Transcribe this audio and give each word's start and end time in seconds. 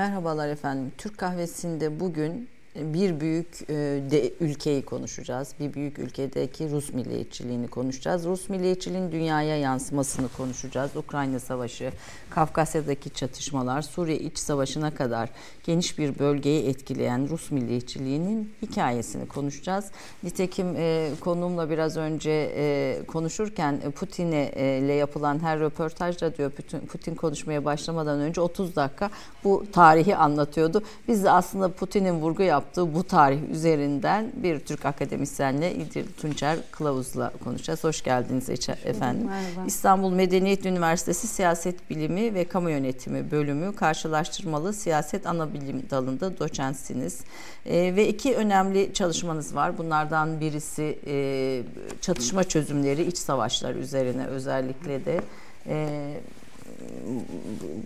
Merhabalar 0.00 0.48
efendim. 0.48 0.92
Türk 0.98 1.18
kahvesinde 1.18 2.00
bugün 2.00 2.48
bir 2.76 3.20
büyük 3.20 3.70
e, 3.70 3.74
de, 4.10 4.32
ülkeyi 4.40 4.82
konuşacağız. 4.84 5.54
Bir 5.60 5.74
büyük 5.74 5.98
ülkedeki 5.98 6.70
Rus 6.70 6.92
milliyetçiliğini 6.92 7.68
konuşacağız. 7.68 8.24
Rus 8.24 8.48
milliyetçiliğin 8.48 9.12
dünyaya 9.12 9.56
yansımasını 9.58 10.28
konuşacağız. 10.36 10.96
Ukrayna 10.96 11.40
Savaşı, 11.40 11.92
Kafkasya'daki 12.30 13.10
çatışmalar, 13.10 13.82
Suriye 13.82 14.18
iç 14.18 14.38
savaşına 14.38 14.94
kadar 14.94 15.30
geniş 15.64 15.98
bir 15.98 16.18
bölgeyi 16.18 16.66
etkileyen 16.66 17.28
Rus 17.28 17.50
milliyetçiliğinin 17.50 18.52
hikayesini 18.62 19.28
konuşacağız. 19.28 19.84
Nitekim 20.22 20.76
e, 20.76 21.10
konuğumla 21.20 21.70
biraz 21.70 21.96
önce 21.96 22.52
e, 22.56 22.96
konuşurken 23.06 23.80
Putin'le 23.90 24.50
e, 24.52 24.64
yapılan 24.94 25.38
her 25.38 25.60
röportajda 25.60 26.36
diyor 26.36 26.50
Putin 26.88 27.14
konuşmaya 27.14 27.64
başlamadan 27.64 28.20
önce 28.20 28.40
30 28.40 28.76
dakika 28.76 29.10
bu 29.44 29.64
tarihi 29.72 30.16
anlatıyordu. 30.16 30.82
Biz 31.08 31.24
de 31.24 31.30
aslında 31.30 31.68
Putin'in 31.72 32.14
vurgu 32.14 32.42
yaptığı 32.42 32.59
yaptığı 32.60 32.94
bu 32.94 33.04
tarih 33.04 33.50
üzerinden 33.50 34.32
bir 34.34 34.58
Türk 34.58 34.86
akademisyenle 34.86 35.74
İdil 35.74 36.06
Tunçer 36.20 36.58
Kılavuz'la 36.70 37.32
konuşacağız. 37.44 37.84
Hoş 37.84 38.02
geldiniz 38.02 38.50
efendim. 38.84 39.26
Merhaba. 39.26 39.66
İstanbul 39.66 40.10
Medeniyet 40.10 40.66
Üniversitesi 40.66 41.26
Siyaset 41.26 41.90
Bilimi 41.90 42.34
ve 42.34 42.44
Kamu 42.44 42.70
Yönetimi 42.70 43.30
bölümü 43.30 43.76
karşılaştırmalı 43.76 44.72
siyaset 44.72 45.26
ana 45.26 45.54
bilim 45.54 45.82
dalında 45.90 46.38
doçentsiniz. 46.38 47.20
E, 47.66 47.96
ve 47.96 48.08
iki 48.08 48.34
önemli 48.34 48.94
çalışmanız 48.94 49.54
var. 49.54 49.78
Bunlardan 49.78 50.40
birisi 50.40 50.98
e, 51.06 51.62
çatışma 52.00 52.44
çözümleri, 52.44 53.02
iç 53.02 53.18
savaşlar 53.18 53.74
üzerine 53.74 54.26
özellikle 54.26 55.04
de 55.04 55.20
e, 55.66 56.14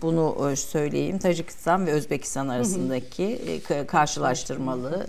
bunu 0.01 0.51
e, 0.51 0.55
söyleyeyim. 0.55 1.19
Tacikistan 1.19 1.87
ve 1.87 1.91
Özbekistan 1.91 2.47
arasındaki 2.47 3.23
e, 3.69 3.85
karşılaştırmalı 3.85 5.07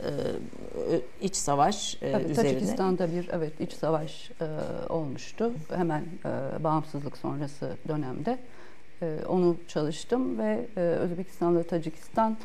e, 0.90 1.24
iç 1.26 1.36
savaş 1.36 1.94
Tabii, 1.94 2.24
üzerine. 2.24 2.52
Tacikistan'da 2.52 3.12
bir 3.12 3.28
evet 3.32 3.60
iç 3.60 3.72
savaş 3.72 4.30
olmuştu. 4.88 5.52
Hemen 5.74 6.04
bağımsızlık 6.60 7.18
sonrası 7.18 7.76
dönemde. 7.88 8.38
Onu 9.28 9.56
çalıştım 9.68 10.38
ve 10.38 10.66
Özbekistan'la 10.76 11.62
Tacikistan 11.62 12.36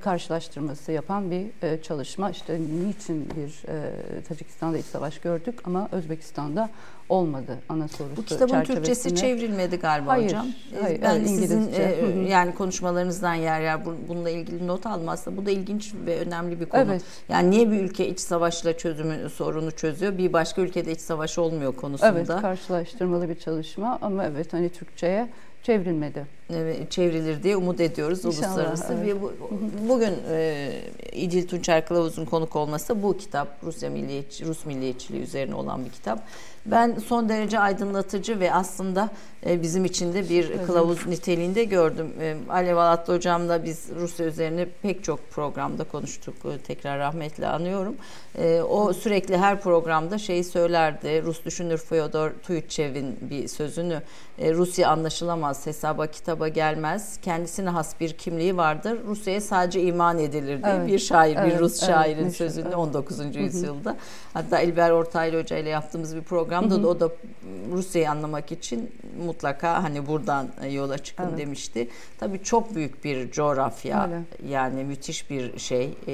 karşılaştırması 0.00 0.92
yapan 0.92 1.30
bir 1.30 1.46
çalışma. 1.82 2.30
İşte 2.30 2.60
niçin 2.86 3.28
bir 3.36 3.62
Tacikistan'da 4.22 4.78
iç 4.78 4.86
savaş 4.86 5.18
gördük 5.18 5.60
ama 5.64 5.88
Özbekistan'da 5.92 6.70
olmadı 7.08 7.58
ana 7.68 7.88
sorusu 7.88 8.16
Bu 8.16 8.24
kitabın 8.24 8.64
Türkçesi 8.64 9.14
çevrilmedi 9.14 9.76
galiba 9.76 10.10
hayır, 10.10 10.24
hocam. 10.24 10.46
Hayır, 10.82 11.02
ben 11.02 11.24
sizin 11.24 11.72
e, 11.72 12.28
yani 12.28 12.54
konuşmalarınızdan 12.54 13.34
yer 13.34 13.60
yer 13.60 13.78
bununla 14.08 14.30
ilgili 14.30 14.66
not 14.66 14.86
almazsa 14.86 15.36
bu 15.36 15.46
da 15.46 15.50
ilginç 15.50 15.94
ve 16.06 16.18
önemli 16.18 16.60
bir 16.60 16.66
konu. 16.66 16.82
Evet. 16.82 17.02
Yani 17.28 17.50
niye 17.50 17.70
bir 17.70 17.80
ülke 17.80 18.08
iç 18.08 18.20
savaşla 18.20 18.76
çözümü 18.76 19.30
sorunu 19.30 19.70
çözüyor, 19.70 20.18
bir 20.18 20.32
başka 20.32 20.62
ülkede 20.62 20.92
iç 20.92 21.00
savaş 21.00 21.38
olmuyor 21.38 21.76
konusunda. 21.76 22.12
Evet, 22.12 22.26
karşılaştırmalı 22.26 23.28
bir 23.28 23.38
çalışma 23.38 23.98
ama 24.02 24.24
evet 24.24 24.52
hani 24.52 24.68
Türkçeye 24.68 25.28
çevrilmedi. 25.62 26.26
Evet, 26.50 26.90
çevrilir 26.90 27.42
diye 27.42 27.56
umut 27.56 27.80
ediyoruz 27.80 28.24
İnşallah, 28.24 28.46
uluslararası. 28.46 28.94
Evet. 29.04 29.16
Bu, 29.22 29.32
bugün 29.88 30.12
e, 30.30 30.70
İdil 31.18 31.48
Tunçer 31.48 31.86
Kılavuz'un 31.86 32.24
konuk 32.24 32.56
olması 32.56 33.02
bu 33.02 33.16
kitap 33.16 33.48
Rusya 33.62 33.90
milliyetçi 33.90 34.46
Rus 34.46 34.66
milliyetçiliği 34.66 35.22
üzerine 35.22 35.54
olan 35.54 35.84
bir 35.84 35.90
kitap. 35.90 36.22
Ben 36.66 36.98
son 37.06 37.28
derece 37.28 37.58
aydınlatıcı 37.58 38.40
ve 38.40 38.52
aslında 38.54 39.10
e, 39.46 39.62
bizim 39.62 39.84
için 39.84 40.14
de 40.14 40.28
bir 40.28 40.66
kılavuz 40.66 41.06
niteliğinde 41.06 41.64
gördüm. 41.64 42.12
E, 42.20 42.36
Alev 42.48 42.76
Alatlı 42.76 43.14
hocamla 43.14 43.64
biz 43.64 43.88
Rusya 44.00 44.26
üzerine 44.26 44.66
pek 44.82 45.04
çok 45.04 45.30
programda 45.30 45.84
konuştuk. 45.84 46.34
E, 46.44 46.58
tekrar 46.58 46.98
rahmetle 46.98 47.46
anıyorum. 47.46 47.96
O 48.70 48.92
sürekli 48.92 49.36
her 49.36 49.60
programda 49.60 50.18
şeyi 50.18 50.44
söylerdi. 50.44 51.22
Rus 51.22 51.44
düşünür 51.44 51.78
Fyodor 51.78 52.30
Tuyutchev'in 52.46 53.18
bir 53.20 53.48
sözünü. 53.48 54.02
Rusya 54.38 54.88
anlaşılamaz, 54.88 55.66
hesaba 55.66 56.06
kitaba 56.06 56.48
gelmez. 56.48 57.18
Kendisine 57.22 57.70
has 57.70 58.00
bir 58.00 58.12
kimliği 58.12 58.56
vardır. 58.56 58.98
Rusya'ya 59.06 59.40
sadece 59.40 59.82
iman 59.82 60.18
edilir 60.18 60.62
diye 60.62 60.74
evet. 60.74 60.88
bir 60.88 60.98
şair, 61.08 61.36
evet. 61.36 61.54
bir 61.54 61.58
Rus 61.58 61.86
şairin 61.86 62.22
evet. 62.22 62.36
sözünü 62.36 62.74
19. 62.74 63.36
yüzyılda. 63.36 63.96
Hatta 64.34 64.60
İlber 64.60 64.90
Ortaylı 64.90 65.40
Hoca 65.40 65.56
ile 65.56 65.68
yaptığımız 65.68 66.16
bir 66.16 66.22
programda 66.22 66.82
da 66.82 66.88
o 66.88 67.00
da 67.00 67.08
Rusya'yı 67.72 68.10
anlamak 68.10 68.52
için 68.52 68.90
mutlaka 69.26 69.82
hani 69.82 70.06
buradan 70.06 70.48
e, 70.62 70.68
yola 70.68 70.98
çıkın 70.98 71.28
evet. 71.28 71.38
demişti. 71.38 71.88
Tabii 72.20 72.42
çok 72.42 72.74
büyük 72.74 73.04
bir 73.04 73.30
coğrafya. 73.30 74.04
Öyle. 74.04 74.22
Yani 74.48 74.84
müthiş 74.84 75.30
bir 75.30 75.58
şey. 75.58 75.94
E, 76.06 76.12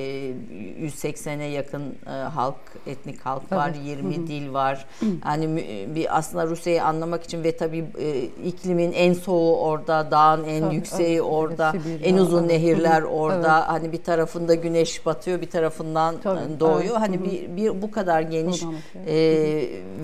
180'e 0.81 1.45
yakın 1.45 1.83
e, 2.07 2.11
halk, 2.11 2.57
etnik 2.87 3.21
halk 3.21 3.43
evet. 3.43 3.53
var. 3.53 3.73
20 3.85 4.17
Hı-hı. 4.17 4.27
dil 4.27 4.53
var. 4.53 4.87
Hı. 5.01 5.07
Yani 5.27 5.57
bir 5.95 6.19
aslında 6.19 6.47
Rusya'yı 6.47 6.85
anlamak 6.85 7.25
için 7.25 7.45
ve 7.45 7.57
tabii 7.57 7.85
e, 7.99 8.23
iklimin 8.25 8.93
en 8.93 9.13
soğuğu 9.13 9.57
orada, 9.57 10.11
dağın 10.11 10.45
en 10.45 10.61
tabii, 10.61 10.75
yükseği 10.75 11.15
evet. 11.15 11.23
orada, 11.31 11.73
Sibirya, 11.73 12.07
en 12.07 12.17
uzun 12.17 12.39
evet. 12.39 12.51
nehirler 12.51 13.03
orada. 13.03 13.59
Evet. 13.59 13.69
Hani 13.69 13.93
bir 13.93 14.03
tarafında 14.03 14.55
güneş 14.75 15.07
batıyor, 15.07 15.41
bir 15.41 15.51
tarafından 15.51 16.21
tabii, 16.21 16.61
doğuyor. 16.61 16.83
Evet. 16.83 17.01
Hani 17.01 17.17
Hı-hı. 17.17 17.25
bir, 17.25 17.57
bir 17.57 17.83
bu 17.83 17.91
kadar 17.91 18.21
geniş 18.21 18.63
e, 19.07 19.17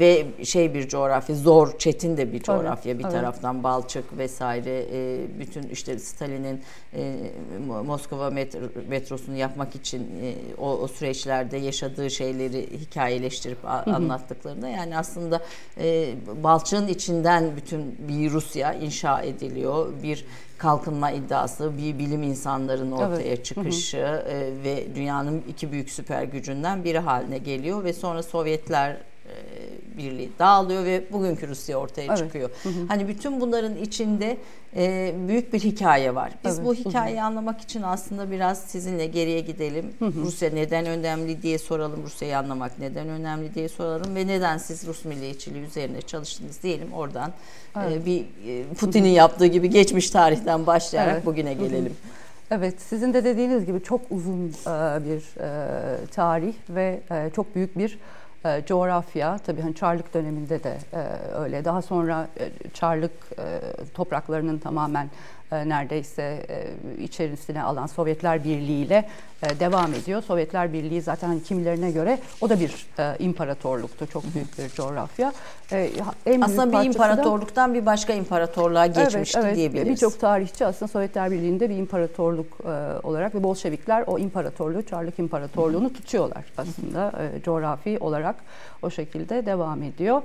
ve 0.00 0.26
şey 0.44 0.74
bir 0.74 0.88
coğrafya, 0.88 1.36
zor, 1.36 1.78
çetin 1.78 2.16
de 2.16 2.32
bir 2.32 2.42
coğrafya 2.42 2.98
bir 2.98 3.04
evet. 3.04 3.12
taraftan 3.12 3.62
Balçık 3.64 4.18
vesaire 4.18 4.86
e, 4.92 5.26
bütün 5.38 5.62
işte 5.62 5.98
Stalin'in 5.98 6.62
e, 6.94 7.14
Moskova 7.86 8.30
metrosunu 8.88 9.36
yapmak 9.36 9.74
için 9.74 10.00
e, 10.00 10.34
o, 10.58 10.78
o 10.78 10.88
süreçlerde 10.88 11.56
yaşadığı 11.56 12.10
şeyleri 12.10 12.68
hikayeleştirip 12.80 13.64
a, 13.64 13.82
anlattıklarında 13.94 14.68
yani 14.68 14.98
aslında 14.98 15.40
e, 15.78 16.14
Balçık'ın 16.42 16.88
içinden 16.88 17.56
bütün 17.56 17.96
bir 18.08 18.30
Rusya 18.30 18.72
inşa 18.72 19.22
ediliyor. 19.22 19.88
Bir 20.02 20.24
kalkınma 20.60 21.10
iddiası, 21.10 21.78
bir 21.78 21.98
bilim 21.98 22.22
insanların 22.22 22.92
ortaya 22.92 23.22
evet. 23.22 23.44
çıkışı 23.44 24.06
hı 24.06 24.12
hı. 24.12 24.16
E, 24.16 24.64
ve 24.64 24.94
dünyanın 24.94 25.42
iki 25.48 25.72
büyük 25.72 25.90
süper 25.90 26.22
gücünden 26.22 26.84
biri 26.84 26.98
haline 26.98 27.38
geliyor 27.38 27.84
ve 27.84 27.92
sonra 27.92 28.22
Sovyetler 28.22 28.96
Birliği 29.96 30.30
dağılıyor 30.38 30.84
ve 30.84 31.04
bugünkü 31.12 31.48
Rusya 31.48 31.76
ortaya 31.76 32.06
evet. 32.06 32.18
çıkıyor. 32.18 32.50
Hı 32.62 32.68
hı. 32.68 32.86
Hani 32.88 33.08
bütün 33.08 33.40
bunların 33.40 33.76
içinde 33.76 34.36
e, 34.76 35.14
büyük 35.28 35.52
bir 35.52 35.60
hikaye 35.60 36.14
var. 36.14 36.32
Biz 36.44 36.54
evet. 36.54 36.66
bu 36.66 36.74
hikayeyi 36.74 37.18
hı 37.18 37.22
hı. 37.22 37.26
anlamak 37.26 37.60
için 37.60 37.82
aslında 37.82 38.30
biraz 38.30 38.58
sizinle 38.58 39.06
geriye 39.06 39.40
gidelim. 39.40 39.92
Hı 39.98 40.04
hı. 40.04 40.20
Rusya 40.20 40.50
neden 40.50 40.86
önemli 40.86 41.42
diye 41.42 41.58
soralım. 41.58 42.02
Rusya'yı 42.04 42.38
anlamak 42.38 42.78
neden 42.78 43.08
önemli 43.08 43.54
diye 43.54 43.68
soralım 43.68 44.14
ve 44.14 44.26
neden 44.26 44.58
siz 44.58 44.86
Rus 44.86 45.04
milliyetçiliği 45.04 45.64
üzerine 45.64 46.02
çalıştınız 46.02 46.62
diyelim. 46.62 46.92
Oradan 46.92 47.30
e, 47.30 47.80
evet. 47.80 48.02
e, 48.02 48.06
bir 48.06 48.20
e, 48.20 48.64
Putin'in 48.74 49.08
yaptığı 49.08 49.46
gibi 49.46 49.70
geçmiş 49.70 50.10
tarihten 50.10 50.66
başlayarak 50.66 51.14
evet. 51.14 51.26
bugüne 51.26 51.54
gelelim. 51.54 51.84
Hı 51.84 51.88
hı. 51.88 52.20
Evet, 52.50 52.74
sizin 52.80 53.14
de 53.14 53.24
dediğiniz 53.24 53.66
gibi 53.66 53.82
çok 53.82 54.00
uzun 54.10 54.48
e, 54.48 54.70
bir 55.04 55.40
e, 55.40 56.06
tarih 56.06 56.54
ve 56.68 57.00
e, 57.10 57.30
çok 57.36 57.54
büyük 57.54 57.78
bir 57.78 57.98
e, 58.44 58.62
coğrafya 58.66 59.38
tabii 59.38 59.60
hani 59.60 59.74
Çarlık 59.74 60.14
döneminde 60.14 60.64
de 60.64 60.78
e, 60.92 60.98
öyle. 61.34 61.64
Daha 61.64 61.82
sonra 61.82 62.28
e, 62.40 62.68
Çarlık 62.74 63.12
e, 63.38 63.60
topraklarının 63.94 64.58
tamamen 64.58 65.10
e, 65.52 65.68
neredeyse 65.68 66.22
e, 66.48 67.02
içerisine 67.02 67.62
alan 67.62 67.86
Sovyetler 67.86 68.44
Birliği 68.44 68.84
ile 68.84 69.08
e, 69.42 69.60
devam 69.60 69.94
ediyor. 69.94 70.22
Sovyetler 70.22 70.72
Birliği 70.72 71.02
zaten 71.02 71.40
kimilerine 71.40 71.90
göre 71.90 72.18
o 72.40 72.50
da 72.50 72.60
bir 72.60 72.86
imparatorluktu. 73.18 74.06
Çok 74.06 74.34
büyük 74.34 74.58
bir 74.58 74.68
coğrafya. 74.68 75.32
En 76.26 76.40
aslında 76.40 76.80
bir 76.80 76.86
imparatorluktan 76.86 77.70
da, 77.70 77.74
bir 77.74 77.86
başka 77.86 78.12
imparatorluğa 78.12 78.86
geçmişti 78.86 79.38
evet, 79.38 79.46
evet, 79.46 79.56
diyebiliriz. 79.56 79.88
Birçok 79.88 80.20
tarihçi 80.20 80.66
aslında 80.66 80.92
Sovyetler 80.92 81.30
Birliği'nde 81.30 81.70
bir 81.70 81.76
imparatorluk 81.76 82.60
olarak 83.02 83.34
ve 83.34 83.42
Bolşevikler 83.42 84.04
o 84.06 84.18
imparatorluğu, 84.18 84.82
Çarlık 84.82 85.18
İmparatorluğunu 85.18 85.92
tutuyorlar 85.92 86.44
aslında 86.58 87.12
coğrafi 87.44 87.98
olarak 87.98 88.36
o 88.82 88.90
şekilde 88.90 89.46
devam 89.46 89.82
ediyor. 89.82 90.22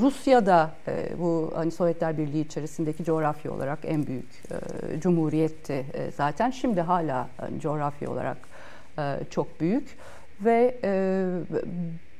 Rusya'da 0.00 0.70
bu 1.18 1.52
hani 1.54 1.70
Sovyetler 1.70 2.18
Birliği 2.18 2.44
içerisindeki 2.44 3.04
coğrafya 3.04 3.52
olarak 3.52 3.78
en 3.84 4.06
büyük 4.06 4.43
e, 4.43 4.43
cumhuriyetti 5.00 5.72
e, 5.94 6.10
zaten. 6.10 6.50
Şimdi 6.50 6.80
hala 6.80 7.28
e, 7.56 7.60
coğrafya 7.60 8.10
olarak 8.10 8.36
e, 8.98 9.18
çok 9.30 9.60
büyük 9.60 9.98
ve 10.44 10.78
e, 10.84 11.24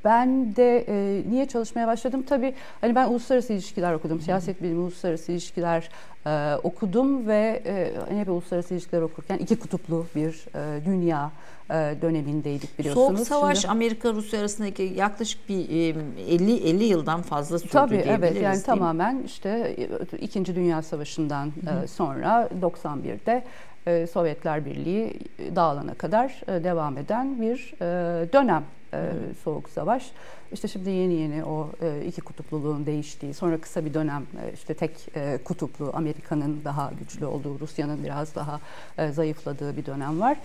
ben 0.05 0.55
de 0.55 0.85
e, 0.87 1.23
niye 1.29 1.45
çalışmaya 1.45 1.87
başladım? 1.87 2.23
Tabii 2.29 2.53
hani 2.81 2.95
ben 2.95 3.09
uluslararası 3.09 3.53
ilişkiler 3.53 3.93
okudum. 3.93 4.21
Siyaset 4.21 4.61
bilimi, 4.61 4.79
uluslararası 4.79 5.31
ilişkiler 5.31 5.89
e, 6.25 6.55
okudum 6.63 7.27
ve 7.27 7.61
e, 7.65 7.91
hani 8.09 8.19
hep 8.19 8.29
uluslararası 8.29 8.73
ilişkiler 8.73 9.01
okurken 9.01 9.37
iki 9.37 9.59
kutuplu 9.59 10.05
bir 10.15 10.45
e, 10.55 10.85
dünya 10.85 11.25
e, 11.25 11.54
dönemindeydik 11.69 12.79
biliyorsunuz. 12.79 13.07
Soğuk 13.07 13.27
Savaş 13.27 13.57
Şimdi, 13.57 13.71
Amerika 13.71 14.13
Rusya 14.13 14.39
arasındaki 14.39 14.83
yaklaşık 14.83 15.49
bir 15.49 15.69
50 15.69 16.53
e, 16.53 16.69
50 16.69 16.83
yıldan 16.83 17.21
fazla 17.21 17.59
sürdü 17.59 17.71
Tabii 17.71 18.03
evet 18.07 18.41
yani 18.41 18.63
tamamen 18.63 19.23
işte 19.25 19.75
2. 20.19 20.55
Dünya 20.55 20.81
Savaşı'ndan 20.81 21.53
-hı. 21.65 21.87
sonra 21.87 22.49
91'de 22.61 23.43
Sovyetler 24.07 24.65
Birliği 24.65 25.19
dağılana 25.55 25.93
kadar 25.93 26.41
devam 26.47 26.97
eden 26.97 27.41
bir 27.41 27.73
dönem 28.33 28.63
Soğuk 29.43 29.69
Savaş. 29.69 30.11
İşte 30.51 30.67
şimdi 30.67 30.89
yeni 30.89 31.13
yeni 31.13 31.43
o 31.43 31.71
iki 32.07 32.21
kutupluluğun 32.21 32.85
değiştiği, 32.85 33.33
sonra 33.33 33.57
kısa 33.57 33.85
bir 33.85 33.93
dönem 33.93 34.23
işte 34.53 34.73
tek 34.73 34.91
kutuplu, 35.45 35.91
Amerika'nın 35.93 36.61
daha 36.65 36.91
güçlü 36.99 37.25
olduğu, 37.25 37.59
Rusya'nın 37.59 38.03
biraz 38.03 38.35
daha 38.35 38.59
zayıfladığı 39.11 39.77
bir 39.77 39.85
dönem 39.85 40.19
var. 40.19 40.37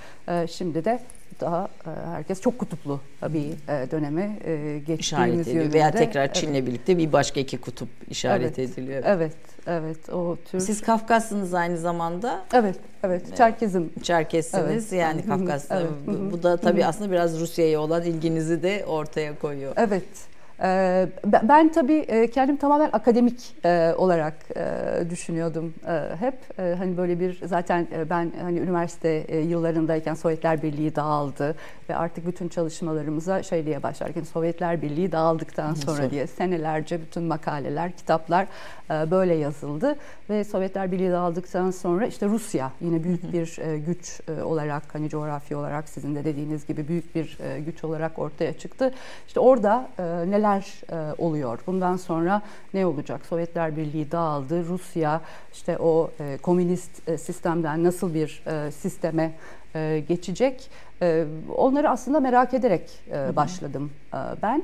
Şimdi 0.51 0.85
de 0.85 1.01
daha 1.41 1.69
herkes 1.85 2.41
çok 2.41 2.59
kutuplu 2.59 3.01
bir 3.23 3.53
döneme 3.91 4.39
geçtiğimiz 4.87 5.01
işaret 5.01 5.49
ediliyor. 5.49 5.73
Veya 5.73 5.91
tekrar 5.91 6.33
Çin'le 6.33 6.55
evet. 6.55 6.67
birlikte 6.67 6.99
bir 6.99 7.13
başka 7.13 7.41
iki 7.41 7.59
kutup 7.61 7.89
işaret 8.11 8.59
evet. 8.59 8.71
ediliyor. 8.73 9.03
Evet, 9.07 9.37
evet. 9.67 10.09
O 10.09 10.37
tür. 10.51 10.61
Siz 10.61 10.81
Kafkaslısınız 10.81 11.55
aynı 11.55 11.79
zamanda. 11.79 12.41
Evet, 12.53 12.77
evet. 13.03 13.37
Çerkezim. 13.37 13.93
Çerkezsiniz 14.03 14.93
evet. 14.93 15.03
yani 15.03 15.27
Kafkaslı. 15.27 15.75
Evet. 15.75 16.33
Bu 16.33 16.43
da 16.43 16.57
tabii 16.57 16.87
aslında 16.87 17.11
biraz 17.11 17.41
Rusya'ya 17.41 17.81
olan 17.81 18.03
ilginizi 18.03 18.62
de 18.62 18.85
ortaya 18.87 19.39
koyuyor. 19.39 19.73
Evet. 19.77 20.30
Ee, 20.62 21.09
ben 21.43 21.73
tabii 21.73 21.99
e, 21.99 22.31
kendim 22.31 22.57
tamamen 22.57 22.91
akademik 22.93 23.57
e, 23.65 23.95
olarak 23.97 24.35
e, 24.57 25.11
düşünüyordum 25.11 25.75
hep. 26.21 26.35
Hani 26.57 26.97
böyle 26.97 27.21
bir 27.21 27.41
zaten 27.45 27.87
ben 28.11 28.33
hani 28.43 28.59
üniversite 28.59 29.09
yıllarındayken 29.49 30.15
Sovyetler 30.15 30.62
Birliği 30.62 30.97
dağıldı 30.97 31.55
ve 31.89 31.97
artık 31.97 32.27
bütün 32.27 32.49
çalışmalarımıza 32.49 33.43
şey 33.43 33.67
diye 33.67 33.83
başlarken 33.83 34.23
Sovyetler 34.23 34.83
Birliği 34.83 35.12
dağıldıktan 35.12 35.75
sonra 35.75 36.11
diye 36.11 36.27
senelerce 36.27 37.01
bütün 37.01 37.23
makaleler, 37.23 37.93
kitaplar 37.93 38.47
böyle 38.91 39.35
yazıldı 39.35 39.97
ve 40.31 40.45
Sovyetler 40.45 40.93
Birliği 40.93 41.11
dağıldıktan 41.11 41.71
sonra 41.71 42.07
işte 42.07 42.27
Rusya 42.27 42.73
yine 42.81 43.05
büyük 43.05 43.33
bir 43.33 43.59
güç 43.87 44.21
olarak 44.45 44.83
hani 44.93 45.09
coğrafi 45.09 45.57
olarak 45.57 45.89
sizin 45.89 46.15
de 46.15 46.25
dediğiniz 46.25 46.67
gibi 46.67 46.89
büyük 46.89 47.15
bir 47.15 47.39
güç 47.67 47.85
olarak 47.85 48.19
ortaya 48.19 48.53
çıktı. 48.59 48.93
İşte 49.27 49.41
orada 49.41 49.89
neler 50.27 50.50
neler 50.50 50.82
e, 50.93 51.14
oluyor? 51.19 51.58
Bundan 51.67 51.97
sonra 51.97 52.43
ne 52.75 52.87
olacak? 52.87 53.26
Sovyetler 53.26 53.76
Birliği 53.76 54.11
dağıldı. 54.11 54.64
Rusya 54.69 55.20
işte 55.52 55.79
o 55.79 56.11
e, 56.20 56.38
komünist 56.43 57.08
e, 57.08 57.19
sistemden 57.19 57.85
nasıl 57.85 58.14
bir 58.14 58.43
e, 58.47 58.70
sisteme 58.70 59.32
e, 59.75 60.05
geçecek? 60.08 60.70
E, 61.02 61.25
onları 61.56 61.91
aslında 61.91 62.20
merak 62.20 62.55
ederek 62.55 62.91
e, 63.12 63.37
başladım 63.37 63.91
e, 64.14 64.19
ben. 64.43 64.62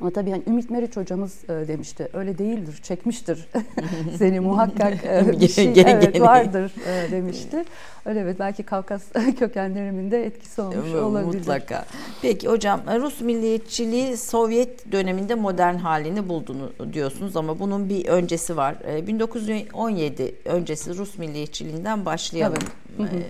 Ama 0.00 0.10
tabii 0.10 0.30
yani 0.30 0.42
Ümit 0.46 0.70
Meriç 0.70 0.96
hocamız 0.96 1.44
e, 1.44 1.68
demişti. 1.68 2.08
Öyle 2.12 2.38
değildir, 2.38 2.80
çekmiştir 2.82 3.48
seni 4.18 4.40
muhakkak 4.40 5.04
e, 5.04 5.40
bir 5.40 5.48
şey 5.48 5.72
evet, 5.86 6.20
vardır 6.20 6.72
e, 6.86 7.10
demişti. 7.10 7.64
Öyle 8.04 8.20
evet 8.20 8.38
belki 8.38 8.62
Kafkas 8.62 9.02
kökenlerimin 9.38 10.10
de 10.10 10.26
etkisi 10.26 10.60
olmuş 10.62 10.94
olabilir. 10.94 11.38
Mutlaka. 11.38 11.84
Peki 12.22 12.48
hocam 12.48 12.80
Rus 13.00 13.20
milliyetçiliği 13.20 14.16
Sovyet 14.16 14.92
döneminde 14.92 15.34
modern 15.34 15.74
halini 15.74 16.28
bulduğunu 16.28 16.72
diyorsunuz 16.92 17.36
ama 17.36 17.58
bunun 17.58 17.88
bir 17.88 18.08
öncesi 18.08 18.56
var. 18.56 18.76
1917 19.06 20.34
öncesi 20.44 20.96
Rus 20.96 21.18
milliyetçiliğinden 21.18 22.04
başlayalım. 22.04 22.62
Evet. 23.00 23.26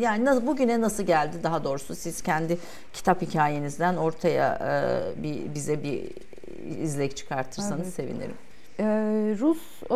Yani 0.00 0.46
bugüne 0.46 0.80
nasıl 0.80 1.02
geldi 1.02 1.36
daha 1.42 1.64
doğrusu 1.64 1.94
siz 1.94 2.22
kendi 2.22 2.58
kitap 2.92 3.22
hikayenizden 3.22 3.96
ortaya 3.96 4.58
bir 5.22 5.54
bize 5.54 5.63
bir 5.68 6.10
izlek 6.82 7.16
çıkartırsanız 7.16 7.82
evet. 7.82 7.94
sevinirim. 7.94 8.36
Ee, 8.78 8.84
Rus 9.38 9.82
e, 9.90 9.94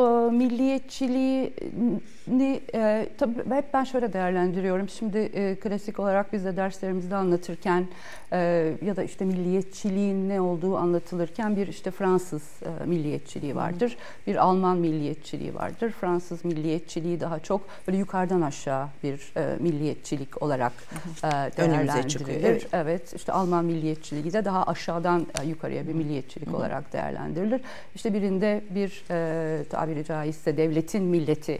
milliyetçiliğini 2.28 2.60
e, 2.74 3.08
tabii 3.18 3.54
hep 3.54 3.74
ben 3.74 3.84
şöyle 3.84 4.12
değerlendiriyorum. 4.12 4.88
Şimdi 4.88 5.18
e, 5.18 5.54
klasik 5.54 5.98
olarak 5.98 6.32
biz 6.32 6.44
de 6.44 6.56
derslerimizde 6.56 7.16
anlatırken 7.16 7.86
e, 8.32 8.38
ya 8.82 8.96
da 8.96 9.02
işte 9.02 9.24
milliyetçiliğin 9.24 10.28
ne 10.28 10.40
olduğu 10.40 10.76
anlatılırken 10.76 11.56
bir 11.56 11.68
işte 11.68 11.90
Fransız 11.90 12.42
e, 12.42 12.86
milliyetçiliği 12.86 13.56
vardır. 13.56 13.96
Bir 14.26 14.36
Alman 14.36 14.78
milliyetçiliği 14.78 15.54
vardır. 15.54 15.90
Fransız 15.90 16.44
milliyetçiliği 16.44 17.20
daha 17.20 17.38
çok 17.40 17.60
böyle 17.88 17.98
yukarıdan 17.98 18.40
aşağı 18.40 18.86
bir 19.02 19.32
e, 19.36 19.56
milliyetçilik 19.60 20.42
olarak 20.42 20.72
e, 21.24 21.28
değerlendirilir. 21.56 22.44
Evet. 22.44 22.68
evet. 22.72 23.14
işte 23.14 23.32
Alman 23.32 23.64
milliyetçiliği 23.64 24.32
de 24.32 24.44
daha 24.44 24.64
aşağıdan 24.64 25.26
e, 25.42 25.46
yukarıya 25.46 25.88
bir 25.88 25.94
milliyetçilik 25.94 26.54
olarak 26.54 26.92
değerlendirilir. 26.92 27.60
İşte 27.94 28.14
birinde 28.14 28.64
bir 28.70 29.04
e, 29.10 29.64
tabiri 29.64 30.04
caizse 30.04 30.56
devletin 30.56 31.04
milleti 31.04 31.58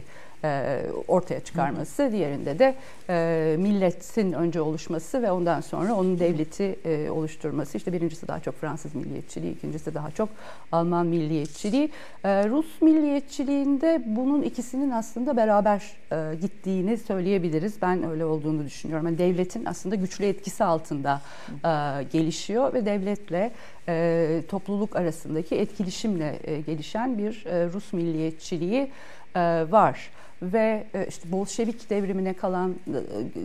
ortaya 1.07 1.39
çıkarması, 1.39 2.09
diğerinde 2.11 2.59
de 2.59 2.75
e, 3.09 3.55
milletin 3.59 4.31
önce 4.31 4.61
oluşması 4.61 5.21
ve 5.21 5.31
ondan 5.31 5.61
sonra 5.61 5.93
onun 5.93 6.19
devleti 6.19 6.79
e, 6.85 7.09
oluşturması. 7.09 7.77
İşte 7.77 7.93
birincisi 7.93 8.27
daha 8.27 8.39
çok 8.39 8.55
Fransız 8.55 8.95
milliyetçiliği, 8.95 9.53
ikincisi 9.53 9.93
daha 9.93 10.11
çok 10.11 10.29
Alman 10.71 11.07
milliyetçiliği. 11.07 11.89
E, 12.23 12.49
Rus 12.49 12.81
milliyetçiliğinde 12.81 14.03
bunun 14.05 14.41
ikisinin 14.41 14.91
aslında 14.91 15.37
beraber 15.37 15.83
e, 16.11 16.35
gittiğini 16.35 16.97
söyleyebiliriz. 16.97 17.81
Ben 17.81 18.09
öyle 18.09 18.25
olduğunu 18.25 18.65
düşünüyorum. 18.65 19.05
Yani 19.05 19.17
devletin 19.17 19.65
aslında 19.65 19.95
güçlü 19.95 20.25
etkisi 20.25 20.63
altında 20.63 21.21
e, 21.49 22.03
gelişiyor 22.03 22.73
ve 22.73 22.85
devletle 22.85 23.51
e, 23.87 24.41
topluluk 24.47 24.95
arasındaki 24.95 25.55
etkileşimle 25.55 26.39
e, 26.43 26.61
gelişen 26.61 27.17
bir 27.17 27.45
e, 27.45 27.65
Rus 27.65 27.93
milliyetçiliği 27.93 28.91
e, 29.35 29.39
var 29.71 30.09
ve 30.41 30.83
e, 30.93 31.05
işte 31.09 31.31
Bolşevik 31.31 31.89
devrimine 31.89 32.33
kalan 32.33 32.75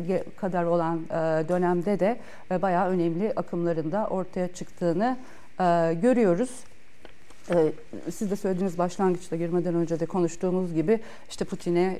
e, 0.09 0.25
kadar 0.37 0.65
olan 0.65 1.01
e, 1.11 1.49
dönemde 1.49 2.01
de 2.01 2.17
bayağı 2.63 2.89
önemli 2.89 3.33
akımlarında 3.37 4.07
ortaya 4.07 4.49
çıktığını 4.49 5.17
görüyoruz. 6.03 6.51
Siz 8.11 8.31
de 8.31 8.37
söylediğiniz 8.37 8.79
başlangıçta 8.79 9.37
girmeden 9.37 9.75
önce 9.75 10.01
de 10.01 10.07
konuştuğumuz 10.07 10.75
gibi 10.75 11.01
işte 11.29 11.45
Putin'e 11.45 11.99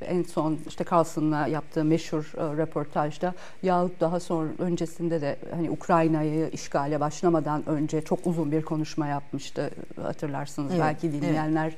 en 0.00 0.22
son 0.22 0.58
işte 0.68 0.84
Carlson'la 0.90 1.46
yaptığı 1.46 1.84
meşhur 1.84 2.32
röportajda 2.34 3.34
yahut 3.62 4.00
daha 4.00 4.20
sonra 4.20 4.48
öncesinde 4.58 5.20
de 5.20 5.36
hani 5.54 5.70
Ukrayna'yı 5.70 6.48
işgale 6.52 7.00
başlamadan 7.00 7.68
önce 7.68 8.02
çok 8.02 8.26
uzun 8.26 8.52
bir 8.52 8.62
konuşma 8.62 9.06
yapmıştı 9.06 9.70
hatırlarsınız 10.02 10.70
evet, 10.70 10.82
belki 10.82 11.12
dinleyenler. 11.12 11.66
Evet. 11.66 11.76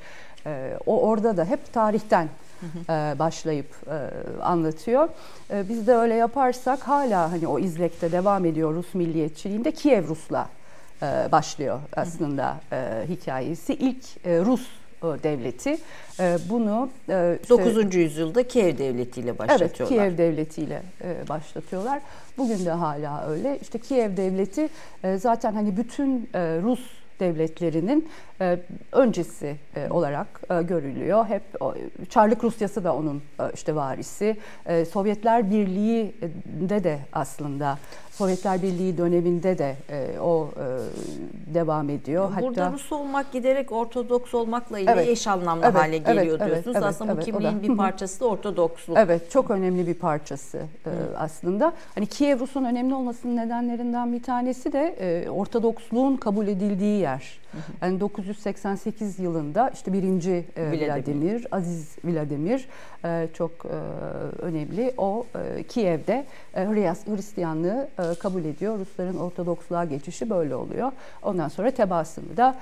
O 0.85 1.01
orada 1.01 1.37
da 1.37 1.45
hep 1.45 1.73
tarihten 1.73 2.29
e, 2.89 3.19
başlayıp 3.19 3.67
e, 3.87 3.97
anlatıyor. 4.41 5.09
E, 5.51 5.69
biz 5.69 5.87
de 5.87 5.95
öyle 5.95 6.13
yaparsak 6.13 6.79
hala 6.79 7.31
hani 7.31 7.47
o 7.47 7.59
izlekte 7.59 8.11
devam 8.11 8.45
ediyor 8.45 8.73
Rus 8.73 8.93
milliyetçiliğinde 8.93 9.71
Kiev 9.71 10.07
Rus'la 10.07 10.49
e, 11.01 11.31
başlıyor 11.31 11.79
aslında 11.95 12.57
e, 12.71 13.05
hikayesi. 13.09 13.73
İlk 13.73 14.25
e, 14.25 14.39
Rus 14.39 14.67
devleti 15.23 15.77
bunu 16.49 16.89
işte, 17.01 17.49
9. 17.49 17.95
yüzyılda 17.95 18.47
Kiev 18.47 18.77
devletiyle 18.77 19.37
başlatıyorlar. 19.39 20.05
Evet, 20.05 20.17
Kiev 20.17 20.17
devletiyle 20.17 20.81
başlatıyorlar. 21.29 22.01
Bugün 22.37 22.65
de 22.65 22.71
hala 22.71 23.27
öyle. 23.27 23.59
İşte 23.61 23.79
Kiev 23.79 24.17
devleti 24.17 24.69
zaten 25.17 25.53
hani 25.53 25.77
bütün 25.77 26.29
Rus 26.35 26.98
devletlerinin 27.19 28.09
e, 28.41 28.59
öncesi 28.91 29.55
e, 29.75 29.89
olarak 29.89 30.41
e, 30.49 30.61
görülüyor. 30.61 31.25
Hep 31.25 31.43
Çarlık 32.09 32.43
Rusyası 32.43 32.83
da 32.83 32.95
onun 32.95 33.21
işte 33.53 33.75
varisi. 33.75 34.37
Sovyetler 34.91 35.51
Birliği'de 35.51 36.83
de 36.83 36.99
aslında 37.13 37.77
Sovyetler 38.19 38.61
Birliği 38.61 38.97
döneminde 38.97 39.57
de 39.57 39.75
e, 39.89 40.19
o 40.19 40.49
e, 40.57 41.53
devam 41.53 41.89
ediyor. 41.89 42.31
Burada 42.41 42.65
Hatta, 42.65 42.73
Rus 42.73 42.91
olmak 42.91 43.31
giderek 43.31 43.71
Ortodoks 43.71 44.33
olmakla 44.33 44.79
ilgili 44.79 44.91
evet, 44.91 45.07
eş 45.07 45.27
anlamlı 45.27 45.65
evet, 45.65 45.75
hale 45.75 45.97
geliyor 45.97 46.39
evet, 46.41 46.47
diyorsunuz. 46.51 46.75
Evet, 46.75 46.85
aslında 46.85 47.11
evet, 47.11 47.21
bu 47.21 47.31
kimliğin 47.31 47.63
bir 47.63 47.77
parçası 47.77 48.19
da 48.19 48.25
Ortodoksluk. 48.25 48.97
Evet, 49.09 49.31
çok 49.31 49.51
önemli 49.51 49.87
bir 49.87 49.93
parçası 49.93 50.57
e, 50.57 50.91
aslında. 51.17 51.73
Hani 51.95 52.05
Kiev 52.05 52.39
Rus'un 52.39 52.63
önemli 52.63 52.93
olmasının 52.93 53.37
nedenlerinden 53.37 54.13
bir 54.13 54.23
tanesi 54.23 54.73
de 54.73 54.95
e, 54.99 55.29
Ortodoksluğun 55.29 56.17
kabul 56.17 56.47
edildiği 56.47 57.01
yer. 57.01 57.39
Yani 57.81 57.99
988 57.99 59.19
yılında 59.19 59.69
işte 59.73 59.93
birinci 59.93 60.45
e, 60.55 60.71
Vladimir. 60.71 60.87
Vladimir, 60.87 61.47
Aziz 61.51 61.95
Vladimir 62.03 62.67
e, 63.05 63.27
çok 63.33 63.51
e, 63.51 63.67
önemli. 64.41 64.93
O 64.97 65.25
Kiev'de 65.67 66.25
Hristiyanlığı 66.55 67.89
kabul 68.19 68.45
ediyor. 68.45 68.79
Rusların 68.79 69.17
Ortodoksluğa 69.17 69.85
geçişi 69.85 70.29
böyle 70.29 70.55
oluyor. 70.55 70.91
Ondan 71.23 71.47
sonra 71.47 71.71
tebaasını 71.71 72.37
da 72.37 72.55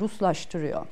Ruslaştırıyor. 0.00 0.86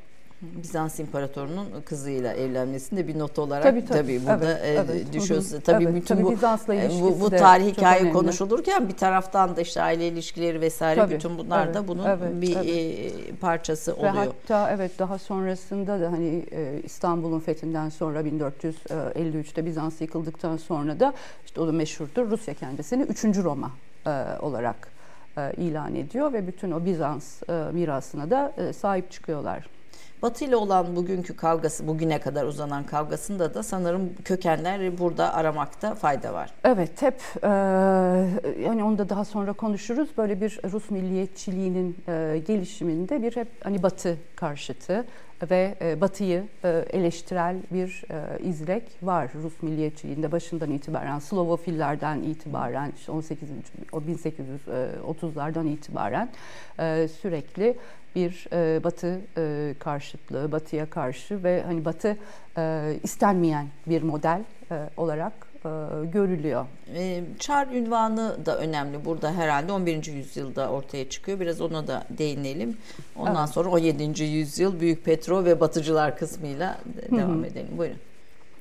Bizans 0.62 0.98
İmparatorunun 0.98 1.66
kızıyla 1.84 2.32
evlenmesinde 2.32 3.08
bir 3.08 3.18
not 3.18 3.38
olarak 3.38 3.62
tabii, 3.62 3.84
tabii. 3.86 3.98
tabii 3.98 4.26
burada 4.26 4.58
evet, 4.58 4.86
evet. 4.90 5.12
düşüyorsa 5.12 5.60
tabii 5.60 5.84
evet, 5.84 5.94
bütün 5.94 6.14
tabii 6.14 6.24
bu, 6.24 6.30
Bizans'la 6.30 6.74
e, 6.74 6.90
bu 7.00 7.20
bu 7.20 7.30
tarih 7.30 7.66
hikaye 7.66 8.12
konuşulurken 8.12 8.88
bir 8.88 8.96
taraftan 8.96 9.56
da 9.56 9.60
işte 9.60 9.82
aile 9.82 10.08
ilişkileri 10.08 10.60
vesaire 10.60 11.00
tabii, 11.00 11.14
bütün 11.14 11.38
bunlar 11.38 11.64
evet, 11.64 11.74
da 11.74 11.88
bunun 11.88 12.04
evet, 12.04 12.42
bir 12.42 12.56
evet. 12.56 13.28
E, 13.28 13.34
parçası 13.36 13.94
oluyor. 13.94 14.14
Ve 14.14 14.18
hatta 14.18 14.70
evet 14.70 14.98
daha 14.98 15.18
sonrasında 15.18 16.00
da 16.00 16.12
hani 16.12 16.46
e, 16.52 16.80
İstanbul'un 16.84 17.40
fethinden 17.40 17.88
sonra 17.88 18.20
1453'te 18.20 19.66
Bizans 19.66 20.00
yıkıldıktan 20.00 20.56
sonra 20.56 21.00
da 21.00 21.12
işte 21.46 21.60
o 21.60 21.66
da 21.66 21.72
meşhurdur 21.72 22.30
Rusya 22.30 22.54
kendisini 22.54 23.02
3. 23.02 23.24
Roma 23.24 23.70
olarak 24.40 24.88
ilan 25.56 25.94
ediyor 25.94 26.32
ve 26.32 26.46
bütün 26.46 26.70
o 26.70 26.84
Bizans 26.84 27.42
mirasına 27.72 28.30
da 28.30 28.52
sahip 28.72 29.10
çıkıyorlar. 29.10 29.75
Batı 30.22 30.44
ile 30.44 30.56
olan 30.56 30.96
bugünkü 30.96 31.36
kavgası, 31.36 31.86
bugüne 31.86 32.20
kadar 32.20 32.44
uzanan 32.44 32.84
kavgasında 32.84 33.54
da 33.54 33.62
sanırım 33.62 34.10
kökenler 34.24 34.98
burada 34.98 35.34
aramakta 35.34 35.94
fayda 35.94 36.34
var. 36.34 36.50
Evet, 36.64 37.02
hep 37.02 37.20
e, 37.42 37.48
yani 38.64 38.84
onu 38.84 38.98
da 38.98 39.08
daha 39.08 39.24
sonra 39.24 39.52
konuşuruz. 39.52 40.08
Böyle 40.18 40.40
bir 40.40 40.60
Rus 40.72 40.90
milliyetçiliğinin 40.90 41.96
e, 42.08 42.42
gelişiminde 42.46 43.22
bir 43.22 43.36
hep 43.36 43.48
hani 43.64 43.82
Batı 43.82 44.16
karşıtı 44.36 45.04
ve 45.50 45.74
e, 45.80 46.00
Batı'yı 46.00 46.44
e, 46.64 46.84
eleştirel 46.90 47.56
bir 47.72 48.04
e, 48.10 48.42
izlek 48.42 48.82
var 49.02 49.30
Rus 49.42 49.62
milliyetçiliğinde 49.62 50.32
başından 50.32 50.70
itibaren, 50.70 51.18
Slovofillerden 51.18 52.22
itibaren, 52.22 52.92
işte 52.96 53.12
18. 53.12 53.48
o 53.92 53.98
1830'lardan 53.98 55.68
itibaren 55.68 56.28
sürekli 57.08 57.76
bir 58.16 58.48
Batı 58.84 59.20
karşıtlığı, 59.78 60.52
Batı'ya 60.52 60.90
karşı 60.90 61.44
ve 61.44 61.62
hani 61.62 61.84
Batı 61.84 62.16
istenmeyen 63.02 63.66
bir 63.86 64.02
model 64.02 64.44
olarak 64.96 65.32
görülüyor. 66.12 66.66
E, 66.94 67.24
Çar 67.38 67.66
ünvanı 67.66 68.46
da 68.46 68.58
önemli 68.58 69.04
burada 69.04 69.32
herhalde 69.32 69.72
11. 69.72 70.06
yüzyılda 70.06 70.70
ortaya 70.70 71.10
çıkıyor. 71.10 71.40
Biraz 71.40 71.60
ona 71.60 71.86
da 71.86 72.04
değinelim. 72.10 72.76
Ondan 73.16 73.44
evet. 73.44 73.54
sonra 73.54 73.68
17. 73.68 74.24
yüzyıl 74.24 74.80
Büyük 74.80 75.04
Petro 75.04 75.44
ve 75.44 75.60
Batıcılar 75.60 76.18
kısmıyla 76.18 76.78
devam 77.10 77.44
edelim. 77.44 77.78
Buyurun. 77.78 77.98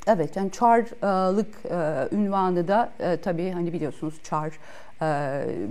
Evet 0.08 0.36
yani 0.36 0.52
Çarlık 0.52 1.66
e, 1.66 2.16
ünvanı 2.16 2.68
da 2.68 2.92
e, 3.00 3.18
tabii 3.18 3.52
hani 3.52 3.74
biliyorsunuz 3.74 4.16
Çar 4.24 4.48
e, 4.48 5.06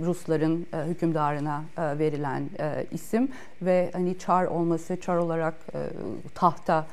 Rusların 0.05 0.67
e, 0.73 0.77
hükümdarına 0.87 1.63
e, 1.77 1.99
verilen 1.99 2.49
isim 2.91 3.31
ve 3.61 3.89
hani 3.93 4.19
Çar 4.19 4.45
olması, 4.45 4.99
Çar 5.01 5.17
olarak 5.17 5.53
tahta 6.35 6.87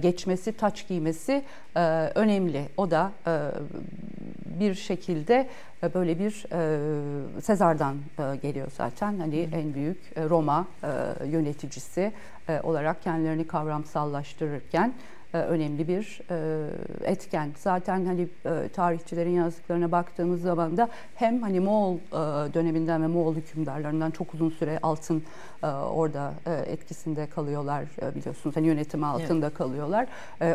geçmesi, 0.00 0.52
taç 0.52 0.88
giymesi 0.88 1.42
önemli. 2.14 2.68
O 2.76 2.90
da 2.90 3.12
bir 4.60 4.74
şekilde 4.74 5.48
böyle 5.94 6.18
bir 6.18 6.46
Sezar'dan 7.40 7.96
geliyor 8.42 8.68
zaten. 8.76 9.18
Hani 9.18 9.48
en 9.52 9.74
büyük 9.74 9.98
Roma 10.30 10.66
yöneticisi 11.26 12.12
olarak 12.62 13.02
kendilerini 13.02 13.46
kavramsallaştırırken 13.46 14.88
e, 14.88 14.92
önemli 15.32 15.88
bir 15.88 16.20
e, 16.30 16.66
etken. 17.04 17.50
Zaten 17.58 18.04
hani 18.06 18.28
e, 18.44 18.68
tarihçilerin 18.68 19.30
yazdıklarına 19.30 19.92
baktığımız 19.92 20.42
zaman 20.42 20.76
da 20.76 20.88
hem 21.14 21.42
hani 21.42 21.60
Moğol 21.60 21.98
döneminden 22.54 23.02
ve 23.02 23.06
Moğol 23.06 23.34
hükümdarlarından 23.34 24.10
çok 24.10 24.34
uzun 24.34 24.50
süre 24.50 24.78
altın 24.82 25.22
orada 25.92 26.32
etkisinde 26.66 27.26
kalıyorlar 27.26 27.84
biliyorsunuz. 28.14 28.56
Hani 28.56 28.66
yönetim 28.66 29.04
altında 29.04 29.46
evet. 29.46 29.58
kalıyorlar. 29.58 30.06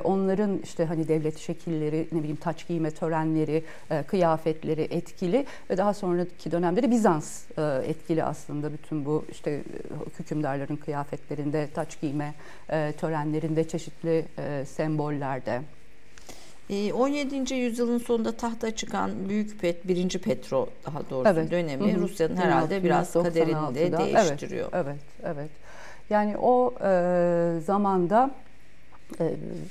Onların 0.03 0.59
işte 0.63 0.85
hani 0.85 1.07
devlet 1.07 1.37
şekilleri, 1.37 2.07
ne 2.11 2.19
bileyim 2.19 2.35
taç 2.35 2.67
giyme 2.67 2.91
törenleri, 2.91 3.63
kıyafetleri 4.07 4.81
etkili 4.81 5.45
ve 5.69 5.77
daha 5.77 5.93
sonraki 5.93 6.51
dönemde 6.51 6.83
de 6.83 6.91
Bizans 6.91 7.43
etkili 7.85 8.23
aslında 8.23 8.73
bütün 8.73 9.05
bu 9.05 9.25
işte 9.31 9.61
hükümdarların 10.19 10.75
kıyafetlerinde, 10.75 11.67
taç 11.73 12.01
giyme 12.01 12.33
törenlerinde 12.97 13.67
çeşitli 13.67 14.25
sembollerde. 14.65 15.61
17. 16.93 17.53
Ee, 17.53 17.57
yüzyılın 17.57 17.97
sonunda 17.97 18.31
tahta 18.31 18.75
çıkan 18.75 19.29
Büyük 19.29 19.61
Pet, 19.61 19.87
1. 19.87 20.19
Petro 20.19 20.69
daha 20.85 21.09
doğrusu 21.09 21.29
evet. 21.29 21.51
dönemi 21.51 21.97
Rusya'nın 21.97 22.35
herhalde 22.35 22.83
biraz 22.83 23.13
kaderini 23.13 23.75
de 23.75 23.97
değiştiriyor. 23.97 24.69
Evet, 24.73 24.85
evet, 25.23 25.35
evet. 25.37 25.49
Yani 26.09 26.37
o 26.37 26.73
e, 26.83 27.59
zamanda 27.65 28.31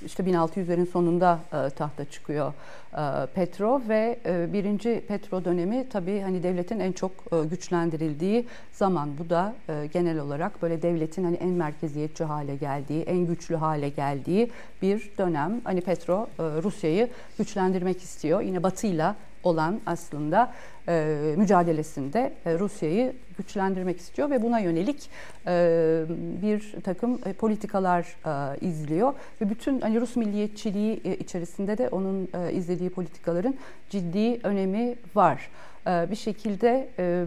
işte 0.06 0.22
1600'lerin 0.22 0.86
sonunda 0.86 1.40
e, 1.52 1.70
tahta 1.70 2.04
çıkıyor 2.04 2.52
e, 2.92 3.26
Petro 3.34 3.82
ve 3.88 4.18
birinci 4.52 5.04
Petro 5.08 5.44
dönemi 5.44 5.88
tabii 5.88 6.20
hani 6.20 6.42
devletin 6.42 6.80
en 6.80 6.92
çok 6.92 7.12
güçlendirildiği 7.50 8.46
zaman. 8.72 9.18
Bu 9.18 9.30
da 9.30 9.54
genel 9.92 10.18
olarak 10.18 10.62
böyle 10.62 10.82
devletin 10.82 11.24
hani 11.24 11.36
en 11.36 11.48
merkeziyetçi 11.48 12.24
hale 12.24 12.56
geldiği, 12.56 13.02
en 13.02 13.26
güçlü 13.26 13.56
hale 13.56 13.88
geldiği 13.88 14.50
bir 14.82 15.10
dönem. 15.18 15.60
Hani 15.64 15.80
Petro 15.80 16.28
Rusya'yı 16.38 17.08
güçlendirmek 17.38 18.02
istiyor. 18.02 18.40
Yine 18.40 18.62
Batı'yla 18.62 19.16
olan 19.44 19.80
aslında 19.86 20.52
e, 20.88 21.34
mücadelesinde 21.36 22.32
e, 22.46 22.58
Rusya'yı 22.58 23.12
güçlendirmek 23.38 23.98
istiyor 23.98 24.30
ve 24.30 24.42
buna 24.42 24.58
yönelik 24.58 25.10
e, 25.46 26.04
bir 26.42 26.82
takım 26.84 27.18
e, 27.26 27.32
politikalar 27.32 28.16
e, 28.26 28.58
izliyor 28.60 29.14
ve 29.40 29.50
bütün 29.50 29.80
hani 29.80 30.00
Rus 30.00 30.16
milliyetçiliği 30.16 31.00
e, 31.04 31.16
içerisinde 31.16 31.78
de 31.78 31.88
onun 31.88 32.28
e, 32.34 32.52
izlediği 32.52 32.90
politikaların 32.90 33.54
ciddi 33.90 34.40
önemi 34.42 34.94
var. 35.14 35.48
E, 35.86 36.10
bir 36.10 36.16
şekilde 36.16 36.88
e, 36.98 37.24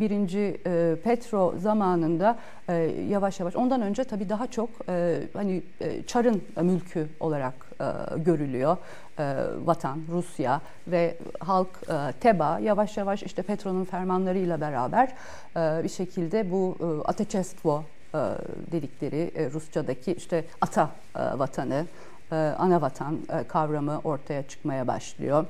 birinci 0.00 0.60
e, 0.66 0.96
Petro 1.04 1.54
zamanında 1.58 2.38
yavaş 3.08 3.40
yavaş 3.40 3.56
ondan 3.56 3.82
önce 3.82 4.04
tabii 4.04 4.28
daha 4.28 4.46
çok 4.46 4.70
hani 5.32 5.62
Çar'ın 6.06 6.42
mülkü 6.62 7.08
olarak 7.20 7.54
görülüyor 8.16 8.76
vatan 9.64 10.00
Rusya 10.12 10.60
ve 10.86 11.16
halk 11.38 11.68
Teba. 12.20 12.58
Yavaş 12.58 12.96
yavaş 12.96 13.22
işte 13.22 13.42
Petro'nun 13.42 13.84
fermanlarıyla 13.84 14.60
beraber 14.60 15.12
bir 15.56 15.88
şekilde 15.88 16.50
bu 16.50 16.76
Ateçestvo 17.04 17.84
dedikleri 18.72 19.52
Rusçadaki 19.52 20.12
işte 20.12 20.44
ata 20.60 20.90
vatanı, 21.14 21.86
ana 22.58 22.80
vatan 22.80 23.18
kavramı 23.48 24.00
ortaya 24.04 24.48
çıkmaya 24.48 24.86
başlıyor 24.86 25.46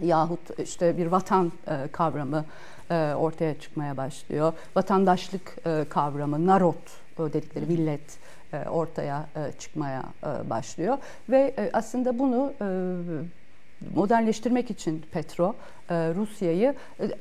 yahut 0.00 0.60
işte 0.60 0.96
bir 0.96 1.06
vatan 1.06 1.52
e, 1.68 1.88
kavramı 1.92 2.44
e, 2.90 3.14
ortaya 3.14 3.60
çıkmaya 3.60 3.96
başlıyor. 3.96 4.52
Vatandaşlık 4.76 5.56
e, 5.66 5.84
kavramı, 5.88 6.46
narot 6.46 6.76
dedikleri 7.18 7.66
millet 7.66 8.18
ortaya 8.70 9.26
çıkmaya 9.58 10.02
başlıyor 10.50 10.98
ve 11.28 11.70
aslında 11.72 12.18
bunu 12.18 12.52
modernleştirmek 13.94 14.70
için 14.70 15.02
Petro 15.12 15.54
Rusya'yı 15.90 16.74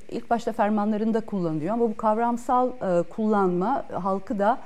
ilk 0.10 0.29
başta 0.29 0.51
fermanlarında 0.51 1.22
kullanıyor 1.22 1.74
ama 1.74 1.89
bu 1.89 1.98
kavramsal 1.98 2.72
kullanma 3.10 3.86
halkı 3.94 4.39
da 4.39 4.60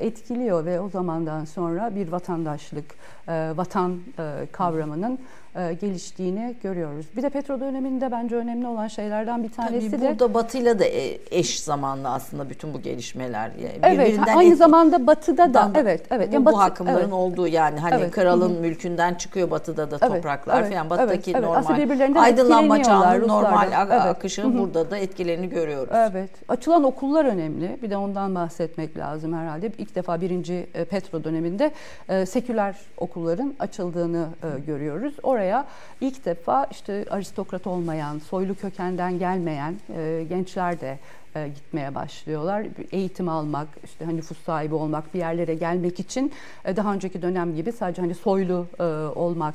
etkiliyor 0.00 0.64
ve 0.64 0.80
o 0.80 0.88
zamandan 0.88 1.44
sonra 1.44 1.94
bir 1.94 2.12
vatandaşlık, 2.12 2.94
vatan 3.56 4.00
kavramının 4.52 5.14
e, 5.14 5.18
geliştiğini 5.80 6.54
görüyoruz. 6.62 7.06
Bir 7.16 7.22
de 7.22 7.28
petro 7.28 7.60
döneminde 7.60 8.12
bence 8.12 8.36
önemli 8.36 8.66
olan 8.66 8.88
şeylerden 8.88 9.42
bir 9.42 9.48
tanesi 9.48 9.90
Tabii 9.90 10.02
de... 10.02 10.08
Burada 10.08 10.34
Batı'yla 10.34 10.78
da 10.78 10.84
e, 10.84 11.18
eş 11.30 11.60
zamanlı 11.60 12.08
aslında 12.08 12.50
bütün 12.50 12.74
bu 12.74 12.80
gelişmeler. 12.82 13.50
Evet, 13.82 14.18
aynı 14.36 14.52
et... 14.52 14.58
zamanda 14.58 15.06
Batı'da 15.06 15.54
da. 15.54 15.70
Evet, 15.74 16.02
evet. 16.10 16.28
Bu, 16.28 16.34
yani 16.34 16.44
Batı, 16.44 16.56
bu 16.56 16.60
akımların 16.60 17.00
evet. 17.00 17.12
olduğu 17.12 17.46
yani 17.48 17.80
hani 17.80 17.94
evet. 17.94 18.10
kralın 18.10 18.50
Hı-hı. 18.50 18.60
mülkünden 18.60 19.14
çıkıyor 19.14 19.50
Batı'da 19.50 19.90
da 19.90 19.98
topraklar 19.98 20.60
evet, 20.60 20.72
falan. 20.72 20.90
Batı'daki 20.90 21.30
evet, 21.30 21.42
normal 21.42 22.22
aydınlanma 22.22 22.82
çağının 22.82 23.28
normal 23.28 23.68
evet. 23.72 23.92
akışının 23.92 24.52
Hı-hı. 24.52 24.58
burada 24.58 24.90
da 24.90 24.98
etkilerini 24.98 25.48
görüyoruz. 25.48 25.94
Evet. 25.94 26.30
Açılan 26.48 26.84
okullar 26.84 27.24
önemli. 27.24 27.78
Bir 27.82 27.90
de 27.90 27.96
ondan 27.96 28.34
bahsetmek 28.34 28.98
lazım 28.98 29.38
herhalde. 29.38 29.70
İlk 29.78 29.94
defa 29.94 30.20
birinci 30.20 30.66
e, 30.74 30.84
Petro 30.84 31.24
döneminde 31.24 31.70
seküler 32.26 32.76
okulların 32.96 33.54
açıldığını 33.58 34.26
görüyoruz. 34.66 35.14
Oraya 35.22 35.43
oraya 35.44 35.66
ilk 36.00 36.24
defa 36.24 36.66
işte 36.70 37.04
aristokrat 37.10 37.66
olmayan, 37.66 38.18
soylu 38.18 38.54
kökenden 38.54 39.18
gelmeyen 39.18 39.74
e, 39.96 40.24
gençler 40.28 40.80
de 40.80 40.98
e, 41.36 41.48
gitmeye 41.48 41.94
başlıyorlar. 41.94 42.66
Eğitim 42.92 43.28
almak, 43.28 43.68
işte 43.84 44.04
hani 44.04 44.16
nüfus 44.16 44.38
sahibi 44.38 44.74
olmak, 44.74 45.14
bir 45.14 45.18
yerlere 45.18 45.54
gelmek 45.54 46.00
için 46.00 46.32
e, 46.64 46.76
daha 46.76 46.94
önceki 46.94 47.22
dönem 47.22 47.54
gibi 47.54 47.72
sadece 47.72 48.02
hani 48.02 48.14
soylu 48.14 48.66
e, 48.78 48.82
olmak 49.14 49.54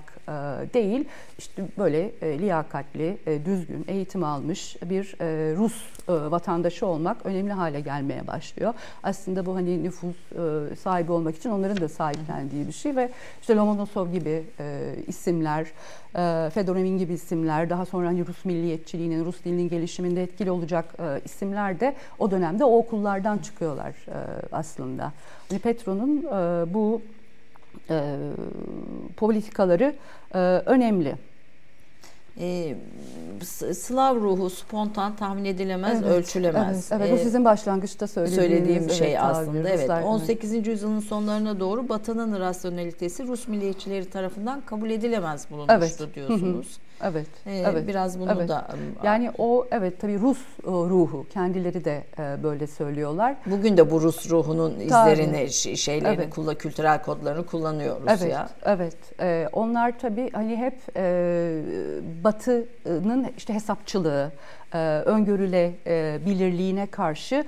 değil, 0.74 1.06
işte 1.38 1.64
böyle 1.78 2.12
liyakatli, 2.40 3.18
düzgün, 3.46 3.86
eğitim 3.88 4.24
almış 4.24 4.76
bir 4.86 5.16
Rus 5.56 5.84
vatandaşı 6.08 6.86
olmak 6.86 7.26
önemli 7.26 7.54
hale 7.54 7.80
gelmeye 7.80 8.28
başlıyor. 8.28 8.74
Aslında 9.04 9.46
bu 9.46 9.56
hani 9.56 9.84
nüfus 9.84 10.16
sahibi 10.80 11.12
olmak 11.12 11.36
için 11.36 11.50
onların 11.50 11.82
da 11.82 11.90
sahiplendiği 11.90 12.68
bir 12.68 12.72
şey 12.72 12.96
ve 12.96 13.10
işte 13.42 13.56
Lomonosov 13.56 14.12
gibi 14.12 14.44
isimler, 15.08 15.68
e, 16.16 16.50
Fedorovin 16.50 16.98
gibi 16.98 17.14
isimler, 17.14 17.70
daha 17.70 17.86
sonra 17.86 18.08
hani 18.08 18.28
Rus 18.28 18.46
milliyetçiliğinin, 18.46 19.26
Rus 19.26 19.44
dilinin 19.44 19.70
gelişiminde 19.70 20.24
etkili 20.24 20.52
olacak 20.52 20.96
isimler 21.26 21.69
de 21.80 21.96
o 22.20 22.32
dönemde 22.32 22.64
o 22.64 22.78
okullardan 22.78 23.38
çıkıyorlar 23.38 23.90
e, 24.08 24.16
aslında. 24.52 25.12
Hani 25.50 25.60
Petro'nun 25.60 26.18
e, 26.18 26.74
bu 26.74 27.02
e, 27.90 28.16
politikaları 29.18 29.96
önemli 30.66 31.16
e, 32.40 32.76
Slav 33.74 34.16
ruhu 34.16 34.50
spontan 34.50 35.16
tahmin 35.16 35.46
edilemez, 35.46 36.02
evet, 36.04 36.12
ölçülemez. 36.12 36.92
Evet, 36.92 37.02
evet. 37.02 37.14
bu 37.14 37.22
ee, 37.22 37.24
sizin 37.24 37.46
başlangıçta 37.46 38.08
söylediğim 38.08 38.90
şey 38.90 39.08
evet, 39.08 39.20
aslında. 39.22 39.70
Evet. 39.70 39.90
18. 39.90 40.54
Evet. 40.54 40.68
yüzyılın 40.68 41.00
sonlarına 41.00 41.60
doğru 41.60 41.90
Batı'nın 41.90 42.40
rasyonelitesi 42.40 43.28
Rus 43.28 43.48
milliyetçileri 43.48 44.10
tarafından 44.10 44.62
kabul 44.62 44.90
edilemez 44.90 45.48
bulunmuştu 45.52 46.04
evet. 46.04 46.16
diyorsunuz. 46.16 46.80
Evet, 47.04 47.28
ee, 47.46 47.58
evet. 47.58 47.88
Biraz 47.88 48.20
bunu 48.20 48.32
evet. 48.38 48.50
da 48.50 48.68
yani 49.04 49.32
o 49.38 49.68
evet 49.72 50.02
tabii 50.02 50.20
Rus 50.20 50.38
e, 50.40 50.68
ruhu 50.68 51.26
kendileri 51.30 51.86
de 51.86 52.04
e, 52.20 52.44
böyle 52.44 52.68
söylüyorlar. 52.68 53.36
Bugün 53.46 53.78
de 53.78 53.92
bu 53.92 54.02
Rus 54.02 54.30
ruhunun 54.30 54.80
izlerini, 54.80 55.50
şeylerini, 55.78 56.16
evet. 56.16 56.30
Kulla, 56.30 56.56
kültürel 56.56 57.02
kodlarını 57.04 57.46
kullanıyoruz 57.46 58.04
evet, 58.08 58.32
ya. 58.32 58.50
Evet. 58.66 58.98
Ee, 59.20 59.48
onlar 59.54 60.00
tabii 60.00 60.30
hani 60.34 60.58
hep 60.58 60.80
e, 60.96 61.62
Batı'nın 62.24 63.28
işte 63.38 63.54
hesapçılığı, 63.54 64.32
öngörülebilirliğine 65.06 66.88
karşı 66.88 67.46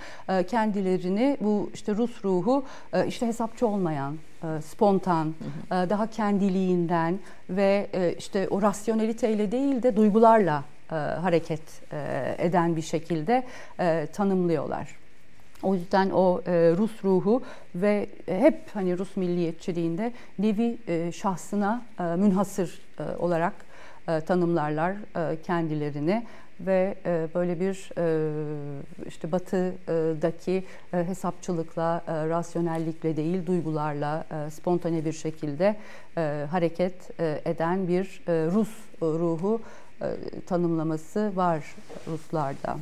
kendilerini 0.48 1.38
bu 1.42 1.70
işte 1.74 1.96
Rus 1.96 2.26
ruhu 2.26 2.66
işte 3.08 3.28
hesapçı 3.28 3.68
olmayan, 3.68 4.18
spontan, 4.62 5.36
daha 5.72 6.08
kendiliğinden 6.08 7.20
ve 7.50 7.88
işte 8.18 8.48
o 8.50 8.62
rasyoneliteyle 8.62 9.52
değil 9.52 9.84
de 9.84 9.96
duygularla 9.96 10.64
hareket 11.22 11.62
eden 12.38 12.76
bir 12.76 12.82
şekilde 12.82 13.44
tanımlıyorlar. 14.14 15.02
O 15.64 15.76
yüzden 15.76 16.10
o 16.10 16.42
e, 16.48 16.52
Rus 16.78 17.04
ruhu 17.04 17.44
ve 17.76 18.08
hep 18.26 18.60
hani 18.74 18.98
Rus 18.98 19.18
milliyetçiliğinde 19.18 20.14
nevi 20.40 20.78
e, 20.88 21.12
şahsına 21.12 21.82
e, 22.00 22.04
münhasır 22.04 22.82
e, 23.00 23.04
olarak 23.18 23.54
e, 24.08 24.22
tanımlarlar 24.22 24.92
e, 24.92 25.42
kendilerini 25.42 26.26
ve 26.66 26.96
e, 27.06 27.28
böyle 27.36 27.60
bir 27.60 27.92
işte 29.08 29.32
batıdaki 29.32 30.64
hesapçılıkla, 30.92 32.04
rasyonellikle 32.08 33.18
değil 33.18 33.46
duygularla 33.46 34.26
spontane 34.52 35.06
bir 35.06 35.14
şekilde 35.14 35.76
hareket 36.52 37.20
eden 37.48 37.88
bir 37.88 38.24
Rus 38.28 38.70
ruhu 39.02 39.62
tanımlaması 40.48 41.32
var 41.36 41.76
Ruslarda. 42.08 42.78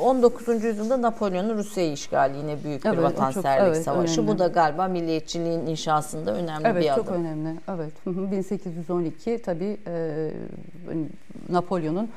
19. 0.00 0.64
yüzyılda 0.64 1.02
Napolyon'un 1.02 1.58
Rusya'yı 1.58 1.92
işgali 1.92 2.36
yine 2.36 2.64
büyük 2.64 2.84
bir 2.84 2.88
evet, 2.88 3.02
vatanseverlik 3.02 3.74
evet, 3.74 3.84
savaşı. 3.84 4.20
Önemli. 4.20 4.34
Bu 4.34 4.38
da 4.38 4.46
galiba 4.46 4.88
milliyetçiliğin 4.88 5.66
inşasında 5.66 6.34
önemli 6.34 6.66
evet, 6.68 6.82
bir 6.82 6.92
adım. 6.92 7.04
Evet 7.04 7.06
çok 7.06 7.16
önemli. 7.16 7.54
Evet. 7.68 7.92
1812 8.06 9.42
tabii 9.44 9.76
e, 9.86 10.30
Napolyon'un 11.48 12.04
e, 12.04 12.08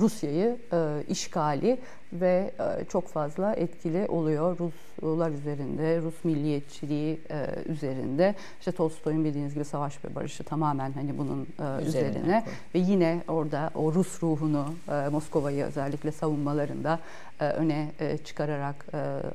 Rusya'yı 0.00 0.58
e, 0.72 1.04
işgali 1.08 1.80
ve 2.12 2.50
e, 2.58 2.84
çok 2.84 3.08
fazla 3.08 3.54
etkili 3.54 4.06
oluyor 4.08 4.58
Ruslar 4.58 5.30
üzerinde, 5.30 6.00
Rus 6.02 6.24
milliyetçiliği 6.24 7.20
üzerinde. 7.66 8.34
İşte 8.58 8.72
Tolstoy'un 8.72 9.24
bildiğiniz 9.24 9.54
gibi 9.54 9.64
Savaş 9.64 10.04
ve 10.04 10.14
Barış'ı 10.14 10.44
tamamen 10.44 10.92
hani 10.92 11.18
bunun 11.18 11.46
üzerine, 11.86 12.08
üzerine. 12.08 12.44
ve 12.74 12.78
yine 12.78 13.22
orada 13.28 13.70
o 13.74 13.94
Rus 13.94 14.22
ruhunu 14.22 14.64
Moskova'yı 15.10 15.64
özellikle 15.64 16.12
savunmalarında 16.12 16.98
öne 17.40 17.88
çıkararak 18.24 18.86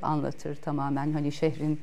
anlatır. 0.01 0.55
Tamamen 0.55 1.13
hani 1.13 1.31
şehrin 1.31 1.79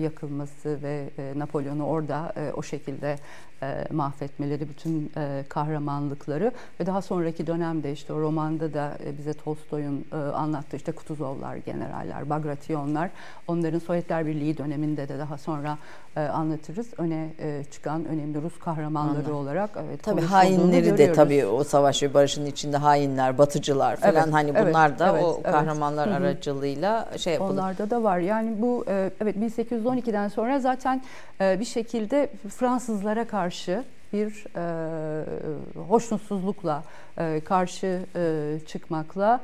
yakılması 0.00 0.78
ve 0.82 1.08
Napolyon'u 1.36 1.84
orada 1.84 2.32
o 2.56 2.62
şekilde 2.62 3.16
e, 3.64 3.86
mahvetmeleri, 3.92 4.68
bütün 4.68 5.12
e, 5.16 5.44
kahramanlıkları. 5.48 6.52
Ve 6.80 6.86
daha 6.86 7.02
sonraki 7.02 7.46
dönemde 7.46 7.92
işte 7.92 8.12
o 8.12 8.20
romanda 8.20 8.74
da 8.74 8.98
e, 9.04 9.18
bize 9.18 9.32
Tolstoy'un 9.32 10.06
e, 10.14 10.16
anlattığı 10.16 10.76
işte 10.76 10.92
Kutuzovlar, 10.92 11.56
generaller, 11.56 12.30
Bagrationlar 12.30 13.10
onların 13.48 13.78
Sovyetler 13.78 14.26
Birliği 14.26 14.58
döneminde 14.58 15.08
de 15.08 15.18
daha 15.18 15.38
sonra 15.38 15.78
e, 16.16 16.20
anlatırız. 16.20 16.86
Öne 16.98 17.30
e, 17.38 17.64
çıkan 17.64 18.04
önemli 18.04 18.42
Rus 18.42 18.58
kahramanları 18.58 19.16
Anladım. 19.16 19.34
olarak 19.34 19.70
evet 19.86 20.02
Tabii 20.02 20.20
hainleri 20.20 20.98
de 20.98 21.12
tabii 21.12 21.46
o 21.46 21.64
savaş 21.64 22.02
ve 22.02 22.14
barışın 22.14 22.46
içinde 22.46 22.76
hainler, 22.76 23.38
batıcılar 23.38 23.96
falan 23.96 24.14
evet, 24.14 24.32
hani 24.32 24.54
bunlar 24.54 24.88
evet, 24.88 24.98
da 24.98 25.10
evet, 25.12 25.24
o 25.24 25.42
kahramanlar 25.42 26.08
evet. 26.08 26.20
aracılığıyla 26.20 27.08
şey 27.18 27.32
yapılır. 27.32 27.50
Onlarda 27.50 27.90
da 27.90 28.02
var. 28.02 28.18
Yani 28.18 28.62
bu 28.62 28.84
e, 28.88 29.10
evet 29.20 29.36
1812'den 29.36 30.28
sonra 30.28 30.60
zaten 30.60 31.02
e, 31.40 31.60
bir 31.60 31.64
şekilde 31.64 32.30
Fransızlara 32.48 33.26
karşı 33.26 33.84
bir 34.14 34.44
e, 34.56 35.24
hoşnutsuzlukla 35.88 36.82
e, 37.18 37.40
karşı 37.44 38.00
e, 38.16 38.58
çıkmakla 38.66 39.40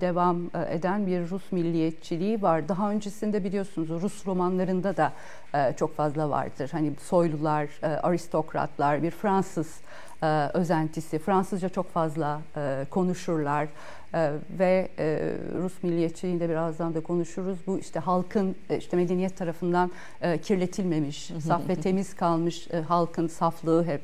devam 0.00 0.36
e, 0.54 0.74
eden 0.74 1.06
bir 1.06 1.30
Rus 1.30 1.52
milliyetçiliği 1.52 2.42
var. 2.42 2.68
Daha 2.68 2.90
öncesinde 2.90 3.44
biliyorsunuz 3.44 3.88
Rus 4.02 4.26
romanlarında 4.26 4.96
da 4.96 5.12
e, 5.54 5.72
çok 5.76 5.96
fazla 5.96 6.30
vardır. 6.30 6.68
Hani 6.72 6.92
soylular, 7.02 7.68
aristokratlar, 7.82 9.02
bir 9.02 9.10
Fransız 9.10 9.80
özentisi, 10.54 11.18
Fransızca 11.18 11.68
çok 11.68 11.90
fazla 11.90 12.40
konuşurlar 12.90 13.68
ve 14.58 14.88
Rus 15.62 15.82
milliyetçiliğinde 15.82 16.48
birazdan 16.48 16.94
da 16.94 17.00
konuşuruz. 17.00 17.58
Bu 17.66 17.78
işte 17.78 18.00
halkın 18.00 18.56
işte 18.78 18.96
medeniyet 18.96 19.36
tarafından 19.36 19.90
kirletilmemiş, 20.42 21.32
saf 21.46 21.68
ve 21.68 21.76
temiz 21.76 22.14
kalmış 22.16 22.68
halkın 22.88 23.26
saflığı 23.26 23.84
hep 23.84 24.02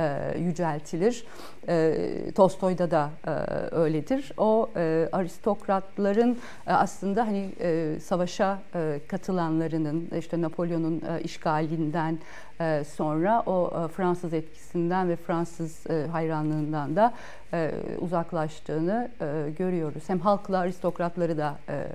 e, 0.00 0.38
yüceltilir. 0.38 1.24
E, 1.68 2.32
Tolstoy'da 2.34 2.90
da 2.90 3.10
e, 3.26 3.30
öyledir. 3.74 4.32
O 4.36 4.70
e, 4.76 5.08
aristokratların 5.12 6.38
e, 6.66 6.72
aslında 6.72 7.26
hani 7.26 7.50
e, 7.60 8.00
savaşa 8.00 8.58
e, 8.74 9.00
katılanlarının 9.08 10.08
işte 10.18 10.40
Napolyon'un 10.40 11.02
e, 11.08 11.22
işgalinden 11.22 12.18
e, 12.60 12.84
sonra 12.96 13.42
o 13.46 13.84
e, 13.84 13.88
Fransız 13.88 14.32
etkisinden 14.32 15.08
ve 15.08 15.16
Fransız 15.16 15.86
e, 15.86 16.06
hayranlığından 16.06 16.96
da 16.96 17.14
e, 17.52 17.72
uzaklaştığını 18.00 19.10
e, 19.20 19.50
görüyoruz. 19.58 20.02
Hem 20.06 20.20
halkla 20.20 20.58
aristokratları 20.58 21.38
da 21.38 21.58
e, 21.68 21.86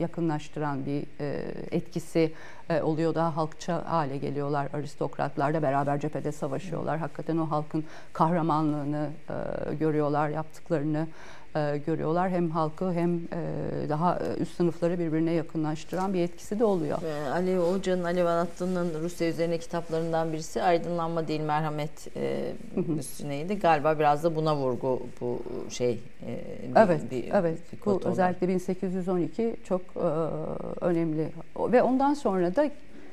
yakınlaştıran 0.00 0.86
bir 0.86 1.02
e, 1.20 1.44
etkisi 1.70 2.32
oluyor. 2.80 3.14
Daha 3.14 3.36
halkça 3.36 3.84
hale 3.86 4.16
geliyorlar 4.16 4.68
aristokratlar 4.72 5.54
da 5.54 5.62
beraber 5.62 6.00
cephede 6.00 6.32
savaşıyorlar. 6.32 6.98
Hakikaten 6.98 7.38
o 7.38 7.50
halkın 7.50 7.84
kahramanlığını 8.12 9.10
e, 9.70 9.74
görüyorlar, 9.74 10.28
yaptıklarını 10.28 11.06
e, 11.56 11.80
görüyorlar. 11.86 12.30
Hem 12.30 12.50
halkı 12.50 12.92
hem 12.92 13.16
e, 13.16 13.88
daha 13.88 14.16
e, 14.18 14.42
üst 14.42 14.56
sınıfları 14.56 14.98
birbirine 14.98 15.32
yakınlaştıran 15.32 16.14
bir 16.14 16.20
etkisi 16.20 16.58
de 16.58 16.64
oluyor. 16.64 16.98
E, 17.02 17.30
Ali 17.30 17.56
Hoca'nın, 17.56 18.04
Ali 18.04 18.24
Vanatlı'nın 18.24 19.02
Rusya 19.02 19.28
üzerine 19.28 19.58
kitaplarından 19.58 20.32
birisi 20.32 20.62
Aydınlanma 20.62 21.28
Değil 21.28 21.40
Merhamet 21.40 22.16
e, 22.16 22.52
üstüneydi. 22.98 23.58
Galiba 23.58 23.98
biraz 23.98 24.24
da 24.24 24.36
buna 24.36 24.56
vurgu 24.56 25.02
bu 25.20 25.42
şey. 25.70 25.92
E, 25.92 25.98
bir, 26.68 26.76
evet, 26.76 27.10
bir, 27.10 27.24
evet. 27.32 27.58
Bir 27.72 27.86
bu 27.86 28.00
özellikle 28.04 28.48
1812 28.48 29.56
çok 29.64 29.80
e, 29.80 30.00
önemli 30.84 31.28
ve 31.58 31.82
ondan 31.82 32.14
sonra 32.14 32.56
da 32.56 32.70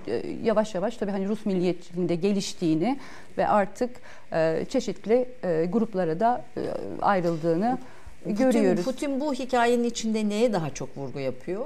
e, 0.08 0.28
yavaş 0.44 0.76
yavaş 0.76 0.98
tabii 0.98 1.12
hani 1.12 1.28
Rus 1.28 1.46
milliyetçiliğinde 1.46 2.16
geliştiğini 2.16 3.00
ve 3.38 3.48
artık 3.48 3.90
e, 4.34 4.66
çeşitli 4.70 5.30
e, 5.44 5.66
gruplara 5.66 6.20
da 6.20 6.46
e, 6.58 6.62
ayrıldığını 7.02 7.78
Putin, 8.24 8.38
görüyoruz. 8.38 8.86
Putin 8.86 9.20
bu 9.20 9.34
hikayenin 9.34 9.84
içinde 9.84 10.30
neye 10.30 10.54
daha 10.54 10.70
çok 10.74 10.98
vurgu 10.98 11.20
yapıyor? 11.20 11.66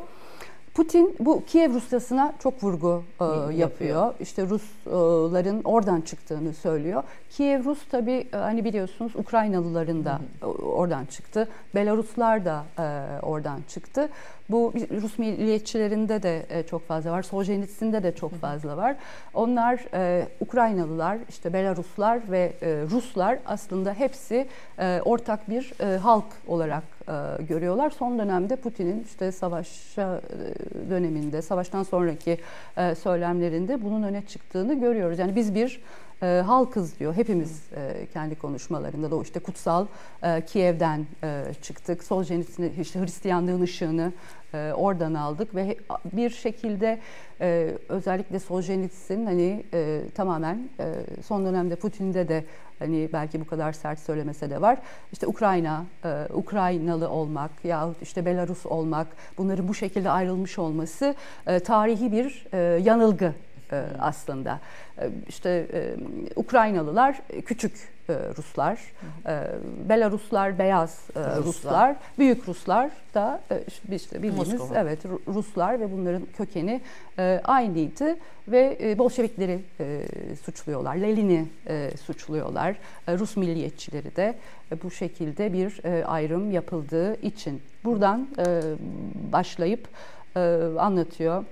Putin 0.74 1.16
bu 1.20 1.46
Kiev 1.46 1.74
Rusyası'na 1.74 2.34
çok 2.40 2.64
vurgu 2.64 3.04
e, 3.22 3.24
yapıyor. 3.24 3.52
yapıyor. 3.52 4.14
İşte 4.20 4.44
Rusların 4.44 5.62
oradan 5.64 6.02
çıktığını 6.02 6.54
söylüyor. 6.54 7.04
Kiev 7.30 7.66
Rus 7.66 7.80
tabii 7.92 8.28
e, 8.34 8.38
hani 8.38 8.66
biliyorsunuz 8.66 9.16
Ukraynalıların 9.16 10.06
da 10.06 10.20
oradan 10.62 11.06
çıktı. 11.06 11.48
Belaruslar 11.76 12.46
da 12.46 12.64
e, 12.80 12.84
oradan 13.22 13.60
çıktı. 13.68 14.10
Bu 14.50 14.74
Rus 15.02 15.20
milliyetçilerinde 15.20 16.24
de 16.24 16.46
e, 16.50 16.64
çok 16.64 16.88
fazla 16.88 17.12
var. 17.12 17.24
Soljenitsinde 17.24 18.04
de 18.04 18.16
çok 18.16 18.36
fazla 18.36 18.78
var. 18.78 18.96
Onlar 19.34 19.80
e, 19.94 20.28
Ukraynalılar, 20.40 21.18
işte 21.30 21.54
Belaruslar 21.54 22.32
ve 22.32 22.54
e, 22.62 22.68
Ruslar 22.92 23.40
aslında 23.46 23.94
hepsi 23.94 24.48
e, 24.80 25.02
ortak 25.06 25.50
bir 25.50 25.74
e, 25.80 25.98
halk 25.98 26.26
olarak 26.48 26.84
e, 27.08 27.44
görüyorlar. 27.44 27.90
Son 27.90 28.20
dönemde 28.20 28.56
Putin'in 28.56 29.04
işte 29.04 29.32
savaş 29.32 29.98
e, 29.98 30.08
döneminde, 30.90 31.42
savaştan 31.42 31.84
sonraki 31.84 32.38
e, 32.78 32.96
söylemlerinde 32.96 33.84
bunun 33.84 34.04
öne 34.04 34.22
çıktığını 34.22 34.80
görüyoruz. 34.80 35.20
Yani 35.20 35.36
biz 35.36 35.56
bir 35.56 35.82
e, 36.24 36.42
halkız 36.46 37.00
diyor. 37.00 37.14
Hepimiz 37.14 37.62
e, 37.76 38.08
kendi 38.14 38.36
konuşmalarında 38.36 39.12
da 39.12 39.16
o 39.16 39.22
işte 39.22 39.40
kutsal 39.40 39.86
e, 40.24 40.42
Kiev'den 40.46 41.06
e, 41.24 41.44
çıktık. 41.62 42.04
Soljenits'in 42.04 42.74
işte 42.82 43.02
Hristiyanlığın 43.02 43.62
ışığını 43.62 44.12
e, 44.54 44.74
oradan 44.74 45.14
aldık 45.14 45.56
ve 45.56 45.78
bir 46.14 46.30
şekilde 46.30 47.00
e, 47.42 47.72
özellikle 47.90 48.40
Soljenits'in 48.40 49.26
hani 49.26 49.64
e, 49.74 50.02
tamamen 50.16 50.70
son 51.26 51.46
dönemde 51.46 51.76
Putin'de 51.76 52.28
de 52.28 52.46
hani 52.80 53.10
belki 53.14 53.42
bu 53.42 53.48
kadar 53.48 53.74
sert 53.74 54.00
söylemese 54.00 54.50
de 54.50 54.62
var. 54.62 54.78
İşte 55.12 55.28
Ukrayna, 55.28 55.86
Ukraynalı 56.34 57.10
olmak 57.10 57.52
yahut 57.64 58.02
işte 58.02 58.26
Belarus 58.26 58.66
olmak 58.66 59.08
bunların 59.38 59.68
bu 59.68 59.74
şekilde 59.74 60.10
ayrılmış 60.10 60.60
olması 60.60 61.16
tarihi 61.66 62.12
bir 62.12 62.48
yanılgı 62.80 63.34
aslında. 64.00 64.60
İşte 65.28 65.68
Ukraynalılar 66.36 67.22
küçük 67.46 67.93
e, 68.10 68.14
Ruslar, 68.38 68.80
e, 69.28 69.48
Belaruslar 69.90 70.60
beyaz 70.60 71.00
e, 71.16 71.20
Ruslar. 71.20 71.44
Ruslar, 71.44 71.96
büyük 72.18 72.48
Ruslar 72.48 72.92
da 73.14 73.42
e, 73.52 73.64
işte 73.96 74.24
bildiğimiz 74.24 74.54
Moskova. 74.54 74.80
evet 74.80 75.00
Ruslar 75.28 75.80
ve 75.80 75.92
bunların 75.92 76.28
kökeni 76.38 76.82
e, 77.20 77.42
aynıydı 77.44 78.16
ve 78.48 78.78
e, 78.82 78.98
Bolşevikleri 78.98 79.60
e, 79.80 80.02
suçluyorlar, 80.46 80.96
Lenin'i 80.96 81.46
e, 81.68 81.90
suçluyorlar, 82.06 82.76
e, 83.08 83.18
Rus 83.18 83.38
milliyetçileri 83.38 84.16
de 84.16 84.36
e, 84.72 84.84
bu 84.84 84.92
şekilde 84.92 85.54
bir 85.54 85.84
e, 85.86 86.06
ayrım 86.06 86.52
yapıldığı 86.52 87.22
için 87.22 87.62
buradan 87.84 88.28
e, 88.38 88.62
başlayıp 89.32 89.88
e, 90.36 90.40
anlatıyor. 90.80 91.44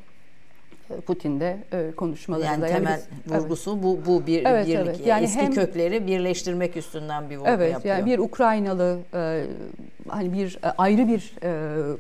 Putin'de 1.06 1.58
e, 1.74 1.92
konuşmalarında. 1.92 2.68
Yani 2.68 2.74
temel 2.74 3.02
yani 3.32 3.42
vurgusu 3.42 3.72
evet. 3.74 3.84
bu 3.84 4.00
bu 4.06 4.28
bir 4.28 4.46
evet, 4.46 4.68
birlik. 4.68 4.88
Evet. 4.88 5.08
Yani 5.08 5.24
eski 5.24 5.42
hem, 5.42 5.52
kökleri 5.52 6.08
birleştirmek 6.08 6.78
üstünden 6.78 7.30
bir 7.30 7.38
vurgu 7.38 7.50
evet, 7.50 7.74
yapıyor. 7.74 7.96
Yani 7.96 8.06
bir 8.06 8.20
Ukraynalı 8.20 9.00
e, 9.14 9.44
hani 10.08 10.34
bir 10.34 10.60
e, 10.64 10.70
ayrı 10.78 11.08
bir 11.08 11.34
e, 11.44 11.52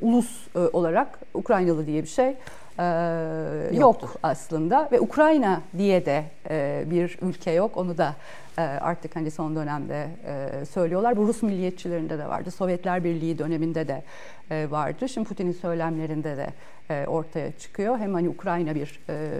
ulus 0.01 0.47
e, 0.56 0.60
olarak 0.60 1.19
Ukraynalı 1.34 1.88
diye 1.88 2.04
bir 2.04 2.08
şey 2.08 2.34
e, 2.80 2.84
yok 3.73 4.15
aslında 4.23 4.89
ve 4.91 4.99
Ukrayna 4.99 5.62
diye 5.77 6.06
de 6.06 6.23
e, 6.49 6.84
bir 6.91 7.17
ülke 7.21 7.51
yok. 7.51 7.77
Onu 7.77 7.97
da 7.97 8.15
artık 8.58 9.16
hani 9.16 9.32
son 9.32 9.56
dönemde 9.56 10.08
e, 10.26 10.66
söylüyorlar. 10.66 11.18
Bu 11.18 11.28
Rus 11.28 11.44
milliyetçilerinde 11.44 12.20
de 12.20 12.28
vardı. 12.28 12.52
Sovyetler 12.52 13.04
Birliği 13.04 13.38
döneminde 13.38 13.88
de 13.88 14.04
e, 14.52 14.72
vardı. 14.72 15.10
Şimdi 15.10 15.28
Putin'in 15.28 15.52
söylemlerinde 15.52 16.38
de 16.38 16.48
e, 16.90 17.08
ortaya 17.08 17.52
çıkıyor. 17.52 17.98
Hem 17.98 18.14
hani 18.14 18.30
Ukrayna 18.30 18.76
bir 18.76 19.00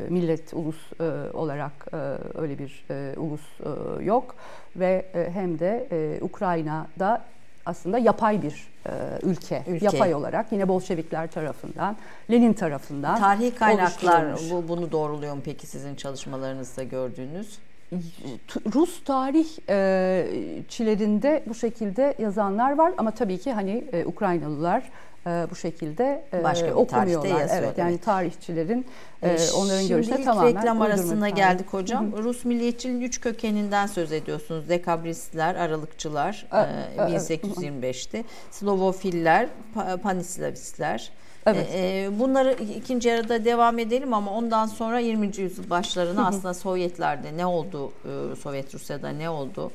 millet, 0.10 0.54
ulus 0.54 0.92
olarak 1.34 1.88
öyle 2.36 2.60
bir 2.60 2.86
ulus 3.18 3.60
yok 4.06 4.36
ve 4.76 5.06
hem 5.34 5.60
de 5.60 5.88
Ukrayna'da 6.22 7.22
aslında 7.66 7.98
yapay 7.98 8.42
bir 8.42 8.68
e, 8.86 8.92
ülke, 9.24 9.64
ülke, 9.68 9.86
yapay 9.86 10.14
olarak 10.14 10.52
yine 10.52 10.68
Bolşevikler 10.68 11.32
tarafından, 11.32 11.98
Lenin 12.32 12.54
tarafından 12.54 13.20
Tarihi 13.20 13.56
kaynaklar 13.56 14.40
bu, 14.52 14.68
bunu 14.68 14.92
doğruluyor 14.92 15.36
mu 15.36 15.42
peki 15.46 15.68
sizin 15.68 15.96
çalışmalarınızda 15.96 16.84
gördüğünüz? 16.84 17.60
Rus 18.74 19.04
tarihçilerinde 19.04 21.44
bu 21.48 21.56
şekilde 21.56 22.16
yazanlar 22.20 22.78
var 22.78 22.94
ama 22.98 23.12
tabii 23.12 23.38
ki 23.38 23.52
hani 23.52 23.86
e, 23.94 24.06
Ukraynalılar 24.06 24.84
e, 25.28 25.48
bu 25.52 25.56
şekilde 25.56 26.24
e, 26.34 26.44
Başka 26.44 26.74
okumuyorlar. 26.74 27.48
Evet 27.52 27.78
yani 27.78 27.98
tarihçilerin 27.98 28.86
e, 29.24 29.38
onların 29.56 29.88
görüşüne 29.88 30.24
tamamen 30.24 30.50
Şimdi 30.50 30.60
reklam 30.60 30.82
arasına 30.82 31.30
geldik 31.30 31.74
hocam. 31.74 32.12
Hı-hı. 32.12 32.24
Rus 32.24 32.46
milliyetçiliğin 32.46 33.02
üç 33.02 33.22
kökeninden 33.22 33.88
söz 33.88 34.12
ediyorsunuz. 34.12 34.70
Dekabristler, 34.70 35.56
Aralıkçılar 35.56 36.48
e, 36.52 36.56
1825'te, 36.98 38.24
Slovofiller, 38.52 39.48
Panislavistler. 40.04 41.12
Evet. 41.46 41.68
E, 41.74 42.10
bunları 42.20 42.56
ikinci 42.78 43.10
yarıda 43.10 43.46
devam 43.46 43.80
edelim 43.80 44.14
ama 44.14 44.32
ondan 44.32 44.66
sonra 44.66 45.00
20. 45.00 45.26
yüzyıl 45.26 45.70
başlarına 45.70 46.28
aslında 46.28 46.54
Sovyetlerde 46.54 47.38
ne 47.38 47.46
oldu, 47.46 47.92
e, 48.06 48.36
Sovyet 48.36 48.76
Rusya'da 48.76 49.10
ne 49.10 49.30
oldu? 49.30 49.72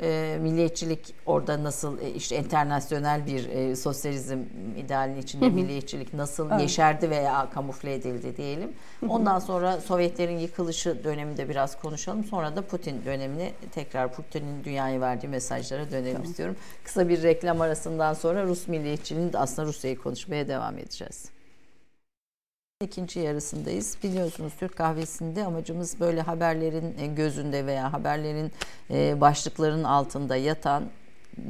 E, 0.00 0.38
milliyetçilik 0.40 1.14
orada 1.26 1.64
nasıl 1.64 2.00
e, 2.00 2.10
işte 2.10 2.36
internasyonel 2.36 3.26
bir 3.26 3.48
e, 3.48 3.76
sosyalizm 3.76 4.38
idealinin 4.76 5.20
içinde 5.20 5.46
hı 5.46 5.50
hı. 5.50 5.54
milliyetçilik 5.54 6.14
nasıl 6.14 6.50
evet. 6.50 6.60
yeşerdi 6.60 7.10
veya 7.10 7.50
kamufle 7.50 7.94
edildi 7.94 8.36
diyelim. 8.36 8.72
Ondan 9.08 9.38
sonra 9.38 9.80
Sovyetlerin 9.80 10.38
yıkılışı 10.38 11.04
döneminde 11.04 11.48
biraz 11.48 11.80
konuşalım. 11.80 12.24
Sonra 12.24 12.56
da 12.56 12.62
Putin 12.62 13.04
dönemini 13.04 13.52
tekrar 13.72 14.12
Putin'in 14.12 14.64
dünyaya 14.64 15.00
verdiği 15.00 15.28
mesajlara 15.28 15.90
dönelim 15.90 16.12
tamam. 16.12 16.30
istiyorum. 16.30 16.56
Kısa 16.84 17.08
bir 17.08 17.22
reklam 17.22 17.60
arasından 17.60 18.14
sonra 18.14 18.44
Rus 18.44 18.68
milliyetçiliğinin 18.68 19.32
de 19.32 19.38
aslında 19.38 19.68
Rusya'yı 19.68 19.98
konuşmaya 19.98 20.48
devam 20.48 20.78
edeceğiz. 20.78 21.37
İkinci 22.84 23.20
yarısındayız. 23.20 23.96
Biliyorsunuz 24.02 24.52
Türk 24.60 24.76
kahvesinde 24.76 25.44
amacımız 25.44 26.00
böyle 26.00 26.20
haberlerin 26.20 26.98
e, 26.98 27.06
gözünde 27.06 27.66
veya 27.66 27.92
haberlerin 27.92 28.52
e, 28.90 29.20
başlıklarının 29.20 29.84
altında 29.84 30.36
yatan 30.36 30.84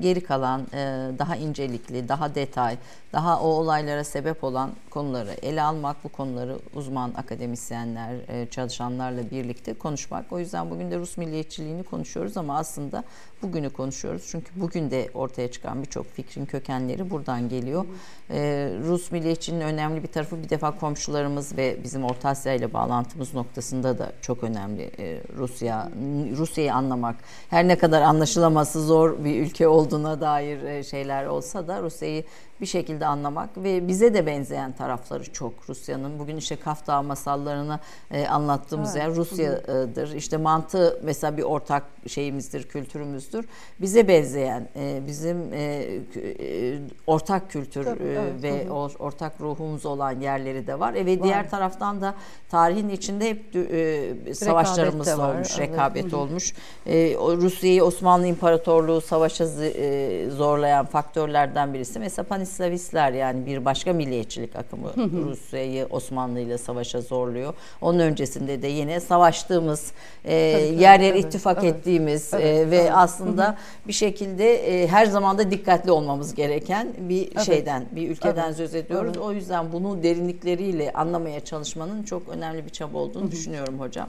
geri 0.00 0.20
kalan 0.20 0.60
e, 0.72 0.76
daha 1.18 1.36
incelikli, 1.36 2.08
daha 2.08 2.34
detay, 2.34 2.76
daha 3.12 3.40
o 3.40 3.46
olaylara 3.48 4.04
sebep 4.04 4.44
olan 4.44 4.70
konuları 4.90 5.32
ele 5.42 5.62
almak, 5.62 6.04
bu 6.04 6.08
konuları 6.08 6.58
uzman 6.74 7.12
akademisyenler, 7.16 8.16
çalışanlarla 8.50 9.30
birlikte 9.30 9.74
konuşmak. 9.74 10.32
O 10.32 10.38
yüzden 10.38 10.70
bugün 10.70 10.90
de 10.90 10.98
Rus 10.98 11.16
milliyetçiliğini 11.16 11.82
konuşuyoruz 11.82 12.36
ama 12.36 12.58
aslında 12.58 13.04
bugünü 13.42 13.70
konuşuyoruz. 13.70 14.26
Çünkü 14.30 14.50
bugün 14.56 14.90
de 14.90 15.08
ortaya 15.14 15.50
çıkan 15.50 15.82
birçok 15.82 16.06
fikrin 16.06 16.46
kökenleri 16.46 17.10
buradan 17.10 17.48
geliyor. 17.48 17.84
E, 18.30 18.70
Rus 18.86 19.12
milliyetçiliğinin 19.12 19.66
önemli 19.66 20.02
bir 20.02 20.08
tarafı 20.08 20.42
bir 20.42 20.50
defa 20.50 20.78
komşularımız 20.78 21.56
ve 21.56 21.78
bizim 21.84 22.04
Orta 22.04 22.28
Asya 22.28 22.54
ile 22.54 22.72
bağlantımız 22.72 23.34
noktasında 23.34 23.98
da 23.98 24.12
çok 24.22 24.44
önemli. 24.44 24.90
Rusya, 25.36 25.90
Rusya'yı 26.36 26.74
anlamak. 26.74 27.16
Her 27.50 27.68
ne 27.68 27.78
kadar 27.78 28.02
anlaşılaması 28.02 28.86
zor 28.86 29.24
bir 29.24 29.42
ülke 29.42 29.68
olduğuna 29.68 30.20
dair 30.20 30.82
şeyler 30.82 31.26
olsa 31.26 31.68
da 31.68 31.82
Rusya'yı 31.82 32.24
bir 32.60 32.66
şekilde 32.66 33.06
anlamak 33.06 33.50
ve 33.56 33.88
bize 33.88 34.14
de 34.14 34.26
benzeyen 34.26 34.72
tarafları 34.72 35.32
çok 35.32 35.52
Rusya'nın. 35.68 36.18
Bugün 36.18 36.36
işte 36.36 36.56
Kaf 36.56 36.86
Dağı 36.86 37.02
masallarını 37.02 37.80
e, 38.10 38.26
anlattığımız 38.26 38.96
evet. 38.96 39.08
yer 39.08 39.16
Rusya'dır. 39.16 40.14
İşte 40.14 40.36
mantığı 40.36 41.00
mesela 41.02 41.36
bir 41.36 41.42
ortak 41.42 41.82
şeyimizdir, 42.06 42.62
kültürümüzdür. 42.62 43.46
Bize 43.80 44.08
benzeyen, 44.08 44.68
e, 44.76 45.06
bizim 45.06 45.52
e, 45.52 45.58
e, 45.60 46.78
ortak 47.06 47.50
kültür 47.50 47.84
Tabii, 47.84 48.02
e, 48.02 48.06
evet. 48.06 48.42
ve 48.42 48.64
hı 48.64 48.68
hı. 48.68 48.72
ortak 48.98 49.40
ruhumuz 49.40 49.86
olan 49.86 50.20
yerleri 50.20 50.66
de 50.66 50.80
var. 50.80 50.94
E, 50.94 51.06
ve 51.06 51.18
var. 51.18 51.24
diğer 51.24 51.50
taraftan 51.50 52.00
da 52.00 52.14
tarihin 52.50 52.88
içinde 52.88 53.30
hep 53.30 53.56
e, 53.56 54.34
savaşlarımız 54.34 55.06
rekabet 55.06 55.34
olmuş, 55.34 55.58
var. 55.58 55.66
rekabet 55.66 56.02
evet. 56.02 56.14
olmuş. 56.14 56.54
E, 56.86 57.14
Rusya'yı 57.14 57.84
Osmanlı 57.84 58.26
İmparatorluğu 58.26 59.00
savaşa 59.00 59.44
e, 59.44 60.30
zorlayan 60.30 60.86
faktörlerden 60.86 61.74
birisi. 61.74 61.98
Mesela 61.98 62.24
Panislavistler 62.48 63.12
yani 63.12 63.46
bir 63.46 63.64
başka 63.64 63.92
milliyetçilik 63.92 64.56
akımı 64.56 64.92
Rusya'yı 65.26 65.86
Osmanlı 65.90 66.40
ile 66.40 66.58
savaşa 66.58 67.00
zorluyor. 67.00 67.54
Onun 67.80 67.98
öncesinde 67.98 68.62
de 68.62 68.66
yine 68.66 69.00
savaştığımız, 69.00 69.92
e, 70.24 70.34
yer 70.78 71.00
yer 71.00 71.14
ittifak 71.14 71.64
evet. 71.64 71.76
ettiğimiz 71.76 72.34
evet. 72.34 72.44
E, 72.44 72.70
ve 72.70 72.76
evet. 72.76 72.90
aslında 72.94 73.56
bir 73.88 73.92
şekilde 73.92 74.54
e, 74.54 74.88
her 74.88 75.06
zaman 75.06 75.38
da 75.38 75.50
dikkatli 75.50 75.90
olmamız 75.90 76.34
gereken 76.34 76.88
bir 76.98 77.28
evet. 77.32 77.42
şeyden, 77.42 77.86
bir 77.92 78.10
ülkeden 78.10 78.46
evet. 78.46 78.56
söz 78.56 78.74
ediyoruz. 78.74 79.12
Evet. 79.16 79.26
O 79.26 79.32
yüzden 79.32 79.72
bunu 79.72 80.02
derinlikleriyle 80.02 80.92
anlamaya 80.92 81.40
çalışmanın 81.40 82.02
çok 82.02 82.28
önemli 82.28 82.64
bir 82.64 82.70
çaba 82.70 82.98
olduğunu 82.98 83.30
düşünüyorum 83.30 83.80
hocam. 83.80 84.08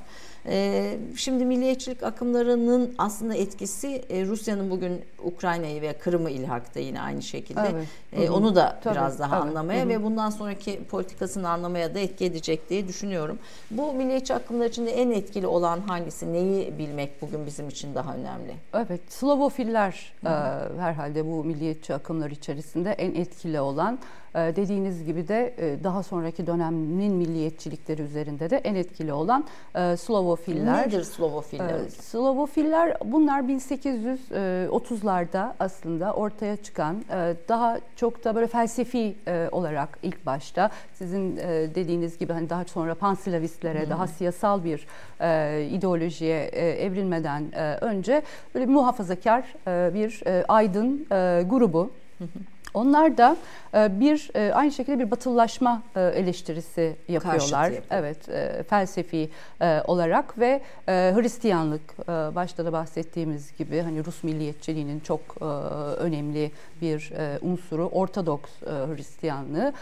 Ee, 0.49 0.97
şimdi 1.15 1.45
milliyetçilik 1.45 2.03
akımlarının 2.03 2.95
aslında 2.97 3.35
etkisi 3.35 4.01
e, 4.09 4.25
Rusya'nın 4.25 4.69
bugün 4.69 5.01
Ukrayna'yı 5.23 5.81
ve 5.81 5.93
Kırım'ı 5.93 6.29
ilhakta 6.29 6.79
yine 6.79 7.01
aynı 7.01 7.21
şekilde. 7.21 7.71
Evet. 8.13 8.27
E, 8.27 8.29
onu 8.29 8.55
da 8.55 8.79
Tabii. 8.83 8.95
biraz 8.95 9.19
daha 9.19 9.35
evet. 9.35 9.45
anlamaya 9.45 9.81
Hı-hı. 9.81 9.89
ve 9.89 10.03
bundan 10.03 10.29
sonraki 10.29 10.83
politikasını 10.83 11.49
anlamaya 11.49 11.95
da 11.95 11.99
etki 11.99 12.25
edecek 12.25 12.69
diye 12.69 12.87
düşünüyorum. 12.87 13.39
Bu 13.71 13.93
milliyetçi 13.93 14.33
akımlar 14.33 14.65
içinde 14.65 14.91
en 14.91 15.11
etkili 15.11 15.47
olan 15.47 15.79
hangisi? 15.79 16.33
Neyi 16.33 16.77
bilmek 16.77 17.21
bugün 17.21 17.45
bizim 17.45 17.69
için 17.69 17.95
daha 17.95 18.15
önemli? 18.15 18.53
Evet, 18.73 19.01
Slavofiller 19.09 20.13
e, 20.25 20.29
herhalde 20.79 21.25
bu 21.25 21.43
milliyetçi 21.43 21.93
akımlar 21.93 22.31
içerisinde 22.31 22.91
en 22.91 23.15
etkili 23.15 23.59
olan 23.59 23.99
ee, 24.28 24.28
dediğiniz 24.35 25.05
gibi 25.05 25.27
de 25.27 25.53
e, 25.57 25.83
daha 25.83 26.03
sonraki 26.03 26.47
dönemin 26.47 27.13
milliyetçilikleri 27.13 28.01
üzerinde 28.01 28.49
de 28.49 28.57
en 28.57 28.75
etkili 28.75 29.13
olan 29.13 29.45
e, 29.75 29.97
Slovofiller. 29.97 30.87
Nedir 30.87 31.03
Slovofiller? 31.03 31.79
Ee, 31.79 31.89
Slovofiller 31.89 32.97
bunlar 33.05 33.41
1830'larda 33.41 35.49
e, 35.49 35.53
aslında 35.59 36.13
ortaya 36.13 36.55
çıkan 36.55 37.03
daha 37.49 37.79
çok 37.95 38.25
da 38.25 38.35
böyle 38.35 38.47
felsefi 38.47 39.15
olarak 39.51 39.99
ilk 40.03 40.25
başta 40.25 40.69
sizin 40.93 41.37
dediğiniz 41.75 42.17
gibi 42.17 42.33
hani 42.33 42.49
daha 42.49 42.65
sonra 42.65 42.95
panslavistlere 42.95 43.83
hmm. 43.83 43.89
daha 43.89 44.07
siyasal 44.07 44.63
bir 44.63 44.87
ideolojiye 45.75 46.43
evrilmeden 46.45 47.55
önce 47.83 48.21
böyle 48.55 48.65
muhafazakar 48.65 49.43
bir 49.67 50.23
aydın 50.47 51.05
grubu. 51.49 51.91
Onlar 52.73 53.17
da 53.17 53.37
e, 53.73 53.99
bir 53.99 54.29
e, 54.35 54.53
aynı 54.53 54.71
şekilde 54.71 54.99
bir 54.99 55.11
batılılaşma 55.11 55.81
e, 55.95 56.01
eleştirisi 56.01 56.95
yapıyorlar. 57.07 57.73
Evet, 57.91 58.17
felsefi 58.69 59.29
olarak 59.87 60.39
ve 60.39 60.61
Hristiyanlık 60.87 62.07
başta 62.07 62.65
da 62.65 62.71
bahsettiğimiz 62.71 63.57
gibi 63.57 63.81
hani 63.81 64.05
Rus 64.05 64.23
milliyetçiliğinin 64.23 64.99
çok 64.99 65.21
önemli 65.97 66.51
bir 66.81 67.11
unsuru 67.41 67.87
Ortodoks 67.87 68.51
Hristiyanlığı. 68.61 69.73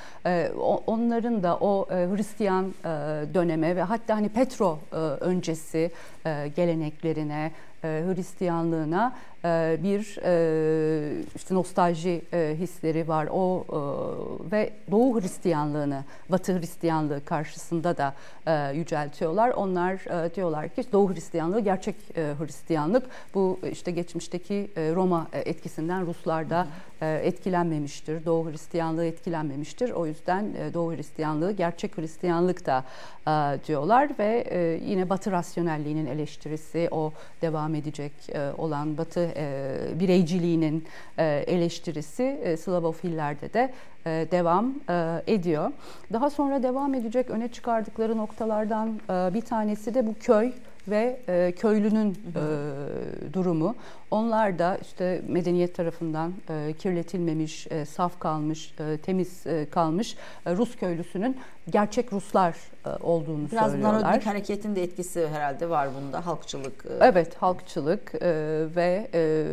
Onların 0.87 1.43
da 1.43 1.57
o 1.57 1.87
Hristiyan 1.89 2.73
döneme 3.33 3.75
ve 3.75 3.81
hatta 3.81 4.15
hani 4.15 4.29
Petro 4.29 4.79
öncesi 5.19 5.91
geleneklerine 6.55 7.51
Hristiyanlığına 7.81 9.15
bir 9.83 9.99
işte 11.35 11.55
nostalji 11.55 12.21
hisleri 12.33 13.07
var. 13.07 13.27
O 13.31 13.65
e, 13.69 14.51
ve 14.51 14.73
Doğu 14.91 15.21
Hristiyanlığını, 15.21 16.03
Batı 16.29 16.59
Hristiyanlığı 16.59 17.25
karşısında 17.25 17.97
da 17.97 18.13
e, 18.47 18.77
yüceltiyorlar. 18.77 19.49
Onlar 19.49 20.25
e, 20.25 20.35
diyorlar 20.35 20.69
ki 20.69 20.83
Doğu 20.91 21.13
Hristiyanlığı 21.13 21.59
gerçek 21.59 21.95
Hristiyanlık. 22.15 23.03
Bu 23.33 23.59
işte 23.71 23.91
geçmişteki 23.91 24.71
Roma 24.75 25.27
etkisinden 25.33 26.05
Ruslar 26.05 26.49
da 26.49 26.67
etkilenmemiştir. 27.01 28.25
Doğu 28.25 28.51
Hristiyanlığı 28.51 29.05
etkilenmemiştir. 29.05 29.91
O 29.91 30.05
yüzden 30.05 30.53
Doğu 30.73 30.93
Hristiyanlığı 30.93 31.51
gerçek 31.51 31.97
Hristiyanlık 31.97 32.65
da 32.65 32.83
diyorlar 33.67 34.09
ve 34.19 34.47
yine 34.85 35.09
Batı 35.09 35.31
rasyonelliğinin 35.31 36.05
eleştirisi, 36.05 36.87
o 36.91 37.13
devam 37.41 37.75
edecek 37.75 38.11
olan 38.57 38.97
Batı 38.97 39.26
bireyciliğinin 39.99 40.85
eleştirisi 41.17 42.57
Slavofillerde 42.59 43.53
de 43.53 43.73
e, 44.07 44.27
devam 44.31 44.73
e, 44.89 45.23
ediyor. 45.27 45.71
Daha 46.13 46.29
sonra 46.29 46.63
devam 46.63 46.93
edecek 46.93 47.29
öne 47.29 47.47
çıkardıkları 47.47 48.17
noktalardan 48.17 48.99
e, 49.09 49.33
bir 49.33 49.41
tanesi 49.41 49.93
de 49.93 50.07
bu 50.07 50.15
köy 50.19 50.51
ve 50.87 51.19
e, 51.27 51.51
köylünün 51.51 52.11
e, 52.11 53.33
durumu. 53.33 53.75
Onlar 54.11 54.59
da 54.59 54.77
işte 54.81 55.21
medeniyet 55.27 55.75
tarafından 55.75 56.33
e, 56.49 56.73
kirletilmemiş, 56.73 57.67
e, 57.71 57.85
saf 57.85 58.19
kalmış, 58.19 58.73
e, 58.79 58.97
temiz 58.97 59.47
e, 59.47 59.67
kalmış 59.71 60.15
e, 60.45 60.55
Rus 60.55 60.75
köylüsünün 60.75 61.37
gerçek 61.69 62.13
Ruslar 62.13 62.55
e, 62.85 62.89
olduğunu 62.89 63.51
Biraz 63.51 63.71
söylüyorlar. 63.71 63.93
Biraz 63.93 64.03
Narodnik 64.03 64.25
hareketin 64.25 64.75
de 64.75 64.83
etkisi 64.83 65.27
herhalde 65.27 65.69
var 65.69 65.89
bunda, 65.95 66.25
halkçılık. 66.25 66.85
E. 66.85 67.05
Evet, 67.05 67.35
halkçılık 67.35 68.13
e, 68.15 68.29
ve 68.75 69.07
e, 69.13 69.45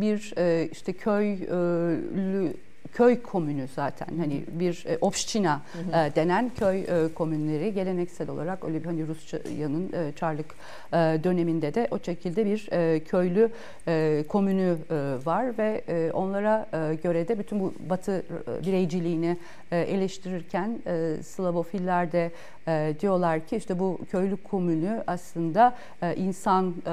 bir 0.00 0.34
e, 0.38 0.68
işte 0.72 0.92
köylü 0.92 2.54
köy 2.92 3.22
komünü 3.22 3.68
zaten. 3.74 4.18
Hani 4.18 4.44
bir 4.52 4.84
e, 4.88 4.98
Obşçina 5.00 5.62
e, 5.88 5.92
denen 5.92 6.50
köy 6.58 6.80
e, 6.80 7.14
komünleri 7.14 7.74
geleneksel 7.74 8.30
olarak 8.30 8.64
öyle 8.64 8.80
bir 8.80 8.84
hani 8.84 9.06
Rusya'nın 9.06 9.92
e, 9.92 10.12
Çarlık 10.12 10.54
e, 10.92 10.96
döneminde 10.96 11.74
de 11.74 11.88
o 11.90 11.98
şekilde 11.98 12.46
bir 12.46 12.68
e, 12.72 13.00
köylü 13.00 13.50
e, 13.88 14.24
komünü 14.28 14.76
e, 14.90 14.94
var 15.26 15.58
ve 15.58 15.82
e, 15.88 16.10
onlara 16.12 16.66
e, 16.72 16.94
göre 16.94 17.28
de 17.28 17.38
bütün 17.38 17.60
bu 17.60 17.74
Batı 17.90 18.12
e, 18.12 18.66
bireyciliğini 18.66 19.36
e, 19.72 19.78
eleştirirken 19.78 20.78
e, 20.86 21.22
Slavofiller 21.22 22.12
de 22.12 22.30
e, 22.68 22.94
diyorlar 23.00 23.46
ki 23.46 23.56
işte 23.56 23.78
bu 23.78 23.98
köylü 24.10 24.36
komünü 24.36 25.02
aslında 25.06 25.76
e, 26.02 26.14
insan 26.14 26.74
e, 26.86 26.90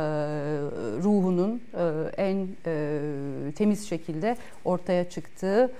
ruhunun 1.03 1.61
e, 1.73 2.23
en 2.23 2.47
e, 2.65 3.51
temiz 3.55 3.89
şekilde 3.89 4.37
ortaya 4.65 5.09
çıktığı 5.09 5.71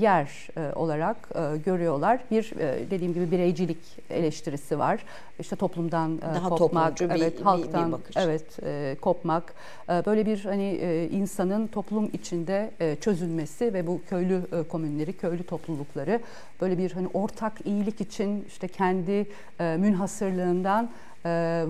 yer 0.00 0.48
e, 0.56 0.72
olarak 0.74 1.16
e, 1.34 1.56
görüyorlar. 1.56 2.20
Bir 2.30 2.52
e, 2.58 2.90
dediğim 2.90 3.14
gibi 3.14 3.30
bireycilik 3.30 3.78
eleştirisi 4.10 4.78
var. 4.78 5.04
İşte 5.38 5.56
toplumdan 5.56 6.18
e, 6.18 6.34
Daha 6.34 6.48
kopmak, 6.48 7.00
bir, 7.00 7.10
evet 7.10 7.38
bir, 7.38 7.44
halktan 7.44 7.88
bir 7.88 7.92
bakış. 7.92 8.16
evet 8.16 8.58
e, 8.62 8.96
kopmak. 9.00 9.54
E, 9.88 10.06
böyle 10.06 10.26
bir 10.26 10.44
hani 10.44 10.62
e, 10.62 11.08
insanın 11.08 11.66
toplum 11.66 12.10
içinde 12.12 12.70
e, 12.80 12.96
çözülmesi 12.96 13.74
ve 13.74 13.86
bu 13.86 14.00
köylü 14.08 14.40
e, 14.52 14.62
komünleri, 14.62 15.12
köylü 15.12 15.42
toplulukları 15.42 16.20
böyle 16.60 16.78
bir 16.78 16.92
hani 16.92 17.08
ortak 17.14 17.52
iyilik 17.64 18.00
için 18.00 18.44
işte 18.48 18.68
kendi 18.68 19.26
e, 19.60 19.76
münhasırlığından 19.78 20.90
e, 21.26 21.64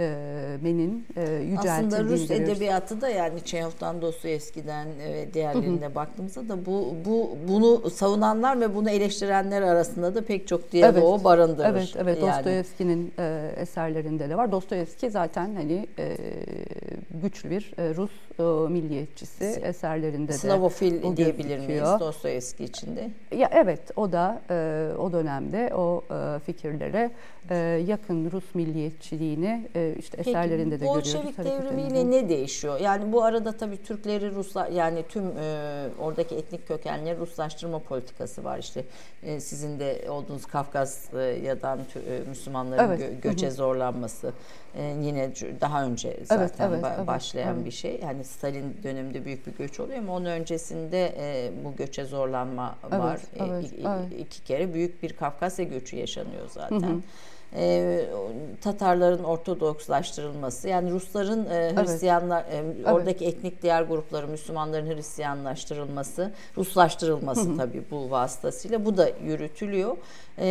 vazgeçmenin 0.00 1.06
e, 1.16 1.20
yüceltildiğini 1.20 1.70
Aslında 1.70 2.04
Rus 2.04 2.30
edebiyatı 2.30 3.00
da 3.00 3.08
yani 3.08 3.44
Çehov'dan 3.44 4.02
Dostoyevski'den 4.02 4.88
ve 4.98 5.34
diğerlerine 5.34 5.94
baktığımızda 5.94 6.48
da 6.48 6.66
bu 6.66 6.94
bu 7.04 7.36
bunu 7.48 7.90
savunanlar 7.90 8.60
ve 8.60 8.74
bunu 8.74 8.90
eleştirenler 8.90 9.62
arasında 9.62 10.14
da 10.14 10.24
pek 10.24 10.48
çok 10.48 10.72
diyaloğu 10.72 11.14
evet, 11.14 11.24
barındırır. 11.24 11.68
Evet, 11.70 11.94
evet. 11.98 12.18
Yani. 12.22 12.36
Dostoyevski'nin 12.36 13.12
e, 13.18 13.52
eserlerinde 13.56 14.30
de 14.30 14.36
var. 14.36 14.52
Dostoyevski 14.52 15.10
zaten 15.10 15.54
hani 15.54 15.86
e, 15.98 16.16
güçlü 17.22 17.50
bir 17.50 17.72
e, 17.78 17.94
Rus 17.94 18.10
e, 18.38 18.72
milliyetçisi 18.72 19.44
eserlerinde 19.44 20.28
de 20.28 20.32
Slavofil 20.32 21.16
diyebilir 21.16 21.58
miyiz 21.58 22.00
Dostoyevski 22.00 22.64
içinde? 22.64 23.10
Ya 23.36 23.50
evet, 23.52 23.80
o 23.96 24.12
da 24.12 24.42
e, 24.50 24.88
o 24.98 25.12
dönemde 25.12 25.74
o 25.74 26.04
e, 26.10 26.38
fikirlere 26.38 27.10
e, 27.50 27.56
yakın 27.86 28.30
Rus 28.30 28.54
milliyetçiliğini 28.54 29.68
e, 29.74 29.83
işte 29.92 30.16
Peki, 30.16 30.30
eserlerinde 30.30 30.80
de 30.80 30.86
görüyoruz. 30.86 31.14
Bolşevik 31.14 31.38
devrimiyle 31.38 32.10
ne 32.10 32.28
değişiyor? 32.28 32.80
Yani 32.80 33.12
bu 33.12 33.24
arada 33.24 33.52
tabii 33.52 33.82
Türkleri 33.82 34.34
Ruslar 34.34 34.70
yani 34.70 35.04
tüm 35.08 35.24
e, 35.38 35.86
oradaki 35.98 36.34
etnik 36.34 36.68
kökenleri 36.68 37.18
Ruslaştırma 37.18 37.78
politikası 37.78 38.44
var. 38.44 38.58
İşte 38.58 38.84
e, 39.22 39.40
sizin 39.40 39.80
de 39.80 40.10
olduğunuz 40.10 40.46
Kafkasya'dan 40.46 41.78
e, 41.78 42.28
Müslümanların 42.28 42.88
evet. 42.88 43.22
gö 43.22 43.30
göçe 43.30 43.50
zorlanması 43.50 44.32
e, 44.76 44.96
yine 45.02 45.30
daha 45.60 45.84
önce 45.84 46.16
zaten 46.24 46.70
evet, 46.70 46.84
evet, 46.96 47.06
başlayan 47.06 47.54
evet. 47.54 47.66
bir 47.66 47.70
şey. 47.70 48.00
Yani 48.02 48.24
Stalin 48.24 48.76
döneminde 48.82 49.24
büyük 49.24 49.46
bir 49.46 49.52
göç 49.52 49.80
oluyor 49.80 49.98
ama 49.98 50.14
onun 50.14 50.24
öncesinde 50.24 51.14
e, 51.18 51.52
bu 51.64 51.76
göçe 51.76 52.04
zorlanma 52.04 52.76
evet, 52.82 53.00
var. 53.00 53.20
Evet, 53.36 53.64
e, 53.64 53.76
evet. 53.80 54.20
İki 54.20 54.44
kere 54.44 54.74
büyük 54.74 55.02
bir 55.02 55.12
Kafkasya 55.12 55.64
göçü 55.64 55.96
yaşanıyor 55.96 56.48
zaten. 56.48 56.82
Hı 56.82 56.86
hı 56.86 57.00
e, 57.54 58.00
Tatarların 58.60 59.24
Ortodokslaştırılması 59.24 60.68
yani 60.68 60.90
Rusların 60.90 61.46
e, 61.50 61.72
Hristiyanlar 61.76 62.44
evet. 62.52 62.86
e, 62.86 62.92
oradaki 62.92 63.24
evet. 63.24 63.34
etnik 63.34 63.62
diğer 63.62 63.82
grupları 63.82 64.28
Müslümanların 64.28 64.96
Hristiyanlaştırılması 64.96 66.32
Ruslaştırılması 66.56 67.50
hı 67.50 67.56
tabii 67.56 67.82
bu 67.90 68.10
vasıtasıyla 68.10 68.84
bu 68.84 68.96
da 68.96 69.08
yürütülüyor. 69.24 69.96
E, 70.38 70.46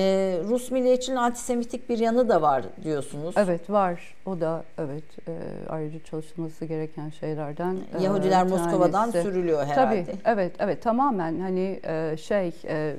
Rus 0.49 0.71
milliyetçinin 0.71 1.15
antisemitik 1.15 1.89
bir 1.89 1.99
yanı 1.99 2.29
da 2.29 2.41
var 2.41 2.63
diyorsunuz. 2.83 3.35
Evet 3.37 3.69
var. 3.69 4.15
O 4.25 4.39
da 4.39 4.63
evet 4.77 5.03
e, 5.27 5.31
ayrıca 5.69 6.03
çalışılması 6.03 6.65
gereken 6.65 7.09
şeylerden. 7.09 7.77
E, 7.99 8.03
Yahudiler 8.03 8.41
e, 8.41 8.49
Moskova'dan 8.49 9.11
sürülüyor 9.11 9.65
herhalde. 9.65 10.05
Tabii 10.05 10.17
evet 10.25 10.55
evet 10.59 10.81
tamamen 10.83 11.39
hani 11.39 11.79
e, 11.83 12.17
şey 12.17 12.51
e, 12.63 12.95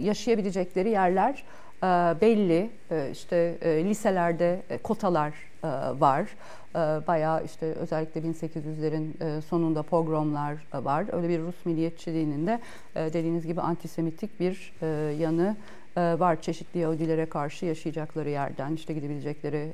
yaşayabilecekleri 0.00 0.90
yerler 0.90 1.30
e, 1.30 1.63
belli. 2.20 2.70
E, 2.90 3.10
işte 3.12 3.58
e, 3.60 3.84
liselerde 3.84 4.62
kotalar 4.82 5.34
var. 6.00 6.28
Bayağı 7.06 7.44
işte 7.44 7.66
özellikle 7.66 8.20
1800'lerin 8.20 9.40
sonunda 9.40 9.82
pogromlar 9.82 10.66
var. 10.74 11.06
Öyle 11.12 11.28
bir 11.28 11.40
Rus 11.40 11.66
milliyetçiliğinin 11.66 12.46
de 12.46 12.60
dediğiniz 12.94 13.46
gibi 13.46 13.60
antisemitik 13.60 14.40
bir 14.40 14.74
yanı 15.18 15.56
var 15.96 16.42
çeşitli 16.42 16.80
Yahudilere 16.80 17.26
karşı 17.26 17.66
yaşayacakları 17.66 18.30
yerden 18.30 18.72
işte 18.72 18.94
gidebilecekleri 18.94 19.72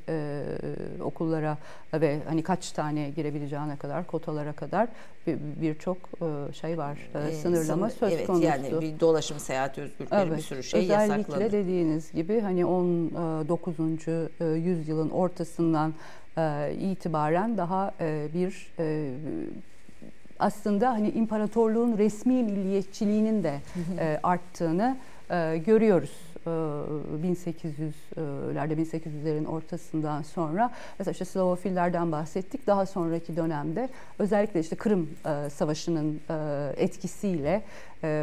okullara 1.02 1.59
ve 1.94 2.18
hani 2.28 2.42
kaç 2.42 2.72
tane 2.72 3.11
girebileceğine 3.11 3.76
kadar 3.76 4.06
kotalara 4.06 4.52
kadar 4.52 4.88
birçok 5.26 5.96
bir 6.20 6.52
şey 6.52 6.78
var 6.78 6.98
e, 7.28 7.33
sınırlama 7.33 7.90
söz 7.90 8.12
evet, 8.12 8.26
konusu. 8.26 8.44
Yani 8.44 8.80
bir 8.80 9.00
dolaşım 9.00 9.38
seyahat 9.38 9.78
özgürlükleri 9.78 10.26
evet, 10.28 10.38
bir 10.38 10.42
sürü 10.42 10.62
şey 10.62 10.80
özellikle 10.80 11.12
yasaklandı. 11.12 11.44
Özellikle 11.44 11.59
dediğiniz 11.59 12.12
gibi 12.12 12.40
hani 12.40 12.64
19. 12.64 13.78
yüzyılın 14.40 15.11
ortasından 15.11 15.94
itibaren 16.80 17.56
daha 17.56 17.94
bir 18.35 18.72
aslında 20.40 20.90
hani 20.90 21.11
imparatorluğun 21.11 21.98
resmi 21.98 22.42
milliyetçiliğinin 22.42 23.42
de 23.42 23.61
e, 23.98 24.20
arttığını 24.22 24.96
e, 25.31 25.62
görüyoruz. 25.66 26.31
1800'lerde 26.47 28.75
1800'lerin 28.75 29.47
ortasından 29.47 30.23
sonra 30.23 30.71
mesela 30.99 31.12
işte 31.12 31.25
Slavofillerden 31.25 32.12
bahsettik. 32.12 32.66
Daha 32.66 32.87
sonraki 32.87 33.37
dönemde 33.37 33.88
özellikle 34.19 34.61
işte 34.61 34.77
Kırım 34.77 35.11
e, 35.27 35.51
Savaşı'nın 35.51 36.21
etkisiyle 36.77 37.62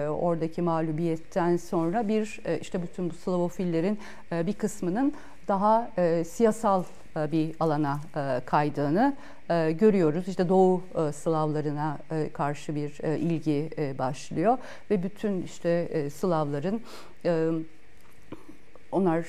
oradaki 0.09 0.61
mağlubiyetten 0.61 1.57
sonra 1.57 2.07
bir 2.07 2.41
işte 2.61 2.83
bütün 2.83 3.09
bu 3.09 3.13
Slavofillerin 3.13 3.99
bir 4.31 4.53
kısmının 4.53 5.13
daha 5.47 5.91
siyasal 6.25 6.83
e, 7.17 7.31
bir 7.31 7.55
alana 7.59 7.99
e, 8.15 8.41
kaydığını 8.45 9.15
e, 9.49 9.71
görüyoruz. 9.71 10.27
İşte 10.27 10.49
Doğu 10.49 10.81
Slavlarına 11.13 11.97
karşı 12.33 12.75
bir 12.75 13.17
ilgi 13.17 13.69
başlıyor 13.97 14.57
ve 14.91 15.03
bütün 15.03 15.41
işte 15.41 16.09
Slavların 16.09 16.81
onlar 18.91 19.19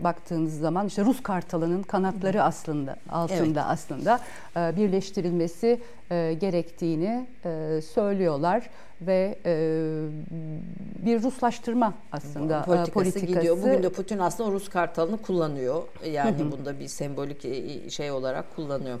e, 0.00 0.04
baktığınız 0.04 0.58
zaman 0.58 0.86
işte 0.86 1.04
Rus 1.04 1.22
kartalının 1.22 1.82
kanatları 1.82 2.42
aslında 2.42 2.96
altında 3.10 3.60
evet. 3.60 3.70
aslında 3.70 4.20
e, 4.56 4.76
birleştirilmesi 4.76 5.80
e, 6.10 6.36
gerektiğini 6.40 7.26
e, 7.44 7.80
söylüyorlar 7.94 8.70
ve 9.00 9.38
e, 9.46 9.52
bir 11.06 11.22
Ruslaştırma 11.22 11.94
aslında 12.12 12.60
e, 12.60 12.64
politikası, 12.64 12.92
politikası 12.92 13.26
gidiyor. 13.26 13.56
Bugün 13.62 13.82
de 13.82 13.88
Putin 13.88 14.18
aslında 14.18 14.50
Rus 14.50 14.68
kartalını 14.68 15.16
kullanıyor. 15.22 15.82
Yani 16.06 16.52
bunda 16.52 16.80
bir 16.80 16.88
sembolik 16.88 17.44
e, 17.44 17.90
şey 17.90 18.10
olarak 18.10 18.56
kullanıyor. 18.56 18.98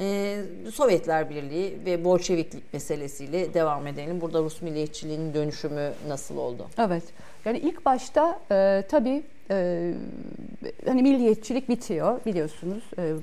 Ee, 0.00 0.40
Sovyetler 0.72 1.30
Birliği 1.30 1.78
ve 1.86 2.04
Bolşeviklik 2.04 2.72
meselesiyle 2.72 3.54
devam 3.54 3.86
edelim. 3.86 4.20
Burada 4.20 4.42
Rus 4.42 4.62
milliyetçiliğinin 4.62 5.34
dönüşümü 5.34 5.92
nasıl 6.08 6.36
oldu? 6.36 6.66
Evet. 6.78 7.02
Yani 7.44 7.58
ilk 7.58 7.84
başta 7.84 8.40
e, 8.50 8.84
tabii 8.90 9.22
e, 9.50 9.92
hani 10.86 11.02
milliyetçilik 11.02 11.68
bitiyor 11.68 12.20
biliyorsunuz 12.26 12.82
e, 12.98 13.14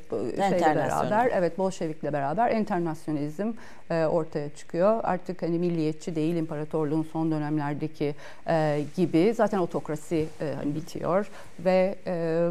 şeyle 0.50 0.76
beraber 0.76 1.32
evet 1.34 1.58
Bolşevik'le 1.58 2.04
beraber 2.04 2.52
internasyonalizm 2.52 3.52
e, 3.92 4.06
ortaya 4.06 4.50
çıkıyor. 4.50 5.00
Artık 5.04 5.42
hani 5.42 5.60
milliyetçi 5.60 6.16
değil 6.16 6.36
imparatorluğun 6.36 7.08
son 7.12 7.32
dönemlerdeki 7.32 8.16
e, 8.48 8.82
gibi 8.96 9.34
zaten 9.34 9.60
otokrasi 9.60 10.26
e, 10.42 10.54
hani 10.54 10.76
bitiyor 10.76 11.30
ve 11.60 11.96
e, 12.08 12.50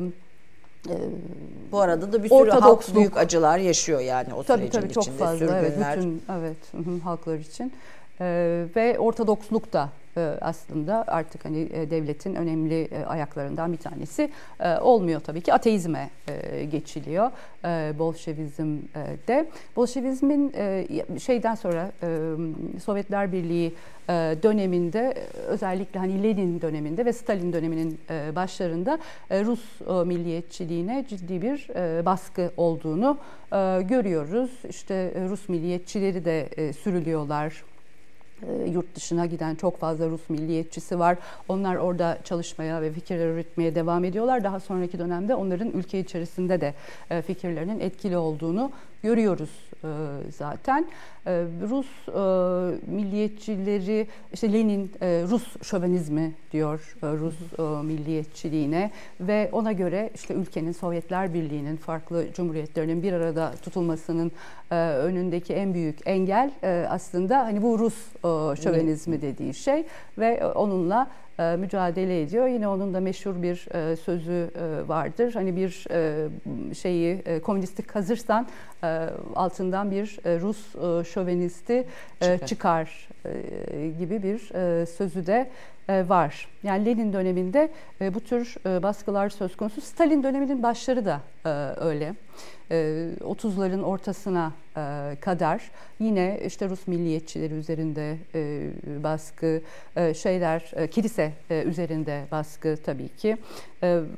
bu 1.72 1.80
arada 1.80 2.12
da 2.12 2.24
bir 2.24 2.28
sürü 2.28 2.50
halk 2.50 2.94
büyük 2.94 3.16
acılar 3.16 3.58
yaşıyor 3.58 4.00
yani 4.00 4.34
o 4.34 4.42
tabii, 4.42 4.60
sürecin 4.62 4.80
tabii, 4.80 4.92
çok 4.92 5.02
içinde. 5.02 5.18
Fazla, 5.18 5.58
evet, 5.58 5.78
bütün, 5.96 6.22
evet 6.40 6.56
halklar 7.04 7.38
için. 7.38 7.72
Ee, 8.20 8.64
ve 8.76 8.98
Ortodoksluk 8.98 9.72
da 9.72 9.88
aslında 10.40 11.04
artık 11.06 11.44
hani 11.44 11.68
e, 11.72 11.90
devletin 11.90 12.34
önemli 12.34 12.82
e, 12.82 13.04
ayaklarından 13.04 13.72
bir 13.72 13.78
tanesi 13.78 14.30
olmuyor 14.80 15.20
tabii 15.20 15.40
ki 15.40 15.54
ateizme 15.54 16.10
geçiliyor 16.70 17.30
Bolşevizmde. 17.98 19.46
Bolşevizmin 19.76 20.52
şeyden 21.18 21.54
sonra 21.54 21.90
Sovyetler 22.84 23.32
Birliği 23.32 23.74
döneminde 24.42 25.14
özellikle 25.46 26.00
hani 26.00 26.22
Lenin 26.22 26.60
döneminde 26.60 27.04
ve 27.04 27.12
Stalin 27.12 27.52
döneminin 27.52 27.98
başlarında 28.36 28.98
Rus 29.30 29.80
milliyetçiliğine 30.06 31.04
ciddi 31.08 31.42
bir 31.42 31.68
baskı 32.06 32.50
olduğunu 32.56 33.18
görüyoruz. 33.88 34.50
İşte 34.68 35.12
Rus 35.28 35.48
milliyetçileri 35.48 36.24
de 36.24 36.48
sürülüyorlar 36.72 37.64
e, 37.64 37.67
yurt 38.72 38.94
dışına 38.94 39.26
giden 39.26 39.54
çok 39.54 39.78
fazla 39.78 40.08
Rus 40.08 40.30
milliyetçisi 40.30 40.98
var. 40.98 41.18
Onlar 41.48 41.76
orada 41.76 42.18
çalışmaya 42.24 42.82
ve 42.82 42.92
fikirler 42.92 43.26
üretmeye 43.26 43.74
devam 43.74 44.04
ediyorlar. 44.04 44.44
Daha 44.44 44.60
sonraki 44.60 44.98
dönemde 44.98 45.34
onların 45.34 45.70
ülke 45.70 46.00
içerisinde 46.00 46.60
de 46.60 46.74
e, 47.10 47.22
fikirlerinin 47.22 47.80
etkili 47.80 48.16
olduğunu 48.16 48.70
görüyoruz 49.02 49.50
e, 49.84 49.88
zaten. 50.36 50.86
Rus 51.70 51.86
milliyetçileri, 52.86 54.06
işte 54.32 54.52
Lenin 54.52 54.90
Rus 55.02 55.62
şövenizmi 55.62 56.34
diyor 56.52 56.96
Rus 57.02 57.34
milliyetçiliğine 57.84 58.90
ve 59.20 59.48
ona 59.52 59.72
göre 59.72 60.10
işte 60.14 60.34
ülkenin 60.34 60.72
Sovyetler 60.72 61.34
Birliği'nin 61.34 61.76
farklı 61.76 62.32
cumhuriyetlerinin 62.32 63.02
bir 63.02 63.12
arada 63.12 63.52
tutulmasının 63.62 64.32
önündeki 64.70 65.54
en 65.54 65.74
büyük 65.74 65.98
engel 66.06 66.50
aslında 66.88 67.38
hani 67.38 67.62
bu 67.62 67.78
Rus 67.78 67.96
şövenizmi 68.62 69.22
dediği 69.22 69.54
şey 69.54 69.84
ve 70.18 70.46
onunla 70.46 71.02
e, 71.02 71.27
mücadele 71.38 72.22
ediyor. 72.22 72.46
Yine 72.46 72.68
onun 72.68 72.94
da 72.94 73.00
meşhur 73.00 73.42
bir 73.42 73.74
e, 73.74 73.96
sözü 73.96 74.50
e, 74.54 74.88
vardır. 74.88 75.32
Hani 75.34 75.56
bir 75.56 75.86
şeyi 76.74 77.40
komünistik 77.40 77.88
kazırsan 77.88 78.48
altından 79.34 79.90
bir 79.90 80.18
Rus 80.40 80.72
şövenisti 81.08 81.86
çıkar, 82.20 82.46
çıkar 82.46 83.08
gibi 83.98 84.22
bir 84.22 84.38
sözü 84.86 85.26
de 85.26 85.50
var. 85.88 86.48
Yani 86.62 86.86
Lenin 86.86 87.12
döneminde 87.12 87.70
bu 88.00 88.20
tür 88.20 88.56
baskılar 88.64 89.28
söz 89.28 89.56
konusu. 89.56 89.80
Stalin 89.80 90.22
döneminin 90.22 90.62
başları 90.62 91.04
da 91.04 91.20
öyle. 91.80 92.14
30'ların 92.70 93.82
ortasına 93.82 94.52
kadar 95.20 95.70
yine 96.00 96.40
işte 96.46 96.68
Rus 96.68 96.86
milliyetçileri 96.86 97.54
üzerinde 97.54 98.16
baskı, 99.02 99.60
şeyler 100.14 100.62
kilise 100.90 101.32
üzerinde 101.50 102.24
baskı 102.30 102.76
tabii 102.84 103.08
ki. 103.08 103.36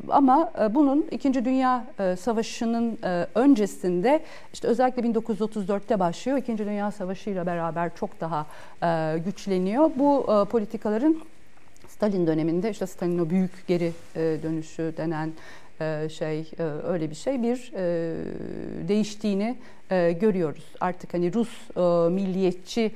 Ama 0.08 0.52
bunun 0.70 1.06
İkinci 1.10 1.44
Dünya 1.44 1.86
Savaşı'nın 2.20 2.98
öncesinde 3.34 4.20
işte 4.52 4.68
özellikle 4.68 5.02
1934'te 5.02 6.00
başlıyor. 6.00 6.38
İkinci 6.38 6.64
Dünya 6.64 6.90
Savaşı 6.90 7.30
ile 7.30 7.46
beraber 7.46 7.94
çok 7.94 8.20
daha 8.20 8.46
güçleniyor. 9.24 9.90
Bu 9.96 10.26
politikaların 10.50 11.20
Stalin 11.88 12.26
döneminde 12.26 12.70
işte 12.70 12.86
Stalin 12.86 13.18
o 13.18 13.30
büyük 13.30 13.66
geri 13.66 13.92
dönüşü 14.16 14.94
denen 14.96 15.32
e, 15.80 16.08
şey 16.08 16.50
e, 16.58 16.62
öyle 16.62 17.10
bir 17.10 17.14
şey 17.14 17.42
bir 17.42 17.72
e, 19.90 20.12
görüyoruz. 20.12 20.64
Artık 20.80 21.14
hani 21.14 21.34
Rus 21.34 21.50
milliyetçi 22.12 22.92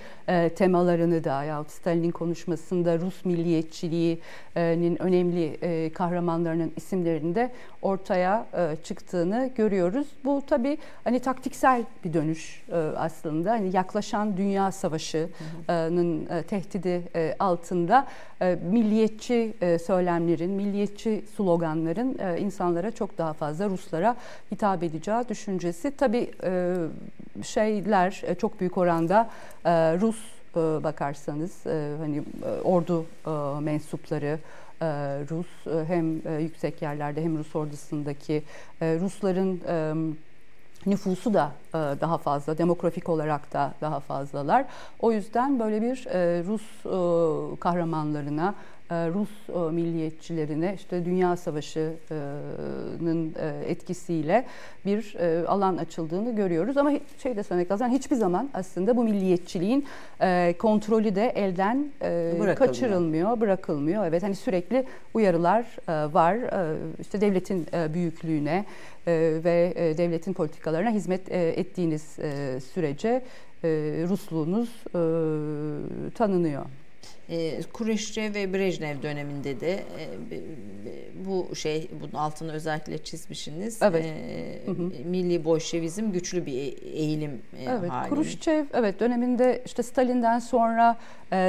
temalarını 0.56 1.24
da 1.24 1.44
yahut 1.44 1.70
Stalin'in 1.70 2.10
konuşmasında 2.10 2.98
Rus 2.98 3.24
milliyetçiliğinin 3.24 5.02
önemli 5.02 5.58
kahramanlarının 5.94 6.72
isimlerinde 6.76 7.34
de 7.34 7.52
ortaya 7.82 8.46
çıktığını 8.84 9.50
görüyoruz. 9.54 10.06
Bu 10.24 10.42
tabii 10.46 10.78
hani 11.04 11.20
taktiksel 11.20 11.82
bir 12.04 12.12
dönüş 12.12 12.64
aslında. 12.96 13.50
Hani 13.50 13.76
yaklaşan 13.76 14.36
Dünya 14.36 14.72
Savaşı'nın 14.72 16.42
tehdidi 16.42 17.02
altında 17.38 18.06
milliyetçi 18.70 19.54
söylemlerin, 19.86 20.50
milliyetçi 20.50 21.24
sloganların 21.36 22.38
insanlara 22.38 22.90
çok 22.90 23.18
daha 23.18 23.32
fazla 23.32 23.68
Ruslara 23.68 24.16
hitap 24.52 24.82
edeceği 24.82 25.28
düşüncesi. 25.28 25.96
Tabii 25.96 26.30
şeyler 27.42 28.22
çok 28.38 28.60
büyük 28.60 28.78
oranda 28.78 29.30
Rus 30.00 30.16
bakarsanız 30.84 31.66
hani 32.00 32.22
ordu 32.64 33.06
mensupları 33.60 34.38
Rus 35.30 35.86
hem 35.88 36.38
yüksek 36.40 36.82
yerlerde 36.82 37.22
hem 37.22 37.38
Rus 37.38 37.56
ordusundaki 37.56 38.42
Rusların 38.80 39.60
nüfusu 40.86 41.34
da 41.34 41.52
daha 41.74 42.18
fazla, 42.18 42.58
demografik 42.58 43.08
olarak 43.08 43.52
da 43.52 43.74
daha 43.80 44.00
fazlalar. 44.00 44.64
O 45.00 45.12
yüzden 45.12 45.60
böyle 45.60 45.82
bir 45.82 46.06
Rus 46.46 46.62
kahramanlarına, 47.60 48.54
Rus 48.90 49.48
milliyetçilerine 49.72 50.74
işte 50.74 51.04
Dünya 51.04 51.36
Savaşı'nın 51.36 53.34
etkisiyle 53.66 54.44
bir 54.86 55.16
alan 55.46 55.76
açıldığını 55.76 56.36
görüyoruz. 56.36 56.76
Ama 56.76 56.92
şey 57.22 57.36
de 57.36 57.42
söylemek 57.42 57.70
lazım, 57.70 57.88
hiçbir 57.88 58.16
zaman 58.16 58.50
aslında 58.54 58.96
bu 58.96 59.04
milliyetçiliğin 59.04 59.86
kontrolü 60.58 61.14
de 61.14 61.28
elden 61.28 61.92
kaçırılmıyor, 62.54 63.40
bırakılmıyor. 63.40 64.06
Evet 64.06 64.22
hani 64.22 64.34
sürekli 64.34 64.84
uyarılar 65.14 65.66
var. 66.14 66.38
İşte 67.00 67.20
devletin 67.20 67.66
büyüklüğüne 67.94 68.64
ve 69.44 69.74
devletin 69.98 70.32
politikalarına 70.32 70.90
hizmet 70.90 71.32
ettiğiniz 71.32 72.02
sürece 72.74 73.22
Rusluğunuz 74.08 74.84
tanınıyor 76.14 76.62
e, 76.62 76.83
Kureşçe 77.72 78.34
ve 78.34 78.54
Brejnev 78.54 79.02
döneminde 79.02 79.60
de 79.60 79.72
e, 79.72 80.08
bu 81.26 81.56
şey 81.56 81.88
bunun 82.00 82.12
altını 82.12 82.52
özellikle 82.52 82.98
çizmişsiniz. 82.98 83.82
Evet. 83.82 84.04
E, 84.04 84.66
hı 84.66 84.70
hı. 84.70 84.90
Milli 85.04 85.44
Bolşevizm 85.44 86.12
güçlü 86.12 86.46
bir 86.46 86.52
e, 86.52 86.88
eğilim 86.88 87.42
e, 87.58 87.64
evet, 87.64 87.90
hali. 87.90 88.08
Kuruşçev 88.08 88.64
evet 88.72 89.00
döneminde 89.00 89.62
işte 89.66 89.82
Stalin'den 89.82 90.38
sonra 90.38 90.96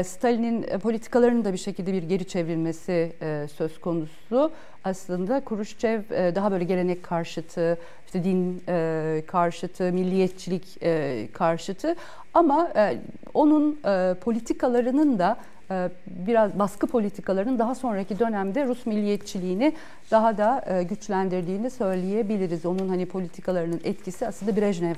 Stalin'in 0.03 0.79
politikalarının 0.79 1.45
da 1.45 1.53
bir 1.53 1.57
şekilde 1.57 1.93
bir 1.93 2.03
geri 2.03 2.25
çevrilmesi 2.25 3.13
e, 3.21 3.47
söz 3.55 3.79
konusu. 3.79 4.51
Aslında 4.83 5.39
Kuruşçev 5.39 6.01
e, 6.11 6.35
daha 6.35 6.51
böyle 6.51 6.63
gelenek 6.63 7.03
karşıtı, 7.03 7.77
işte 8.05 8.23
din 8.23 8.63
e, 8.67 9.23
karşıtı, 9.27 9.83
milliyetçilik 9.83 10.77
e, 10.83 11.27
karşıtı 11.33 11.95
ama 12.33 12.71
e, 12.75 12.97
onun 13.33 13.79
e, 13.85 14.13
politikalarının 14.13 15.19
da 15.19 15.37
e, 15.71 15.89
biraz 16.07 16.59
baskı 16.59 16.87
politikalarının 16.87 17.59
daha 17.59 17.75
sonraki 17.75 18.19
dönemde 18.19 18.65
Rus 18.65 18.85
milliyetçiliğini 18.85 19.73
daha 20.11 20.37
da 20.37 20.65
e, 20.67 20.83
güçlendirdiğini 20.83 21.69
söyleyebiliriz. 21.69 22.65
Onun 22.65 22.89
hani 22.89 23.05
politikalarının 23.05 23.81
etkisi 23.83 24.27
aslında 24.27 24.55
Brejnev 24.55 24.95
e, 24.95 24.97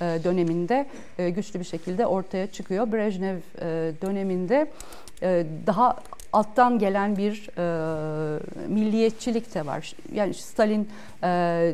döneminde 0.00 0.86
güçlü 1.18 1.60
bir 1.60 1.64
şekilde 1.64 2.06
ortaya 2.06 2.46
çıkıyor. 2.46 2.92
Brejnev 2.92 3.36
döneminde 4.02 4.66
daha 5.66 5.96
alttan 6.32 6.78
gelen 6.78 7.16
bir 7.16 7.50
e, 7.58 8.68
milliyetçilik 8.68 9.54
de 9.54 9.66
var. 9.66 9.92
Yani 10.12 10.34
Stalin 10.34 10.88
e, 11.22 11.26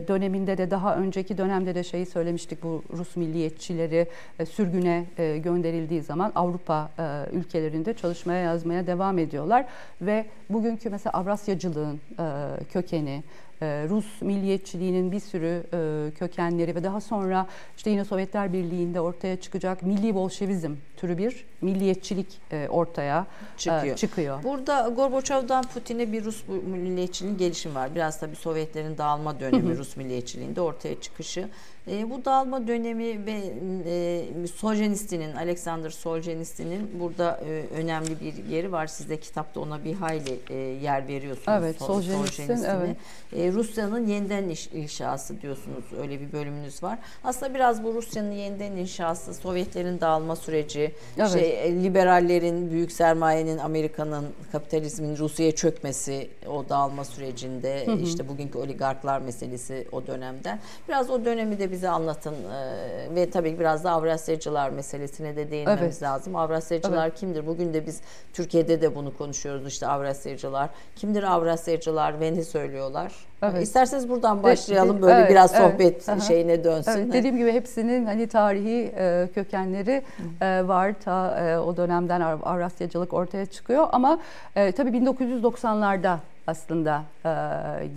döneminde 0.08 0.58
de 0.58 0.70
daha 0.70 0.96
önceki 0.96 1.38
dönemde 1.38 1.74
de 1.74 1.84
şeyi 1.84 2.06
söylemiştik 2.06 2.62
bu 2.62 2.82
Rus 2.92 3.16
milliyetçileri 3.16 4.08
e, 4.38 4.46
sürgüne 4.46 5.04
e, 5.18 5.38
gönderildiği 5.38 6.02
zaman 6.02 6.32
Avrupa 6.34 6.90
e, 6.98 7.36
ülkelerinde 7.36 7.94
çalışmaya 7.94 8.42
yazmaya 8.42 8.86
devam 8.86 9.18
ediyorlar 9.18 9.66
ve 10.00 10.24
bugünkü 10.50 10.90
mesela 10.90 11.12
Avrasyacılığın 11.12 12.00
e, 12.18 12.24
kökeni 12.72 13.10
e, 13.10 13.43
Rus 13.62 14.22
milliyetçiliğinin 14.22 15.12
bir 15.12 15.20
sürü 15.20 15.64
e, 15.72 16.10
kökenleri 16.18 16.74
ve 16.74 16.84
daha 16.84 17.00
sonra 17.00 17.46
işte 17.76 17.90
yine 17.90 18.04
Sovyetler 18.04 18.52
Birliği'nde 18.52 19.00
ortaya 19.00 19.40
çıkacak 19.40 19.82
milli 19.82 20.14
bolşevizm 20.14 20.72
türü 20.96 21.18
bir 21.18 21.44
milliyetçilik 21.60 22.26
e, 22.52 22.68
ortaya 22.68 23.26
çıkıyor. 23.56 23.96
çıkıyor. 23.96 24.44
Burada 24.44 24.88
Gorbaçov'dan 24.96 25.64
Putin'e 25.64 26.12
bir 26.12 26.24
Rus 26.24 26.48
milliyetçiliğinin 26.66 27.38
gelişimi 27.38 27.74
var. 27.74 27.94
Biraz 27.94 28.20
tabii 28.20 28.36
Sovyetlerin 28.36 28.98
dağılma 28.98 29.40
dönemi 29.40 29.76
Rus 29.76 29.96
milliyetçiliğinde 29.96 30.60
ortaya 30.60 31.00
çıkışı. 31.00 31.48
E, 31.88 32.10
bu 32.10 32.24
dağılma 32.24 32.66
dönemi 32.66 33.26
ve 33.26 33.52
e, 33.86 34.46
Soljenistinin, 34.46 35.34
Alexander 35.34 35.90
Soljenistinin 35.90 37.00
burada 37.00 37.40
e, 37.48 37.76
önemli 37.76 38.20
bir 38.20 38.44
yeri 38.44 38.72
var. 38.72 38.86
Siz 38.86 39.08
de 39.08 39.20
kitapta 39.20 39.60
ona 39.60 39.84
bir 39.84 39.94
hayli 39.94 40.38
e, 40.50 40.54
yer 40.56 41.08
veriyorsunuz. 41.08 41.58
Evet, 41.60 41.82
Soljenist'in 41.82 42.64
evet. 42.64 42.96
E, 43.36 43.52
Rusya'nın 43.52 44.06
yeniden 44.06 44.48
iş, 44.48 44.66
inşası 44.66 45.40
diyorsunuz. 45.40 45.84
Öyle 46.00 46.20
bir 46.20 46.32
bölümünüz 46.32 46.82
var. 46.82 46.98
Aslında 47.24 47.54
biraz 47.54 47.84
bu 47.84 47.94
Rusya'nın 47.94 48.32
yeniden 48.32 48.72
inşası, 48.72 49.34
Sovyetlerin 49.34 50.00
dağılma 50.00 50.36
süreci, 50.36 50.94
evet. 51.18 51.30
şey, 51.32 51.68
e, 51.68 51.84
liberallerin, 51.84 52.70
büyük 52.70 52.92
sermayenin, 52.92 53.58
Amerika'nın, 53.58 54.26
kapitalizmin 54.52 55.16
Rusya'ya 55.16 55.52
çökmesi 55.52 56.30
o 56.46 56.68
dağılma 56.68 57.04
sürecinde, 57.04 57.86
hı 57.86 57.92
hı. 57.92 57.96
işte 57.96 58.28
bugünkü 58.28 58.58
oligarklar 58.58 59.20
meselesi 59.20 59.88
o 59.92 60.06
dönemden. 60.06 60.60
Biraz 60.88 61.10
o 61.10 61.24
dönemi 61.24 61.58
de 61.58 61.73
bize 61.74 61.88
anlatın 61.88 62.34
ee, 62.34 63.14
ve 63.14 63.30
tabii 63.30 63.58
biraz 63.58 63.84
da 63.84 63.90
Avrasyacılar 63.90 64.70
meselesine 64.70 65.36
de 65.36 65.50
değinmemiz 65.50 65.82
evet. 65.82 66.02
lazım. 66.02 66.36
Avrasyacılar 66.36 67.06
evet. 67.06 67.18
kimdir? 67.18 67.46
Bugün 67.46 67.74
de 67.74 67.86
biz 67.86 68.00
Türkiye'de 68.32 68.82
de 68.82 68.94
bunu 68.94 69.16
konuşuyoruz 69.16 69.66
işte 69.66 69.86
Avrasyacılar. 69.86 70.70
Kimdir 70.96 71.22
Avrasyacılar 71.22 72.20
ve 72.20 72.34
ne 72.34 72.44
söylüyorlar? 72.44 73.12
Evet. 73.42 73.62
İsterseniz 73.62 74.08
buradan 74.08 74.42
başlayalım 74.42 75.02
böyle 75.02 75.14
evet, 75.14 75.30
biraz 75.30 75.50
sohbet 75.50 76.08
evet. 76.08 76.22
şeyine 76.22 76.64
dönsün. 76.64 76.92
Evet, 76.92 77.12
dediğim 77.12 77.36
gibi 77.36 77.52
hepsinin 77.52 78.06
hani 78.06 78.26
tarihi 78.26 78.92
e, 78.98 79.28
kökenleri 79.34 80.02
e, 80.40 80.68
var. 80.68 80.94
Ta 81.04 81.38
e, 81.38 81.58
o 81.58 81.76
dönemden 81.76 82.20
Avrasyacılık 82.20 83.12
ortaya 83.12 83.46
çıkıyor 83.46 83.88
ama 83.92 84.18
e, 84.56 84.72
tabii 84.72 84.90
1990'larda 84.90 86.16
aslında 86.46 87.02
e, 87.24 87.30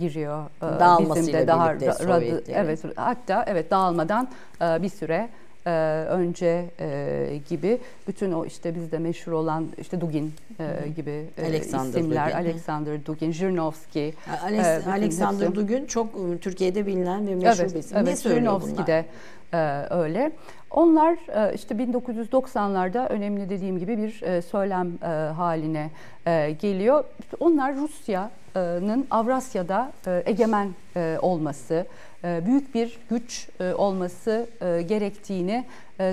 giriyor. 0.00 0.44
E, 0.62 1.14
bizim 1.14 1.32
de 1.32 1.46
daha 1.46 1.74
radı, 1.74 2.44
evet 2.48 2.80
hatta 2.96 3.44
evet 3.48 3.70
dağılmadan 3.70 4.28
e, 4.62 4.82
bir 4.82 4.88
süre 4.88 5.28
e, 5.66 5.70
önce 6.08 6.64
e, 6.80 7.40
gibi 7.48 7.78
bütün 8.08 8.32
o 8.32 8.44
işte 8.44 8.74
bizde 8.74 8.98
meşhur 8.98 9.32
olan 9.32 9.68
işte 9.78 10.00
Dugin 10.00 10.34
e, 10.60 10.88
gibi 10.88 11.26
e, 11.38 11.46
Alexander 11.46 12.00
isimler 12.00 12.26
Dugin. 12.26 12.36
Alexander 12.36 13.06
Dugin, 13.06 13.32
Jirinovski. 13.32 14.14
Alex, 14.42 14.66
e, 14.66 14.90
Alexander 14.90 15.46
hepsi. 15.46 15.54
Dugin 15.54 15.86
çok 15.86 16.14
ıı, 16.14 16.38
Türkiye'de 16.38 16.86
bilinen 16.86 17.26
ve 17.26 17.34
meşhur 17.34 17.60
evet, 17.60 17.74
bir 17.74 17.78
isim. 17.78 17.96
Evet, 17.96 18.08
ne 18.08 18.16
söylüyor 18.16 18.62
bunlar? 18.62 18.86
de 18.86 19.04
e, 19.52 19.86
öyle. 19.90 20.32
Onlar 20.70 21.12
e, 21.12 21.54
işte 21.54 21.74
1990'larda 21.74 23.08
önemli 23.08 23.50
dediğim 23.50 23.78
gibi 23.78 23.98
bir 23.98 24.22
e, 24.22 24.42
söylem 24.42 24.92
e, 25.02 25.06
haline 25.32 25.90
e, 26.26 26.50
geliyor. 26.60 27.04
İşte 27.20 27.36
onlar 27.40 27.76
Rusya 27.76 28.30
Avrupa'nın 28.54 29.06
Avrasya'da 29.10 29.92
e, 30.06 30.22
egemen 30.26 30.70
e, 30.96 31.18
olması, 31.22 31.86
e, 32.24 32.46
büyük 32.46 32.74
bir 32.74 32.98
güç 33.10 33.48
olması 33.76 34.46
gerektiğini 34.88 35.64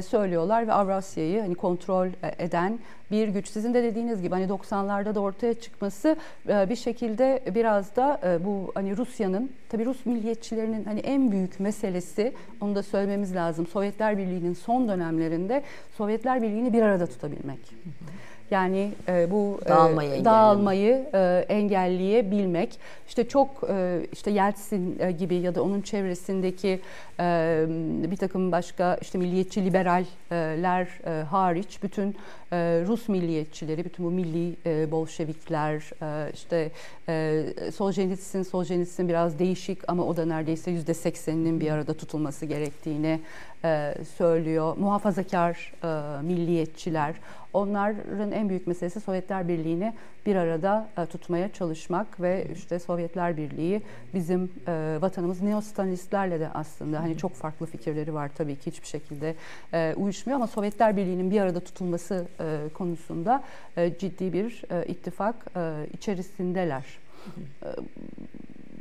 söylüyorlar 0.05 0.67
ve 0.67 0.73
Avrasya'yı 0.73 1.41
hani 1.41 1.55
kontrol 1.55 2.07
eden 2.39 2.79
bir 3.11 3.27
güç. 3.27 3.47
Sizin 3.47 3.73
de 3.73 3.83
dediğiniz 3.83 4.21
gibi 4.21 4.35
hani 4.35 4.45
90'larda 4.45 5.15
da 5.15 5.19
ortaya 5.19 5.53
çıkması 5.53 6.15
bir 6.47 6.75
şekilde 6.75 7.41
biraz 7.55 7.95
da 7.95 8.19
bu 8.45 8.71
hani 8.75 8.97
Rusya'nın 8.97 9.51
tabii 9.69 9.85
Rus 9.85 10.05
milliyetçilerinin 10.05 10.83
hani 10.83 10.99
en 10.99 11.31
büyük 11.31 11.59
meselesi 11.59 12.33
onu 12.61 12.75
da 12.75 12.83
söylememiz 12.83 13.35
lazım. 13.35 13.67
Sovyetler 13.67 14.17
Birliği'nin 14.17 14.53
son 14.53 14.87
dönemlerinde 14.87 15.63
Sovyetler 15.97 16.41
Birliği'ni 16.41 16.73
bir 16.73 16.81
arada 16.81 17.07
tutabilmek. 17.07 17.59
Hı 17.59 17.89
hı. 17.89 18.11
Yani 18.51 18.91
e, 19.07 19.31
bu 19.31 19.59
dağılmayı, 19.67 20.13
e, 20.13 20.25
dağılmayı 20.25 21.09
e, 21.13 21.45
engelleyebilmek. 21.49 22.79
İşte 23.07 23.27
çok 23.27 23.49
e, 23.69 23.99
işte 24.11 24.31
Yeltsin 24.31 24.99
e, 24.99 25.11
gibi 25.11 25.35
ya 25.35 25.55
da 25.55 25.63
onun 25.63 25.81
çevresindeki 25.81 26.79
e, 27.19 27.65
bir 28.11 28.17
takım 28.17 28.51
başka 28.51 28.97
işte 29.01 29.17
milliyetçi 29.17 29.65
liberaller 29.65 30.87
e, 31.05 31.23
hariç 31.23 31.83
bütün 31.83 32.15
e, 32.51 32.83
Rus 32.87 33.09
milliyetçileri, 33.09 33.85
bütün 33.85 34.05
bu 34.05 34.11
milli 34.11 34.55
e, 34.65 34.91
Bolşevikler, 34.91 35.91
e, 36.01 36.31
işte 36.33 36.71
e, 37.09 37.43
Soljenitsin, 37.75 38.43
Soljenitsin 38.43 39.09
biraz 39.09 39.39
değişik 39.39 39.89
ama 39.89 40.03
o 40.03 40.17
da 40.17 40.25
neredeyse 40.25 40.71
yüzde 40.71 40.93
sekseninin 40.93 41.59
bir 41.59 41.71
arada 41.71 41.93
tutulması 41.93 42.45
gerektiğini 42.45 43.19
e, 43.63 43.93
söylüyor. 44.17 44.77
Muhafazakar 44.77 45.73
e, 45.83 46.21
milliyetçiler, 46.21 47.15
onların 47.53 48.31
en 48.31 48.49
büyük 48.49 48.67
meselesi 48.67 49.01
Sovyetler 49.01 49.47
Birliği'ni 49.47 49.93
bir 50.25 50.35
arada 50.35 50.87
e, 50.97 51.05
tutmaya 51.05 51.53
çalışmak 51.53 52.21
ve 52.21 52.47
işte 52.53 52.79
Sovyetler 52.79 53.37
Birliği 53.37 53.81
bizim 54.13 54.51
e, 54.67 54.97
vatanımız 55.01 55.41
neostanistlerle 55.41 56.39
de 56.39 56.49
aslında 56.53 56.99
hani 56.99 57.17
çok 57.17 57.33
farklı 57.33 57.65
fikirleri 57.65 58.13
var 58.13 58.31
tabii 58.37 58.55
ki 58.55 58.71
hiçbir 58.71 58.87
şekilde 58.87 59.35
e, 59.73 59.93
uyuşmuyor 59.97 60.35
ama 60.35 60.47
Sovyetler 60.47 60.97
Birliği'nin 60.97 61.31
bir 61.31 61.41
arada 61.41 61.59
tutulması 61.59 62.27
e, 62.39 62.69
konusunda 62.73 63.43
e, 63.77 63.97
ciddi 63.97 64.33
bir 64.33 64.63
e, 64.71 64.85
ittifak 64.85 65.35
e, 65.55 65.87
içerisindeler. 65.93 66.83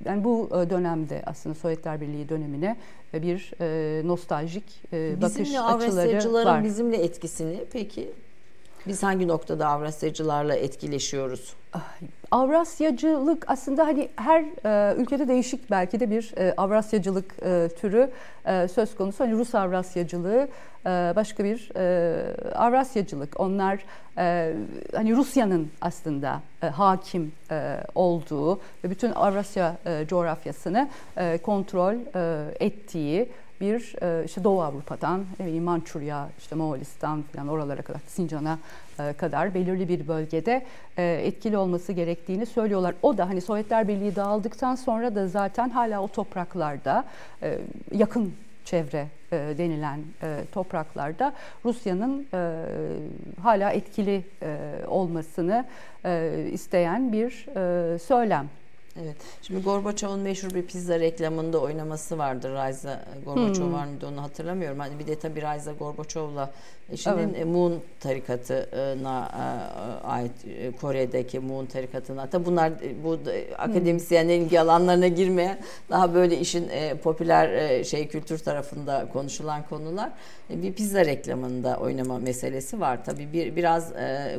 Yani 0.04 0.24
bu 0.24 0.48
e, 0.50 0.70
dönemde 0.70 1.22
aslında 1.26 1.54
Sovyetler 1.54 2.00
Birliği 2.00 2.28
dönemine 2.28 2.76
bir 3.14 3.52
e, 3.60 4.08
nostaljik 4.08 4.64
e, 4.92 5.22
bakış 5.22 5.38
bizimle 5.38 5.60
açıları 5.60 6.46
var. 6.46 6.64
bizimle 6.64 6.96
etkisini 6.96 7.64
peki 7.72 8.10
Biz 8.86 9.02
hangi 9.02 9.28
noktada 9.28 9.68
Avrasyacılarla 9.68 10.54
etkileşiyoruz? 10.54 11.54
Avrasyacılık 12.30 13.44
aslında 13.50 13.86
hani 13.86 14.08
her 14.16 14.44
e, 14.64 14.94
ülkede 14.96 15.28
değişik 15.28 15.70
belki 15.70 16.00
de 16.00 16.10
bir 16.10 16.34
e, 16.36 16.54
Avrasyacılık 16.56 17.34
e, 17.42 17.68
türü 17.80 18.10
e, 18.46 18.68
söz 18.68 18.96
konusu. 18.96 19.24
Hani 19.24 19.32
Rus 19.32 19.54
Avrasyacılığı 19.54 20.38
e, 20.38 20.48
başka 21.16 21.44
bir 21.44 21.70
e, 21.76 22.54
Avrasyacılık. 22.54 23.40
Onlar 23.40 23.78
e, 24.18 24.54
hani 24.94 25.16
Rusya'nın 25.16 25.70
aslında 25.80 26.40
e, 26.62 26.66
hakim 26.66 27.32
e, 27.50 27.76
olduğu 27.94 28.56
ve 28.56 28.90
bütün 28.90 29.12
Avrasya 29.12 29.76
e, 29.86 30.06
coğrafyasını 30.08 30.88
e, 31.16 31.38
kontrol 31.38 31.94
e, 31.94 32.44
ettiği 32.60 33.28
bir 33.60 33.94
e, 34.02 34.24
işte 34.24 34.44
Doğu 34.44 34.62
Avrupa'dan 34.62 35.24
e, 35.40 35.60
Mançurya, 35.60 36.28
işte 36.38 36.54
Moğolistan 36.54 37.22
falan 37.22 37.48
oralara 37.48 37.82
kadar 37.82 38.00
Sincan'a 38.06 38.58
e, 38.98 39.12
kadar 39.12 39.54
belirli 39.54 39.88
bir 39.88 40.08
bölgede 40.08 40.66
etkili 40.96 41.56
olması 41.56 41.92
gerektiğini 41.92 42.46
söylüyorlar. 42.46 42.94
O 43.02 43.18
da 43.18 43.28
hani 43.28 43.40
Sovyetler 43.40 43.88
Birliği 43.88 44.16
dağıldıktan 44.16 44.74
sonra 44.74 45.14
da 45.14 45.28
zaten 45.28 45.70
hala 45.70 46.00
o 46.00 46.08
topraklarda 46.08 47.04
yakın 47.92 48.34
çevre 48.64 49.06
denilen 49.32 50.00
topraklarda 50.52 51.32
Rusya'nın 51.64 52.26
hala 53.42 53.70
etkili 53.70 54.24
olmasını 54.86 55.64
isteyen 56.52 57.12
bir 57.12 57.30
söylem 57.98 58.48
Evet. 59.02 59.16
Şimdi 59.42 59.62
Gorbaçov'un 59.62 60.20
meşhur 60.20 60.54
bir 60.54 60.62
pizza 60.62 61.00
reklamında 61.00 61.58
oynaması 61.58 62.18
vardır. 62.18 62.52
Rayza 62.52 63.04
Gorbaçov 63.24 63.64
hmm. 63.64 63.72
var 63.72 63.86
mıydı 63.86 64.06
onu 64.06 64.22
hatırlamıyorum. 64.22 64.78
Hani 64.78 64.98
bir 64.98 65.06
de 65.06 65.18
tabii 65.18 65.42
Rayza 65.42 65.72
Gorbaçov'la 65.72 66.52
eşinin 66.92 67.34
evet. 67.34 67.46
Moon 67.46 67.80
tarikatına 68.00 69.30
e, 70.02 70.06
ait 70.06 70.32
e, 70.58 70.72
Kore'deki 70.72 71.38
Moon 71.38 71.66
tarikatına. 71.66 72.22
Hatta 72.22 72.46
bunlar 72.46 72.70
e, 72.70 73.04
bu 73.04 73.18
akademisyenlerin 73.58 74.44
ilgi 74.44 74.60
alanlarına 74.60 75.08
girmeyen 75.08 75.58
daha 75.90 76.14
böyle 76.14 76.38
işin 76.38 76.68
popüler 77.02 77.84
şey 77.84 78.08
kültür 78.08 78.38
tarafında 78.38 79.08
konuşulan 79.12 79.62
konular. 79.68 80.10
Bir 80.50 80.72
pizza 80.72 81.04
reklamında 81.04 81.76
oynama 81.76 82.18
meselesi 82.18 82.80
var. 82.80 83.04
Tabii 83.04 83.32
bir 83.32 83.56
biraz 83.56 83.92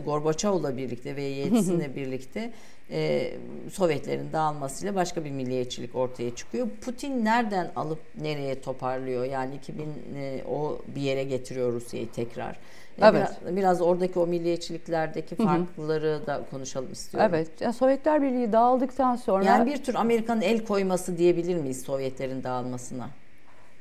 Gorbaçov'la 0.05 0.77
birlikte 0.77 1.15
ve 1.15 1.21
Yeltsin'le 1.35 1.95
birlikte 1.95 2.51
e, 2.91 3.31
Sovyetlerin 3.71 4.31
dağılmasıyla 4.33 4.95
başka 4.95 5.25
bir 5.25 5.31
milliyetçilik 5.31 5.95
ortaya 5.95 6.35
çıkıyor. 6.35 6.67
Putin 6.81 7.25
nereden 7.25 7.71
alıp 7.75 7.99
nereye 8.21 8.61
toparlıyor? 8.61 9.25
Yani 9.25 9.55
2000 9.55 9.85
e, 10.15 10.43
o 10.49 10.81
bir 10.95 11.01
yere 11.01 11.23
getiriyor 11.23 11.73
Rusya'yı 11.73 12.11
tekrar. 12.11 12.51
E, 12.51 12.57
evet. 13.01 13.29
Biraz, 13.43 13.55
biraz 13.55 13.81
oradaki 13.81 14.19
o 14.19 14.27
milliyetçiliklerdeki 14.27 15.35
farklıları 15.35 16.07
hı 16.07 16.21
hı. 16.21 16.27
da 16.27 16.45
konuşalım 16.51 16.91
istiyorum. 16.91 17.31
Evet. 17.33 17.47
Yani 17.59 17.73
Sovyetler 17.73 18.21
Birliği 18.21 18.51
dağıldıktan 18.51 19.15
sonra 19.15 19.45
yani 19.45 19.71
bir 19.73 19.83
tür 19.83 19.95
Amerika'nın 19.95 20.41
el 20.41 20.65
koyması 20.65 21.17
diyebilir 21.17 21.55
miyiz 21.55 21.81
Sovyetlerin 21.81 22.43
dağılmasına? 22.43 23.09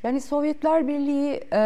Yani 0.05 0.21
Sovyetler 0.21 0.89
Birliği 0.89 1.41
e, 1.53 1.59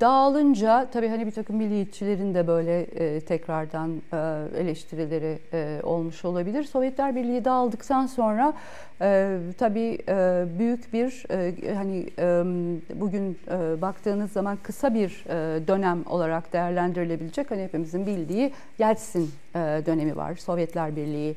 dağılınca 0.00 0.88
tabii 0.92 1.08
hani 1.08 1.26
bir 1.26 1.30
takım 1.30 1.56
milliyetçilerin 1.56 2.34
de 2.34 2.46
böyle 2.46 2.80
e, 2.80 3.20
tekrardan 3.20 4.02
e, 4.12 4.16
eleştirileri 4.60 5.38
e, 5.52 5.80
olmuş 5.82 6.24
olabilir. 6.24 6.64
Sovyetler 6.64 7.16
Birliği 7.16 7.44
dağıldıktan 7.44 8.06
sonra 8.06 8.52
e, 9.00 9.38
tabii 9.58 9.98
e, 10.08 10.44
büyük 10.58 10.92
bir 10.92 11.24
e, 11.30 11.74
hani 11.74 12.06
e, 12.18 12.44
bugün 13.00 13.38
e, 13.50 13.82
baktığınız 13.82 14.32
zaman 14.32 14.58
kısa 14.62 14.94
bir 14.94 15.24
e, 15.28 15.66
dönem 15.66 16.04
olarak 16.06 16.52
değerlendirilebilecek 16.52 17.50
hani 17.50 17.62
hepimizin 17.62 18.06
bildiği 18.06 18.52
Yeltsin 18.78 19.30
e, 19.54 19.58
dönemi 19.86 20.16
var. 20.16 20.34
Sovyetler 20.34 20.96
Birliği 20.96 21.36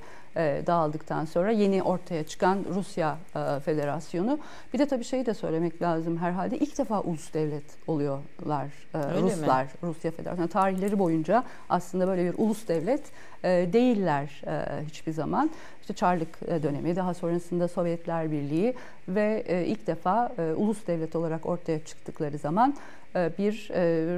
dağıldıktan 0.67 1.25
sonra 1.25 1.51
yeni 1.51 1.83
ortaya 1.83 2.23
çıkan 2.23 2.65
Rusya 2.73 3.17
e, 3.35 3.59
Federasyonu. 3.59 4.39
Bir 4.73 4.79
de 4.79 4.87
tabii 4.87 5.03
şeyi 5.03 5.25
de 5.25 5.33
söylemek 5.33 5.81
lazım 5.81 6.17
herhalde 6.17 6.57
ilk 6.57 6.77
defa 6.77 7.01
ulus 7.01 7.33
devlet 7.33 7.63
oluyorlar 7.87 8.67
e, 8.93 9.21
Ruslar, 9.21 9.63
mi? 9.63 9.69
Rusya 9.83 10.11
Federasyonu. 10.11 10.47
Tarihleri 10.47 10.99
boyunca 10.99 11.43
aslında 11.69 12.07
böyle 12.07 12.25
bir 12.25 12.37
ulus 12.37 12.67
devlet 12.67 13.03
değiller 13.43 14.41
hiçbir 14.87 15.11
zaman. 15.11 15.49
İşte 15.81 15.93
Çarlık 15.93 16.41
dönemi, 16.41 16.95
daha 16.95 17.13
sonrasında 17.13 17.67
Sovyetler 17.67 18.31
Birliği 18.31 18.75
ve 19.07 19.43
ilk 19.67 19.87
defa 19.87 20.31
ulus 20.55 20.87
devlet 20.87 21.15
olarak 21.15 21.45
ortaya 21.45 21.85
çıktıkları 21.85 22.37
zaman 22.37 22.75
bir 23.15 23.69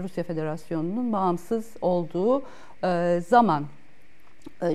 Rusya 0.03 0.23
Federasyonu'nun 0.23 1.13
bağımsız 1.13 1.69
olduğu 1.81 2.43
zaman 3.29 3.65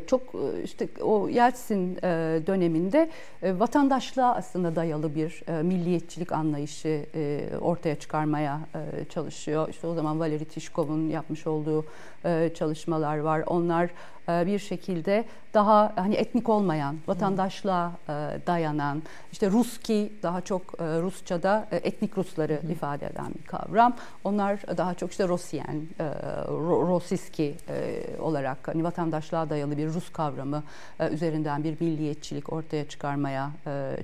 çok 0.07 0.23
e, 0.23 0.63
işte 0.63 0.89
o 1.03 1.29
Yeltsin 1.29 1.97
e, 1.97 2.41
döneminde 2.47 3.11
e, 3.43 3.59
vatandaşlığa 3.59 4.35
aslında 4.35 4.77
dayalı 4.77 5.15
bir 5.15 5.63
milliyetçilik 5.63 6.33
anlayışı 6.33 7.07
ortaya 7.61 7.97
çıkarmaya 7.97 8.61
çalışıyor. 9.09 9.69
İşte 9.69 9.87
o 9.87 9.95
zaman 9.95 10.21
Valeri 10.21 10.45
Tişkov'un 10.45 11.09
yapmış 11.09 11.47
olduğu 11.47 11.85
çalışmalar 12.55 13.19
var. 13.19 13.43
Onlar 13.47 13.91
bir 14.29 14.59
şekilde 14.59 15.25
daha 15.55 15.93
hani 15.97 16.15
etnik 16.15 16.49
olmayan, 16.49 16.97
vatandaşlığa 17.07 17.93
dayanan, 18.47 19.03
işte 19.33 19.51
Ruski 19.51 20.13
daha 20.23 20.41
çok 20.41 20.81
Rusça'da 20.81 21.69
etnik 21.71 22.19
Rusları 22.19 22.61
Hı. 22.63 22.73
ifade 22.73 23.07
eden 23.07 23.35
bir 23.35 23.47
kavram. 23.47 23.97
Onlar 24.25 24.61
daha 24.77 24.95
çok 24.95 25.11
işte 25.11 25.29
Rosyen, 25.29 25.83
Rosiski 26.89 27.55
olarak 28.21 28.69
hani 28.69 28.85
vatandaşlığa 28.85 29.51
dayalı 29.51 29.77
bir 29.77 29.89
Rus 29.89 30.13
kavramı 30.13 30.63
üzerinden 31.11 31.65
bir 31.65 31.81
milliyetçilik 31.81 32.53
ortaya 32.53 32.89
çıkarmaya 32.89 33.51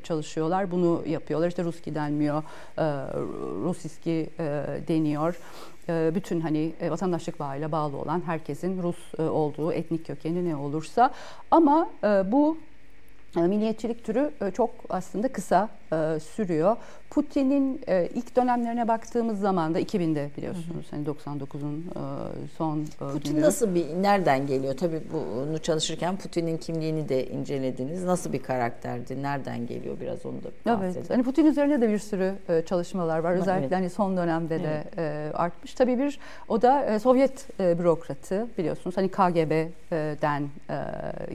çalışıyorlar. 0.03 0.71
Bunu 0.71 1.03
yapıyorlar. 1.07 1.49
İşte 1.49 1.65
Ruski 1.65 1.95
denmiyor, 1.95 2.43
Rosiski 3.65 4.31
deniyor. 4.89 5.39
Ee, 5.89 6.11
bütün 6.15 6.41
hani 6.41 6.73
e, 6.81 6.91
vatandaşlık 6.91 7.41
bağıyla 7.41 7.73
bağlı 7.73 7.97
olan 7.97 8.23
herkesin 8.27 8.83
Rus 8.83 9.15
e, 9.19 9.23
olduğu 9.23 9.73
etnik 9.73 10.07
kökeni 10.07 10.49
ne 10.49 10.57
olursa. 10.57 11.11
Ama 11.51 11.91
e, 12.05 12.33
bu 12.33 12.59
milliyetçilik 13.37 14.05
türü 14.05 14.31
çok 14.55 14.71
aslında 14.89 15.33
kısa 15.33 15.69
sürüyor. 16.21 16.77
Putin'in 17.13 17.81
e, 17.89 18.09
ilk 18.15 18.37
dönemlerine 18.37 18.89
baktığımız 18.89 19.41
zaman 19.41 19.75
da 19.75 19.81
2000'de 19.81 20.31
biliyorsunuz 20.37 20.87
hani 20.91 21.07
99'un 21.07 21.81
e, 21.81 22.49
son 22.59 22.81
e, 22.81 23.13
Putin 23.13 23.35
günü. 23.35 23.45
nasıl 23.45 23.75
bir 23.75 23.87
nereden 24.03 24.47
geliyor? 24.47 24.77
Tabii 24.77 25.03
bunu 25.13 25.59
çalışırken 25.59 26.17
Putin'in 26.17 26.57
kimliğini 26.57 27.09
de 27.09 27.27
incelediniz. 27.27 28.05
Nasıl 28.05 28.33
bir 28.33 28.43
karakterdi? 28.43 29.23
Nereden 29.23 29.67
geliyor 29.67 29.97
biraz 30.01 30.27
onu 30.27 30.37
da 30.37 30.49
bahsedelim. 30.67 30.95
Evet. 30.97 31.11
Hani 31.11 31.23
Putin 31.23 31.47
üzerine 31.47 31.81
de 31.81 31.89
bir 31.89 31.99
sürü 31.99 32.35
e, 32.49 32.63
çalışmalar 32.63 33.19
var. 33.19 33.33
Özellikle 33.33 33.67
evet. 33.67 33.77
hani 33.77 33.91
son 33.91 34.17
dönemde 34.17 34.57
evet. 34.57 34.97
de 34.97 35.03
e, 35.03 35.33
artmış. 35.35 35.75
Tabii 35.75 35.99
bir 35.99 36.19
o 36.49 36.63
da 36.63 36.85
e, 36.85 36.99
Sovyet 36.99 37.61
e, 37.61 37.79
bürokratı 37.79 38.47
biliyorsunuz. 38.59 38.97
Hani 38.97 39.09
KGB'den 39.09 40.43
e, 40.43 40.77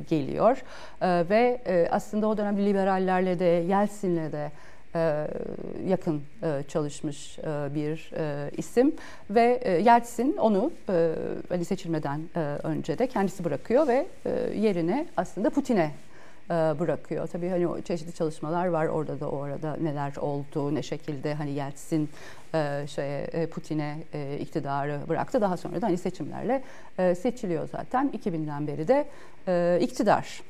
geliyor. 0.09 0.63
E, 1.01 1.29
ve 1.29 1.61
e, 1.65 1.87
aslında 1.91 2.27
o 2.27 2.37
dönem 2.37 2.65
liberallerle 2.65 3.39
de 3.39 3.45
Yeltsin'le 3.45 4.31
de 4.31 4.46
e, 4.46 4.46
yakın 5.87 6.21
e, 6.43 6.63
çalışmış 6.67 7.39
e, 7.39 7.43
bir 7.75 8.11
isim 8.57 8.95
ve 9.29 9.79
Yeltsin 9.85 10.37
onu 10.37 10.71
hani 11.49 11.65
seçilmeden 11.65 12.21
önce 12.63 12.99
de 12.99 13.07
kendisi 13.07 13.43
bırakıyor 13.43 13.87
ve 13.87 14.07
yerine 14.55 15.07
aslında 15.17 15.49
Putin'e 15.49 15.91
bırakıyor. 16.49 17.27
Tabii 17.27 17.49
hani 17.49 17.83
çeşitli 17.83 18.13
çalışmalar 18.13 18.67
var 18.67 18.87
orada 18.87 19.19
da 19.19 19.29
o 19.29 19.41
arada 19.41 19.77
neler 19.81 20.15
oldu, 20.15 20.75
ne 20.75 20.83
şekilde 20.83 21.33
hani 21.33 21.51
Yeltsin 21.51 22.09
şeye 22.87 23.47
Putin'e 23.51 23.97
iktidarı 24.39 24.99
bıraktı. 25.09 25.41
Daha 25.41 25.57
sonra 25.57 25.81
da 25.81 25.87
hani 25.87 25.97
seçimlerle 25.97 26.63
seçiliyor 27.15 27.69
zaten. 27.71 28.11
2000'den 28.17 28.67
beri 28.67 28.87
de 28.87 29.07
iktidar. 29.81 30.41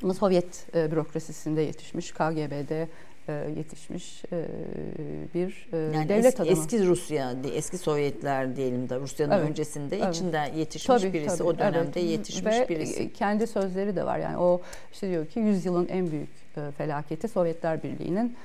Sovyet 0.00 0.74
bürokrasisinde 0.74 1.60
yetişmiş, 1.60 2.12
KGB'de 2.12 2.82
e, 2.82 2.88
yetişmiş 3.32 4.24
e, 4.32 4.46
bir 5.34 5.68
e, 5.72 5.76
yani 5.76 6.08
devlet 6.08 6.26
eski, 6.26 6.42
adamı. 6.42 6.58
Eski 6.58 6.86
Rusya, 6.86 7.34
eski 7.54 7.78
Sovyetler 7.78 8.56
diyelim 8.56 8.88
de 8.88 9.00
Rusya'nın 9.00 9.32
evet, 9.32 9.50
öncesinde 9.50 9.98
evet. 9.98 10.14
içinden 10.14 10.52
yetişmiş 10.52 11.02
tabii, 11.02 11.12
birisi, 11.12 11.38
tabii, 11.38 11.48
o 11.48 11.58
dönemde 11.58 12.00
evet. 12.00 12.10
yetişmiş 12.10 12.60
Ve 12.60 12.68
birisi. 12.68 13.12
kendi 13.12 13.46
sözleri 13.46 13.96
de 13.96 14.06
var 14.06 14.18
yani 14.18 14.36
o 14.38 14.60
işte 14.92 15.08
diyor 15.08 15.26
ki 15.26 15.40
yüzyılın 15.40 15.88
en 15.88 16.10
büyük 16.10 16.30
felaketi 16.78 17.28
Sovyetler 17.28 17.82
Birliği'nin 17.82 18.36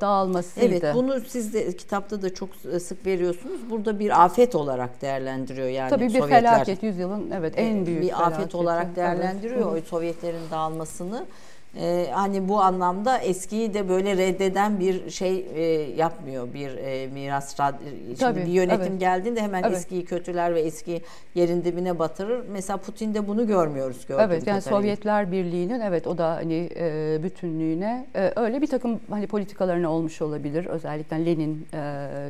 dağılmasıydı. 0.00 0.66
Evet 0.66 0.94
bunu 0.94 1.20
siz 1.20 1.54
de 1.54 1.76
kitapta 1.76 2.22
da 2.22 2.34
çok 2.34 2.48
sık 2.80 3.06
veriyorsunuz. 3.06 3.70
Burada 3.70 3.98
bir 3.98 4.24
afet 4.24 4.54
olarak 4.54 5.02
değerlendiriyor 5.02 5.68
yani 5.68 5.90
Tabii 5.90 6.04
bir 6.04 6.10
Sovyetler. 6.10 6.40
felaket 6.40 6.82
yüzyılın 6.82 7.30
evet 7.30 7.54
en 7.56 7.86
büyük 7.86 8.02
bir 8.02 8.22
afet 8.22 8.34
felaketi. 8.34 8.56
olarak 8.56 8.96
değerlendiriyor 8.96 9.72
evet. 9.72 9.84
o 9.84 9.88
Sovyetlerin 9.88 10.50
dağılmasını 10.50 11.26
e, 11.80 12.06
hani 12.12 12.48
bu 12.48 12.60
anlamda 12.60 13.18
eskiyi 13.18 13.74
de 13.74 13.88
böyle 13.88 14.16
reddeden 14.16 14.80
bir 14.80 15.10
şey 15.10 15.46
e, 15.54 15.62
yapmıyor. 15.96 16.54
Bir 16.54 16.76
e, 16.76 17.06
miras 17.06 17.56
Şimdi 17.56 18.18
Tabii, 18.18 18.40
bir 18.40 18.46
yönetim 18.46 18.92
evet. 18.92 19.00
geldiğinde 19.00 19.42
hemen 19.42 19.62
evet. 19.62 19.76
eskiyi 19.76 20.04
kötüler 20.04 20.54
ve 20.54 20.60
eski 20.60 21.02
yerin 21.34 21.64
dibine 21.64 21.98
batırır. 21.98 22.44
Mesela 22.48 22.76
Putin'de 22.76 23.28
bunu 23.28 23.46
görmüyoruz 23.46 24.06
Evet 24.08 24.46
yani 24.46 24.60
kadarıyla. 24.60 24.60
Sovyetler 24.60 25.32
Birliği'nin 25.32 25.80
evet 25.80 26.06
o 26.06 26.18
da 26.18 26.30
hani 26.30 26.70
e, 26.76 27.18
bütünlüğüne 27.22 28.06
e, 28.14 28.32
öyle 28.36 28.62
bir 28.62 28.66
takım 28.66 29.00
hani 29.10 29.26
politikalarına 29.26 29.92
olmuş 29.92 30.22
olabilir. 30.22 30.66
Özellikle 30.66 31.26
Lenin 31.26 31.66
e, 31.72 31.78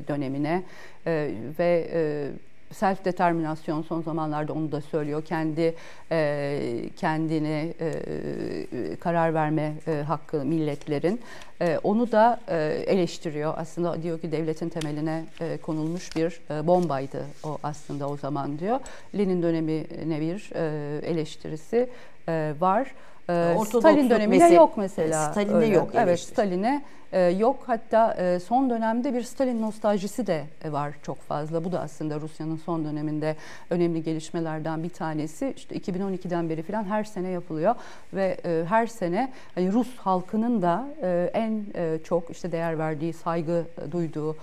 dönemine 0.09 0.62
e, 1.07 1.30
ve 1.59 1.88
e, 1.92 2.30
self 2.75 3.05
determinasyon 3.05 3.83
son 3.83 4.03
zamanlarda 4.03 4.53
onu 4.53 4.72
da 4.72 4.81
söylüyor. 4.81 5.25
Kendi 5.25 5.75
e, 6.11 6.91
kendini 6.97 7.75
e, 7.81 8.97
karar 8.97 9.35
verme 9.35 9.72
e, 9.87 10.03
hakkı 10.03 10.45
milletlerin. 10.45 11.20
E, 11.61 11.79
onu 11.83 12.12
da 12.12 12.41
e, 12.49 12.57
eleştiriyor. 12.87 13.55
Aslında 13.57 14.03
diyor 14.03 14.20
ki 14.20 14.33
devletin 14.33 14.68
temeline 14.68 15.25
e, 15.41 15.57
konulmuş 15.57 16.16
bir 16.16 16.41
e, 16.51 16.66
bombaydı 16.66 17.25
o 17.45 17.59
aslında 17.62 18.09
o 18.09 18.16
zaman 18.16 18.59
diyor. 18.59 18.81
Lenin 19.18 19.43
dönemine 19.43 20.20
bir 20.20 20.51
e, 20.55 21.07
eleştirisi 21.07 21.89
e, 22.29 22.55
var. 22.61 22.95
E, 23.31 23.57
Stalin 23.64 24.11
döneminde 24.11 24.45
yok 24.45 24.77
mesela. 24.77 25.33
Stalin'de 25.33 25.55
öyle. 25.55 25.66
yok. 25.66 25.91
Evet, 25.95 26.20
Stalin'e 26.20 26.83
yok. 27.18 27.62
Hatta 27.66 28.14
e, 28.14 28.40
son 28.40 28.70
dönemde 28.70 29.14
bir 29.14 29.22
Stalin 29.22 29.62
nostaljisi 29.62 30.26
de 30.26 30.44
e, 30.64 30.72
var 30.72 30.94
çok 31.02 31.20
fazla. 31.20 31.64
Bu 31.64 31.72
da 31.72 31.80
aslında 31.80 32.20
Rusya'nın 32.20 32.56
son 32.56 32.84
döneminde 32.84 33.36
önemli 33.70 34.02
gelişmelerden 34.02 34.82
bir 34.82 34.88
tanesi. 34.88 35.54
İşte 35.56 35.76
2012'den 35.76 36.48
beri 36.48 36.62
falan 36.62 36.84
her 36.84 37.04
sene 37.04 37.28
yapılıyor 37.28 37.74
ve 38.12 38.36
her 38.68 38.86
sene 38.86 39.32
hani 39.54 39.72
Rus 39.72 39.96
halkının 39.96 40.62
da 40.62 40.88
en 41.32 41.64
çok 42.04 42.30
işte 42.30 42.52
değer 42.52 42.78
verdiği, 42.78 43.12
saygı 43.12 43.64
duyduğu 43.90 44.36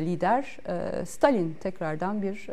lider 0.00 0.58
Stalin 1.06 1.56
tekrardan 1.60 2.22
bir 2.22 2.46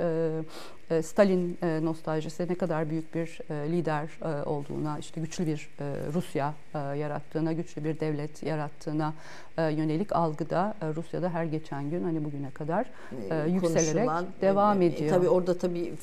Stalin 1.01 1.57
nostaljisi 1.81 2.47
ne 2.49 2.55
kadar 2.55 2.89
büyük 2.89 3.15
bir 3.15 3.39
lider 3.51 4.09
olduğuna, 4.45 4.99
işte 4.99 5.21
güçlü 5.21 5.45
bir 5.45 5.69
Rusya 6.13 6.53
yarattığına, 6.73 7.53
güçlü 7.53 7.83
bir 7.83 7.99
devlet 7.99 8.43
yarattığına 8.43 9.13
e, 9.13 9.15
yönelik 9.57 10.15
algıda 10.15 10.73
e, 10.81 10.87
Rusya'da 10.95 11.29
her 11.29 11.45
geçen 11.45 11.89
gün 11.89 12.03
hani 12.03 12.23
bugüne 12.23 12.51
kadar 12.51 12.85
e, 13.29 13.49
yükselerek 13.49 14.09
devam 14.41 14.81
ediyor. 14.81 15.09
tabii 15.09 15.29
orada 15.29 15.57
tabii 15.57 15.93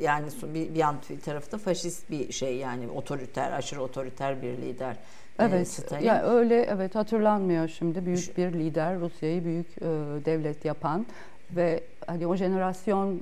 yani 0.00 0.26
bir, 0.54 0.74
yan 0.74 0.96
tarafta 1.24 1.58
faşist 1.58 2.10
bir 2.10 2.32
şey 2.32 2.56
yani 2.56 2.88
otoriter, 2.88 3.52
aşırı 3.52 3.82
otoriter 3.82 4.42
bir 4.42 4.56
lider. 4.56 4.96
Evet, 5.38 5.68
Stalin. 5.68 6.06
yani 6.06 6.22
öyle 6.22 6.62
evet 6.62 6.94
hatırlanmıyor 6.94 7.68
şimdi 7.68 8.06
büyük 8.06 8.36
bir 8.36 8.52
lider 8.52 9.00
Rusya'yı 9.00 9.44
büyük 9.44 9.66
e, 9.78 9.86
devlet 10.24 10.64
yapan 10.64 11.06
ve 11.56 11.80
hani 12.08 12.26
o 12.26 12.36
jenerasyon 12.36 13.20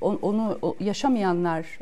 onu 0.00 0.58
yaşamayanlar 0.80 1.78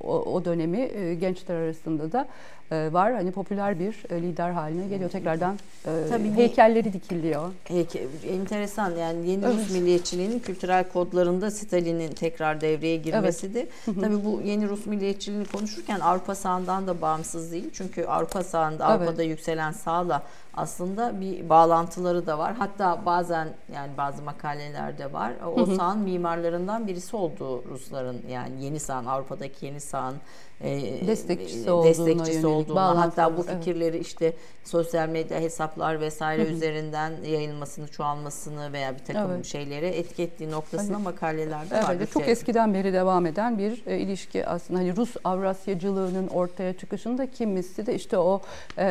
o, 0.00 0.34
o 0.34 0.44
dönemi 0.44 0.90
gençler 1.20 1.54
arasında 1.54 2.12
da 2.12 2.28
e, 2.72 2.92
var. 2.92 3.12
Hani 3.12 3.32
popüler 3.32 3.78
bir 3.78 4.04
e, 4.10 4.22
lider 4.22 4.50
haline 4.50 4.88
geliyor. 4.88 5.10
Tekrardan 5.10 5.58
e, 5.86 5.90
Tabii 6.08 6.30
heykelleri 6.30 6.92
dikiliyor. 6.92 7.50
Heyke, 7.64 8.06
enteresan 8.28 8.96
yani 8.96 9.30
yeni 9.30 9.44
evet. 9.44 9.54
Rus 9.54 9.70
milliyetçiliğinin 9.70 10.38
kültürel 10.38 10.88
kodlarında 10.88 11.50
Stalin'in 11.50 12.12
tekrar 12.12 12.60
devreye 12.60 12.96
girmesidir. 12.96 13.68
Evet. 13.86 14.00
Tabii 14.00 14.24
bu 14.24 14.40
yeni 14.44 14.68
Rus 14.68 14.86
milliyetçiliğini 14.86 15.46
konuşurken 15.46 16.00
Avrupa 16.00 16.34
sağından 16.34 16.86
da 16.86 17.00
bağımsız 17.00 17.52
değil. 17.52 17.70
Çünkü 17.72 18.04
Avrupa 18.04 18.42
sağında, 18.42 18.86
evet. 18.90 19.00
Avrupa'da 19.00 19.22
yükselen 19.22 19.72
sağla 19.72 20.22
aslında 20.54 21.20
bir 21.20 21.48
bağlantıları 21.48 22.26
da 22.26 22.38
var. 22.38 22.54
Hatta 22.58 23.06
bazen 23.06 23.48
yani 23.74 23.90
bazı 23.96 24.22
makalelerde 24.22 25.12
var. 25.12 25.32
O 25.46 25.49
sağın 25.76 25.98
mimarlarından 25.98 26.86
birisi 26.86 27.16
olduğu 27.16 27.64
Rusların 27.64 28.22
yani 28.30 28.64
yeni 28.64 28.80
sağın 28.80 29.06
Avrupa'daki 29.06 29.66
yeni 29.66 29.80
sağın 29.80 30.16
e, 30.60 31.06
destekçisi, 31.06 31.70
olduğuna 31.70 31.88
destekçisi 31.88 32.46
olduğuna 32.46 33.00
hatta 33.00 33.36
bu 33.36 33.42
fikirleri 33.42 33.96
evet. 33.96 34.06
işte 34.06 34.32
sosyal 34.64 35.08
medya 35.08 35.40
hesaplar 35.40 36.00
vesaire 36.00 36.42
üzerinden 36.42 37.12
yayılmasını, 37.24 37.88
çoğalmasını 37.88 38.72
veya 38.72 38.94
bir 38.94 39.04
takım 39.04 39.32
evet. 39.32 39.46
şeylere 39.46 39.88
etki 39.88 40.22
ettiği 40.22 40.50
noktasına 40.50 40.96
hani, 40.96 41.04
makalelerde 41.04 41.74
evet, 41.74 41.88
var. 41.88 41.94
Evet, 41.94 42.12
çok 42.12 42.22
şey. 42.22 42.32
eskiden 42.32 42.74
beri 42.74 42.92
devam 42.92 43.26
eden 43.26 43.58
bir 43.58 43.82
e, 43.86 43.98
ilişki 43.98 44.46
aslında. 44.46 44.80
Hani 44.80 44.96
Rus 44.96 45.16
Avrasyacılığının 45.24 46.28
ortaya 46.28 46.72
çıkışında 46.72 47.30
kimisi 47.30 47.86
de 47.86 47.94
işte 47.94 48.18
o 48.18 48.42
e, 48.78 48.86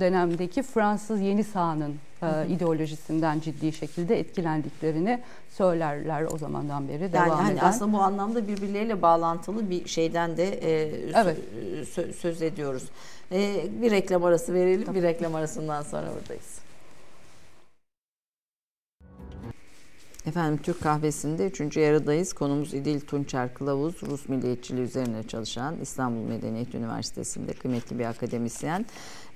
dönemdeki 0.00 0.62
Fransız 0.62 1.20
yeni 1.20 1.44
sahanın 1.44 1.96
e, 2.22 2.26
ideolojisinden 2.48 3.40
ciddi 3.40 3.72
şekilde 3.72 4.18
etkilendiklerini 4.18 5.20
söylerler 5.50 6.22
o 6.22 6.38
zamandan 6.38 6.88
beri 6.88 7.12
devam 7.12 7.28
yani 7.28 7.40
hani 7.40 7.52
eden. 7.52 7.66
Aslında 7.66 7.92
bu 7.92 8.00
anlamda 8.00 8.48
birbirleriyle 8.48 9.02
bağlantılı 9.02 9.70
bir 9.70 9.88
şeyden 9.88 10.36
de 10.36 10.48
e, 10.48 10.90
evet. 11.14 11.38
sö- 11.96 12.12
söz 12.12 12.42
ediyoruz. 12.42 12.84
E, 13.32 13.66
bir 13.82 13.90
reklam 13.90 14.24
arası 14.24 14.54
verelim. 14.54 14.84
Tamam. 14.84 14.94
Bir 14.94 15.02
reklam 15.02 15.34
arasından 15.34 15.82
sonra 15.82 16.06
buradayız. 16.20 16.65
Efendim 20.26 20.60
Türk 20.62 20.82
kahvesinde 20.82 21.46
3. 21.46 21.76
yarıdayız. 21.76 22.32
Konumuz 22.32 22.74
İdil 22.74 23.00
Tunçer 23.00 23.54
Kılavuz, 23.54 24.02
Rus 24.02 24.28
milliyetçiliği 24.28 24.86
üzerine 24.86 25.22
çalışan 25.22 25.74
İstanbul 25.82 26.28
Medeniyet 26.28 26.74
Üniversitesi'nde 26.74 27.52
kıymetli 27.52 27.98
bir 27.98 28.04
akademisyen. 28.04 28.86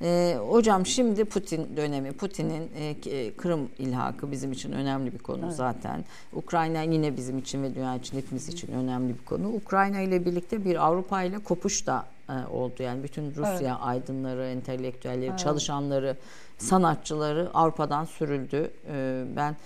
Ee, 0.02 0.36
hocam 0.48 0.86
şimdi 0.86 1.24
Putin 1.24 1.76
dönemi, 1.76 2.12
Putin'in 2.12 2.70
e, 2.76 3.10
e, 3.10 3.34
Kırım 3.34 3.68
ilhakı 3.78 4.30
bizim 4.30 4.52
için 4.52 4.72
önemli 4.72 5.12
bir 5.12 5.18
konu 5.18 5.44
evet. 5.44 5.54
zaten. 5.56 6.04
Ukrayna 6.32 6.82
yine 6.82 7.16
bizim 7.16 7.38
için 7.38 7.62
ve 7.62 7.74
dünya 7.74 7.96
için 7.96 8.16
hepimiz 8.16 8.48
için 8.48 8.72
önemli 8.72 9.14
bir 9.14 9.24
konu. 9.24 9.48
Ukrayna 9.48 10.00
ile 10.00 10.24
birlikte 10.24 10.64
bir 10.64 10.86
Avrupa 10.86 11.22
ile 11.22 11.38
kopuş 11.38 11.86
da 11.86 12.04
e, 12.28 12.46
oldu. 12.46 12.82
Yani 12.82 13.02
bütün 13.02 13.30
Rusya 13.30 13.60
evet. 13.60 13.76
aydınları, 13.80 14.46
entelektüelleri, 14.46 15.30
evet. 15.30 15.38
çalışanları, 15.38 16.16
sanatçıları 16.58 17.50
Avrupa'dan 17.54 18.04
sürüldü. 18.04 18.70
E, 18.92 19.24
ben 19.36 19.52
e, 19.52 19.56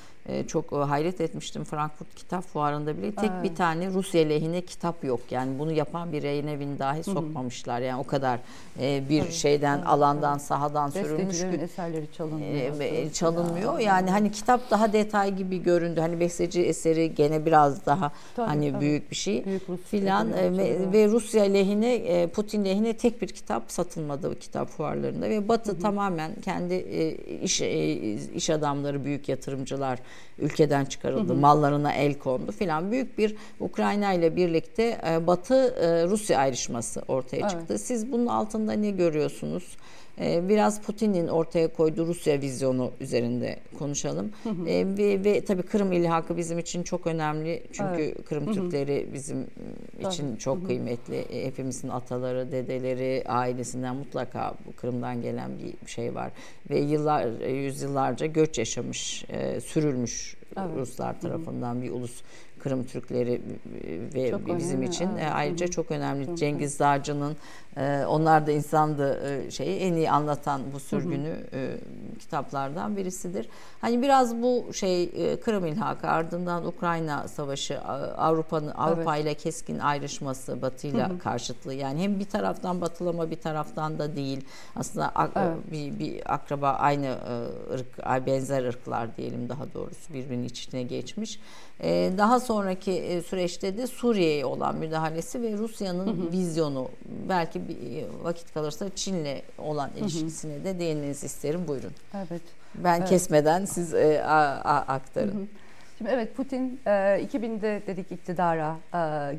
çok 0.49 0.72
e, 0.72 0.77
hayret 0.77 1.20
etmiştim 1.20 1.64
Frankfurt 1.64 2.14
Kitap 2.14 2.45
Fuarı'nda 2.45 2.99
bile 2.99 3.14
tek 3.14 3.31
evet. 3.35 3.45
bir 3.45 3.55
tane 3.55 3.91
Rusya 3.91 4.25
lehine 4.25 4.61
kitap 4.61 5.05
yok. 5.05 5.20
Yani 5.31 5.59
bunu 5.59 5.72
yapan 5.72 6.12
bir 6.12 6.22
yayın 6.22 6.47
evini 6.47 6.79
dahi 6.79 7.03
sokmamışlar. 7.03 7.81
Yani 7.81 8.01
o 8.01 8.05
kadar 8.05 8.41
e, 8.81 9.09
bir 9.09 9.22
evet, 9.22 9.33
şeyden 9.33 9.77
evet, 9.79 9.87
alandan 9.87 10.33
evet. 10.37 10.47
sahadan 10.47 10.89
sürülmüş 10.89 11.41
ki 11.41 11.47
eserleri 11.47 12.12
çalınmıyor. 12.16 12.81
E, 12.81 13.12
çalınmıyor. 13.12 13.79
Ya. 13.79 13.95
Yani 13.95 14.11
hani 14.11 14.33
kitap 14.33 14.70
daha 14.70 14.93
detay 14.93 15.37
gibi 15.37 15.62
göründü. 15.62 16.01
Hani 16.01 16.20
besteci 16.20 16.62
eseri 16.62 17.14
gene 17.14 17.47
biraz 17.47 17.87
daha 17.87 18.12
tabii, 18.37 18.47
hani 18.47 18.72
tabii. 18.72 18.81
büyük 18.81 19.11
bir 19.11 19.16
şey 19.16 19.45
filan 19.91 20.33
e, 20.33 20.57
ve, 20.57 20.93
ve 20.93 21.09
Rusya 21.09 21.45
lehine 21.45 21.95
e, 21.95 22.27
Putin 22.27 22.64
lehine 22.64 22.97
tek 22.97 23.22
bir 23.22 23.29
kitap 23.29 23.72
satılmadı 23.72 24.31
bu 24.31 24.35
kitap 24.35 24.68
fuarlarında 24.68 25.29
ve 25.29 25.49
Batı 25.49 25.72
Hı-hı. 25.72 25.81
tamamen 25.81 26.35
kendi 26.45 26.75
e, 26.75 27.11
iş 27.41 27.61
e, 27.61 27.95
iş 28.35 28.51
adamları 28.51 29.05
büyük 29.05 29.29
yatırımcılar 29.29 29.99
ülkeden 30.39 30.85
çıkarıldı, 30.85 31.33
hı 31.33 31.37
hı. 31.37 31.41
mallarına 31.41 31.93
el 31.93 32.15
kondu 32.15 32.53
filan. 32.53 32.93
Büyük 32.93 33.19
bir 33.19 33.37
Ukrayna 33.61 34.12
ile 34.12 34.37
birlikte 34.37 35.01
e, 35.09 35.27
Batı 35.27 35.55
e, 35.55 36.07
Rusya 36.07 36.39
ayrışması 36.39 37.03
ortaya 37.09 37.41
evet. 37.41 37.51
çıktı. 37.51 37.79
Siz 37.79 38.12
bunun 38.12 38.27
altında 38.27 38.73
ne 38.73 38.91
görüyorsunuz? 38.91 39.77
E, 40.21 40.49
biraz 40.49 40.83
Putin'in 40.83 41.29
ortaya 41.29 41.69
koyduğu 41.73 42.07
Rusya 42.07 42.41
vizyonu 42.41 42.91
üzerinde 43.01 43.57
konuşalım. 43.79 44.33
Hı 44.43 44.51
hı. 44.51 44.67
Ve, 44.67 45.25
ve 45.25 45.45
tabii 45.45 45.62
Kırım 45.62 45.93
ilhakı 45.93 46.37
bizim 46.37 46.59
için 46.59 46.83
çok 46.83 47.07
önemli. 47.07 47.62
Çünkü 47.73 48.03
evet. 48.03 48.25
Kırım 48.25 48.47
hı 48.47 48.51
hı. 48.51 48.55
Türkleri 48.55 49.09
bizim 49.15 49.47
için 50.11 50.37
çok 50.37 50.59
hı 50.59 50.62
hı. 50.62 50.67
kıymetli. 50.67 51.45
Hepimizin 51.45 51.89
ataları, 51.89 52.53
dedeleri, 52.53 53.25
ailesinden 53.29 53.97
mutlaka 53.97 54.55
Kırım'dan 54.77 55.23
gelen 55.23 55.51
bir 55.59 55.89
şey 55.89 56.15
var. 56.15 56.33
Ve 56.71 56.81
yıllar, 56.81 57.49
yüzyıllarca 57.49 58.27
göç 58.27 58.59
yaşamış, 58.59 59.25
sürülmüş 59.65 60.37
evet. 60.57 60.69
Ruslar 60.77 61.21
tarafından 61.21 61.75
hı 61.75 61.79
hı. 61.79 61.83
bir 61.83 61.91
ulus 61.91 62.23
Kırım 62.59 62.85
Türkleri 62.85 63.41
ve 64.15 64.31
çok 64.31 64.59
bizim 64.59 64.79
önemli, 64.79 64.89
için 64.89 65.09
evet. 65.12 65.33
ayrıca 65.33 65.69
çok 65.69 65.91
önemli. 65.91 66.27
Çok 66.27 66.39
Cengiz 66.39 66.79
Dağcı'nın 66.79 67.37
e, 67.77 68.05
onlar 68.09 68.47
da 68.47 68.53
insandı 68.53 69.20
e, 69.29 69.51
şeyi 69.51 69.79
en 69.81 69.95
iyi 69.95 70.11
anlatan 70.11 70.61
bu 70.75 70.81
sürgünü 70.81 71.37
e, 71.53 71.77
kitaplardan 72.18 72.97
birisidir. 72.97 73.49
Hani 73.81 74.03
biraz 74.03 74.43
bu 74.43 74.72
şey 74.72 75.03
e, 75.03 75.41
Kırım 75.41 75.66
ilhakı 75.66 76.07
ardından 76.09 76.66
Ukrayna 76.66 77.29
savaşı 77.29 77.81
Avrupa'nın 78.16 78.70
Avrupa 78.70 79.16
ile 79.16 79.35
keskin 79.35 79.79
ayrışması 79.79 80.62
Batı 80.62 80.87
ile 80.87 81.09
karşıtlığı 81.18 81.75
yani 81.75 82.03
hem 82.03 82.20
bir 82.20 82.25
taraftan 82.25 82.81
batılama 82.81 83.31
bir 83.31 83.41
taraftan 83.41 83.99
da 83.99 84.16
değil. 84.16 84.45
Aslında 84.77 85.09
ak- 85.14 85.31
evet. 85.37 85.72
bir, 85.72 85.99
bir 85.99 86.35
akraba 86.35 86.70
aynı 86.70 87.16
ırk 87.75 88.27
benzer 88.27 88.64
ırklar 88.64 89.16
diyelim 89.16 89.49
daha 89.49 89.75
doğrusu 89.75 90.14
birbirinin 90.14 90.45
içine 90.45 90.83
geçmiş. 90.83 91.41
Daha 92.18 92.41
sonra 92.41 92.64
sonraki 92.64 93.22
süreçte 93.27 93.77
de 93.77 93.87
Suriye'ye 93.87 94.47
olan 94.47 94.77
müdahalesi 94.77 95.43
ve 95.43 95.53
Rusya'nın 95.53 96.33
vizyonu 96.33 96.89
belki 97.29 97.64
vakit 98.23 98.55
kalırsa 98.55 98.87
Çin'le 98.95 99.43
olan 99.59 99.91
ilişkisine 99.97 100.65
de 100.65 100.79
değinmenizi 100.79 101.27
isterim. 101.27 101.69
Buyurun. 101.69 101.93
Evet. 102.17 102.43
Ben 102.75 102.99
evet. 102.99 103.09
kesmeden 103.09 103.65
siz 103.65 103.95
e, 103.95 104.25
a, 104.25 104.41
a, 104.41 104.95
aktarın. 104.95 105.35
Hı 105.35 105.43
hı. 105.43 105.47
Şimdi 105.99 106.11
evet 106.11 106.37
Putin 106.37 106.81
2000'de 106.87 107.83
dedik 107.87 108.12
iktidara 108.12 108.77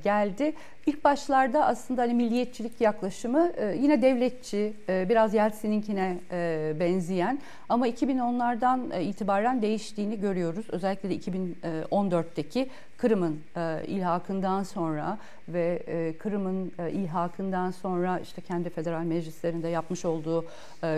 geldi. 0.03 0.53
İlk 0.85 1.03
başlarda 1.03 1.65
aslında 1.65 2.01
hani 2.01 2.13
milliyetçilik 2.13 2.81
yaklaşımı 2.81 3.51
yine 3.79 4.01
devletçi, 4.01 4.73
biraz 4.87 5.33
Yeltsin'inkine 5.33 6.17
benzeyen 6.79 7.39
ama 7.69 7.87
2010'lardan 7.87 9.01
itibaren 9.01 9.61
değiştiğini 9.61 10.19
görüyoruz. 10.19 10.65
Özellikle 10.69 11.09
de 11.09 11.15
2014'teki 11.15 12.69
Kırım'ın 13.05 13.39
ilhakından 13.87 14.63
sonra 14.63 15.17
ve 15.47 15.83
Kırım'ın 16.19 16.71
ilhakından 16.91 17.71
sonra 17.71 18.19
işte 18.19 18.41
kendi 18.41 18.69
federal 18.69 19.03
meclislerinde 19.03 19.67
yapmış 19.67 20.05
olduğu 20.05 20.45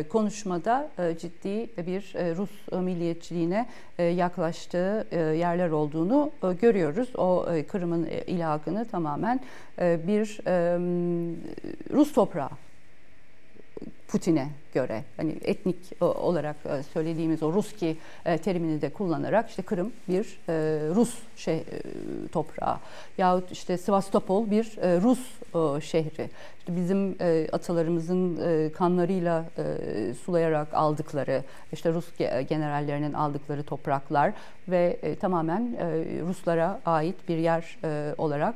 konuşmada 0.09 0.89
ciddi 1.19 1.69
bir 1.87 2.13
Rus 2.37 2.83
milliyetçiliğine 2.83 3.65
yaklaştığı 3.99 5.07
yerler 5.15 5.69
olduğunu 5.69 6.31
görüyoruz. 6.61 7.09
O 7.17 7.45
Kırım'ın 7.67 8.05
ilhakını 8.27 8.85
tamamen 8.85 9.39
bir 9.79 10.39
Rus 11.93 12.13
toprağı 12.13 12.49
Putin'e 14.07 14.49
göre 14.73 15.03
hani 15.17 15.35
etnik 15.41 15.75
olarak 16.01 16.55
e, 16.65 16.83
söylediğimiz 16.83 17.43
o 17.43 17.53
Ruski 17.53 17.97
e, 18.25 18.37
terimini 18.37 18.81
de 18.81 18.89
kullanarak 18.89 19.49
işte 19.49 19.61
Kırım 19.61 19.91
bir 20.07 20.39
e, 20.49 20.53
Rus 20.95 21.17
şey 21.35 21.63
toprağı 22.31 22.77
yahut 23.17 23.51
işte 23.51 23.77
Sivastopol 23.77 24.51
bir 24.51 24.65
Rus 25.01 25.19
şehri. 25.85 26.29
İşte 26.67 26.81
bizim 26.81 27.17
atalarımızın 27.51 28.39
kanlarıyla 28.69 29.45
sulayarak 30.25 30.73
aldıkları 30.73 31.43
işte 31.73 31.93
Rus 31.93 32.05
generallerinin 32.49 33.13
aldıkları 33.13 33.63
topraklar 33.63 34.33
ve 34.67 34.99
tamamen 35.19 35.77
Ruslara 36.27 36.79
ait 36.85 37.15
bir 37.29 37.37
yer 37.37 37.77
olarak 38.17 38.55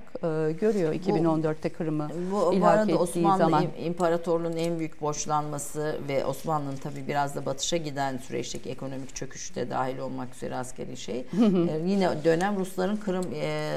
görüyor 0.59 0.93
2014'te 0.93 1.69
Kırım'ı 1.69 2.09
bu, 2.31 2.61
bu 2.61 2.65
arada 2.65 2.97
Osmanlı 2.97 3.37
zaman. 3.37 3.65
İmparatorluğu'nun 3.83 4.57
en 4.57 4.79
büyük 4.79 5.01
borçlanması 5.01 5.99
ve 6.07 6.25
Osmanlı'nın 6.25 6.77
tabii 6.77 7.07
biraz 7.07 7.35
da 7.35 7.45
batışa 7.45 7.77
giden 7.77 8.17
süreçteki 8.17 8.69
ekonomik 8.69 9.15
çöküşte 9.15 9.69
dahil 9.69 9.97
olmak 9.97 10.35
üzere 10.35 10.55
askeri 10.55 10.97
şey. 10.97 11.19
ee, 11.19 11.25
yine 11.85 12.09
dönem 12.23 12.59
Rusların 12.59 12.97
Kırım 12.97 13.25
e, 13.35 13.71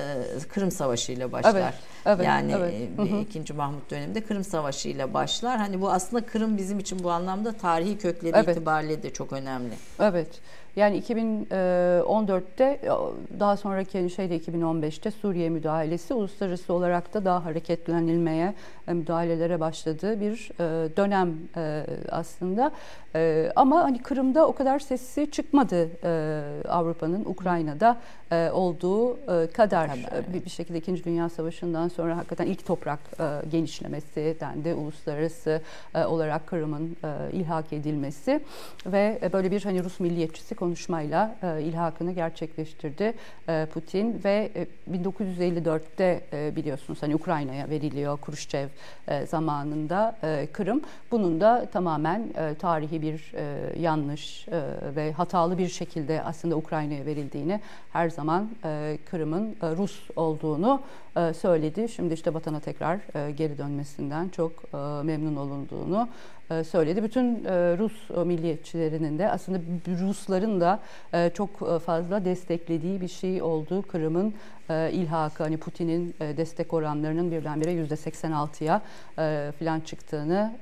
Kırım 0.49 0.71
Savaşı 0.71 1.13
ile 1.13 1.33
başlar. 1.33 1.55
Evet, 1.55 1.75
evet, 2.07 2.27
yani 2.27 2.53
evet. 2.59 2.75
E, 3.13 3.21
ikinci 3.21 3.53
Mahmut 3.53 3.91
döneminde 3.91 4.24
Kırım 4.29 4.45
Savaşı 4.45 4.89
ile 4.89 5.15
başlar. 5.15 5.59
Hani 5.59 5.81
bu 5.81 5.91
aslında 5.91 6.27
Kırım 6.27 6.57
bizim 6.57 6.79
için 6.79 7.05
bu 7.05 7.11
anlamda 7.11 7.53
tarihi 7.53 7.99
kökleri 7.99 8.37
evet. 8.37 8.57
itibariyle 8.57 9.03
de 9.03 9.13
çok 9.13 9.33
önemli. 9.33 9.75
Evet. 10.01 10.41
Yani 10.77 10.99
2014'te 11.01 12.65
e, 12.65 12.89
daha 13.41 13.57
sonraki 13.57 14.11
şeyde 14.11 14.39
2015'te 14.39 15.11
Suriye 15.11 15.51
müdahalesi 15.51 16.15
uluslararası 16.15 16.73
olarak 16.73 17.15
da 17.15 17.25
daha 17.25 17.45
hareketlenilmeye 17.45 18.55
e, 18.84 18.84
müdahalelere 18.87 19.61
başladığı 19.61 20.21
bir 20.21 20.51
e, 20.61 20.97
dönem 20.97 21.35
aslında. 22.09 22.73
Ama 23.57 23.85
hani 23.85 24.03
Kırım'da 24.03 24.49
o 24.49 24.53
kadar 24.55 24.79
sesi 24.79 25.31
çıkmadı 25.31 25.89
Avrupa'nın 26.69 27.25
Ukrayna'da 27.25 27.97
olduğu 28.53 29.27
kadar 29.53 29.91
bir 30.45 30.51
şekilde 30.51 30.79
2. 30.79 31.05
Dünya 31.05 31.29
Savaşı'ndan 31.29 31.89
sonra 31.89 32.17
hakikaten 32.17 32.47
ilk 32.47 32.67
toprak 32.67 33.01
genişlemesi 33.51 34.37
dendi 34.41 34.75
uluslararası 34.75 35.61
olarak 36.07 36.47
Kırım'ın 36.47 36.97
ilhak 37.33 37.73
edilmesi 37.73 38.41
ve 38.87 39.31
böyle 39.33 39.51
bir 39.51 39.63
hani 39.65 39.85
Rus 39.85 40.01
milliyetçisi 40.01 40.55
konuşmayla 40.55 41.37
e, 41.43 41.63
ilhakını 41.63 42.13
gerçekleştirdi 42.13 43.15
e, 43.49 43.67
Putin 43.75 44.21
ve 44.25 44.51
e, 44.55 44.67
1954'te 44.93 46.21
e, 46.33 46.57
biliyorsunuz 46.57 47.03
hani 47.03 47.15
Ukrayna'ya 47.15 47.71
veriliyor 47.71 48.19
e, 48.19 48.69
zamanında 49.27 50.17
e, 50.23 50.49
Kırım. 50.53 50.81
Bunun 51.11 51.41
da 51.41 51.67
tamamen 51.73 52.29
e, 52.37 52.55
tarihi 52.55 53.03
bir 53.03 53.33
e, 53.35 53.73
yanlış 53.81 54.49
e, 54.49 54.63
ve 54.97 55.13
hatalı 55.13 55.59
bir 55.59 55.69
şekilde 55.69 56.23
aslında 56.23 56.57
Ukrayna'ya 56.57 57.07
verildiğini 57.07 57.61
her 57.93 58.11
zaman 58.11 58.49
e, 58.65 58.99
Kırım'ın 59.11 59.57
e, 59.63 59.77
Rus 59.77 60.11
olduğunu 60.17 60.81
e, 61.17 61.35
söyledi. 61.35 61.89
Şimdi 61.89 62.15
işte 62.15 62.35
vatana 62.35 62.61
tekrar 62.61 63.27
e, 63.27 63.31
geri 63.31 63.59
dönmesinden 63.59 64.29
çok 64.29 64.53
e, 64.53 64.77
memnun 65.03 65.37
olunduğunu 65.37 66.09
e, 66.09 66.34
söyledi. 66.49 67.03
Bütün 67.03 67.45
e, 67.45 67.79
Rus 67.79 68.11
milliyetçilerinin 68.27 69.19
de 69.19 69.31
aslında 69.31 69.61
Rusların 69.89 70.61
da 70.61 70.81
e, 71.13 71.31
çok 71.35 71.81
fazla 71.83 72.25
desteklediği 72.25 73.01
bir 73.01 73.09
şey 73.09 73.43
oldu. 73.43 73.83
Kırım'ın 73.83 74.35
ilhakı 74.93 75.43
hani 75.43 75.57
Putin'in 75.57 76.15
destek 76.21 76.73
oranlarının 76.73 77.31
birdenbire 77.31 77.73
yüzde 77.73 77.95
86'ya 77.95 78.83
falan 79.59 79.81
çıktığını 79.81 80.53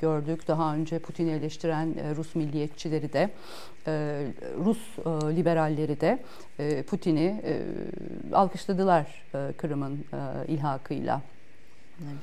gördük. 0.00 0.48
Daha 0.48 0.74
önce 0.74 0.98
Putin'i 0.98 1.30
eleştiren 1.30 2.16
Rus 2.16 2.34
milliyetçileri 2.34 3.12
de 3.12 3.30
Rus 4.64 4.98
liberalleri 5.36 6.00
de 6.00 6.18
Putin'i 6.82 7.42
alkışladılar 8.32 9.24
Kırım'ın 9.56 10.04
ilhakıyla 10.48 11.20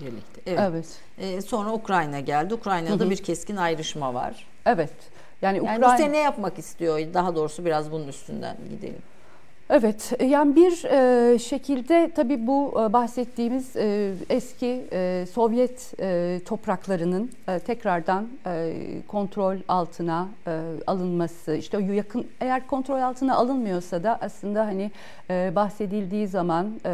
birlikte. 0.01 0.41
Evet. 0.45 0.59
evet. 0.59 0.99
Ee, 1.17 1.41
sonra 1.41 1.73
Ukrayna 1.73 2.19
geldi. 2.19 2.53
Ukrayna'da 2.53 3.03
Hı-hı. 3.03 3.09
bir 3.09 3.17
keskin 3.17 3.55
ayrışma 3.55 4.13
var. 4.13 4.47
Evet. 4.65 4.93
Yani, 5.41 5.57
yani 5.57 5.61
Ukrayna 5.61 5.93
Rusya 5.93 6.07
ne 6.07 6.17
yapmak 6.17 6.59
istiyor? 6.59 6.99
Daha 7.13 7.36
doğrusu 7.36 7.65
biraz 7.65 7.91
bunun 7.91 8.07
üstünden 8.07 8.57
gidelim. 8.69 9.01
Evet, 9.70 10.13
yani 10.22 10.55
bir 10.55 10.84
e, 10.86 11.39
şekilde 11.39 12.11
tabii 12.15 12.47
bu 12.47 12.74
e, 12.82 12.93
bahsettiğimiz 12.93 13.76
e, 13.76 14.13
eski 14.30 14.84
e, 14.91 15.26
Sovyet 15.34 15.93
e, 15.99 16.39
topraklarının 16.45 17.32
e, 17.47 17.59
tekrardan 17.59 18.28
e, 18.45 18.74
kontrol 19.07 19.57
altına 19.68 20.28
e, 20.47 20.61
alınması, 20.88 21.55
işte 21.55 21.80
yakın 21.82 22.28
eğer 22.41 22.68
kontrol 22.68 23.01
altına 23.01 23.36
alınmıyorsa 23.36 24.03
da 24.03 24.18
aslında 24.22 24.65
hani 24.65 24.91
e, 25.30 25.51
bahsedildiği 25.55 26.28
zaman 26.28 26.80
e, 26.86 26.89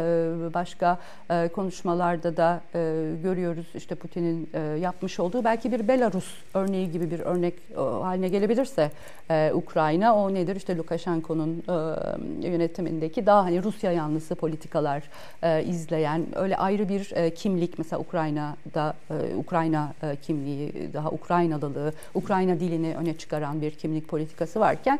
başka 0.54 0.98
e, 1.30 1.48
konuşmalarda 1.48 2.36
da 2.36 2.60
e, 2.74 3.10
görüyoruz 3.22 3.66
işte 3.74 3.94
Putin'in 3.94 4.48
e, 4.54 4.60
yapmış 4.60 5.20
olduğu. 5.20 5.44
Belki 5.44 5.72
bir 5.72 5.88
Belarus 5.88 6.34
örneği 6.54 6.90
gibi 6.90 7.10
bir 7.10 7.20
örnek 7.20 7.54
e, 7.70 7.74
haline 7.80 8.28
gelebilirse 8.28 8.90
e, 9.30 9.52
Ukrayna. 9.54 10.16
O 10.16 10.34
nedir? 10.34 10.56
İşte 10.56 10.76
Lukashenko'nun 10.76 11.62
e, 11.68 12.54
yönetimindeki 12.64 13.26
daha 13.26 13.44
hani 13.44 13.62
Rusya 13.62 13.92
yanlısı 13.92 14.34
politikalar 14.34 15.02
e, 15.42 15.64
izleyen 15.64 16.26
öyle 16.34 16.56
ayrı 16.56 16.88
bir 16.88 17.12
e, 17.14 17.34
kimlik 17.34 17.78
mesela 17.78 18.00
Ukrayna'da 18.00 18.94
e, 19.10 19.36
Ukrayna 19.36 19.92
e, 20.02 20.16
kimliği 20.16 20.90
daha 20.92 21.10
Ukraynalılığı 21.10 21.92
Ukrayna 22.14 22.60
dilini 22.60 22.94
öne 22.96 23.16
çıkaran 23.16 23.60
bir 23.60 23.70
kimlik 23.70 24.08
politikası 24.08 24.60
varken 24.60 24.98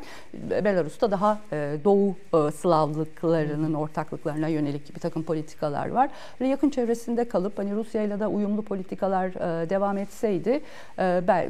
Belarus'ta 0.64 1.10
daha 1.10 1.38
e, 1.52 1.76
Doğu 1.84 2.08
e, 2.34 2.50
Slavlıklarının 2.50 3.74
ortaklıklarına 3.74 4.48
yönelik 4.48 4.94
bir 4.94 5.00
takım 5.00 5.22
politikalar 5.22 5.88
var. 5.88 6.10
Ve 6.40 6.48
yakın 6.48 6.70
çevresinde 6.70 7.28
kalıp 7.28 7.58
hani 7.58 7.74
Rusya 7.74 8.02
ile 8.02 8.20
de 8.20 8.26
uyumlu 8.26 8.62
politikalar 8.62 9.26
e, 9.28 9.70
devam 9.70 9.98
etseydi 9.98 10.60
e, 10.98 11.02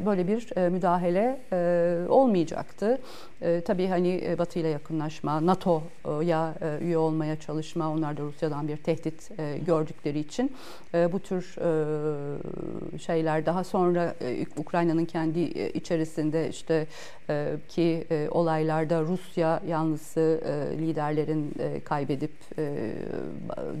böyle 0.05 0.27
bir 0.27 0.57
e, 0.57 0.69
müdahale 0.69 1.39
e, 1.53 2.09
olmayacaktı. 2.09 2.99
E, 3.41 3.61
tabii 3.61 3.87
hani 3.87 4.21
e, 4.25 4.37
Batı 4.37 4.59
ile 4.59 4.67
yakınlaşma, 4.67 5.45
NATO'ya 5.45 5.81
e, 6.61 6.83
üye 6.83 6.97
olmaya 6.97 7.39
çalışma, 7.39 7.89
onlar 7.89 8.17
da 8.17 8.21
Rusya'dan 8.21 8.67
bir 8.67 8.77
tehdit 8.77 9.31
e, 9.39 9.57
gördükleri 9.57 10.19
için. 10.19 10.51
E, 10.93 11.11
bu 11.11 11.19
tür 11.19 11.55
şeyler 12.99 13.45
daha 13.45 13.63
sonra 13.63 14.15
Ukrayna'nın 14.57 15.05
kendi 15.05 15.39
içerisinde 15.73 16.49
işte 16.49 16.87
ki 17.69 18.07
olaylarda 18.31 19.01
Rusya 19.01 19.61
yanlısı 19.67 20.41
e, 20.45 20.77
liderlerin 20.77 21.53
kaybedip 21.85 22.31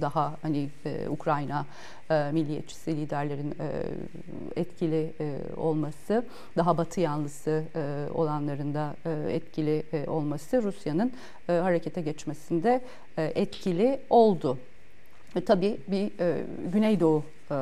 daha 0.01 0.37
hani 0.41 0.69
Ukrayna 1.09 1.65
milliyetçisi 2.09 2.97
liderlerin 2.97 3.51
e, 3.51 4.61
etkili 4.61 5.13
e, 5.19 5.37
olması, 5.57 6.25
daha 6.57 6.77
batı 6.77 7.01
yanlısı 7.01 7.63
e, 7.75 8.11
olanların 8.13 8.73
da 8.73 8.95
e, 9.05 9.33
etkili 9.33 9.83
e, 9.93 10.09
olması 10.09 10.63
Rusya'nın 10.63 11.11
e, 11.49 11.51
harekete 11.53 12.01
geçmesinde 12.01 12.81
e, 13.17 13.23
etkili 13.23 13.99
oldu. 14.09 14.57
E, 15.35 15.45
tabii 15.45 15.77
bir 15.87 16.19
e, 16.19 16.43
Güneydoğu 16.73 17.23
e, 17.51 17.55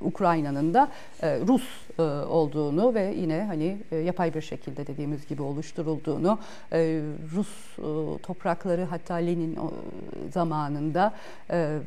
Ukrayna'nın 0.00 0.74
da 0.74 0.88
e, 1.22 1.40
Rus 1.40 1.68
e, 1.98 2.02
olduğunu 2.02 2.94
ve 2.94 3.14
yine 3.16 3.44
hani 3.44 3.78
e, 3.92 3.96
yapay 3.96 4.34
bir 4.34 4.42
şekilde 4.42 4.86
dediğimiz 4.86 5.26
gibi 5.26 5.42
oluşturulduğunu 5.42 6.38
e, 6.72 7.00
Rus 7.34 7.78
e, 7.78 8.22
toprakları 8.22 8.84
hatta 8.84 9.14
Lenin 9.14 9.58
zamanında 10.32 11.14
e, 11.50 11.78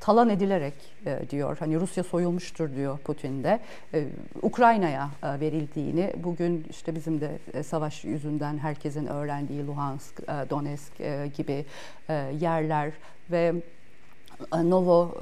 talan 0.00 0.28
edilerek 0.28 0.74
e, 1.06 1.18
diyor. 1.30 1.56
Hani 1.58 1.80
Rusya 1.80 2.04
soyulmuştur 2.04 2.74
diyor 2.76 2.98
Putin 2.98 3.44
de. 3.44 3.60
E, 3.94 4.04
Ukrayna'ya 4.42 5.10
e, 5.22 5.40
verildiğini 5.40 6.12
bugün 6.16 6.66
işte 6.70 6.94
bizim 6.94 7.20
de 7.20 7.62
savaş 7.62 8.04
yüzünden 8.04 8.58
herkesin 8.58 9.06
öğrendiği 9.06 9.66
Luhansk, 9.66 10.28
Donetsk 10.50 10.92
gibi 11.36 11.64
yerler 12.40 12.92
ve 13.30 13.54
Novo 14.52 15.14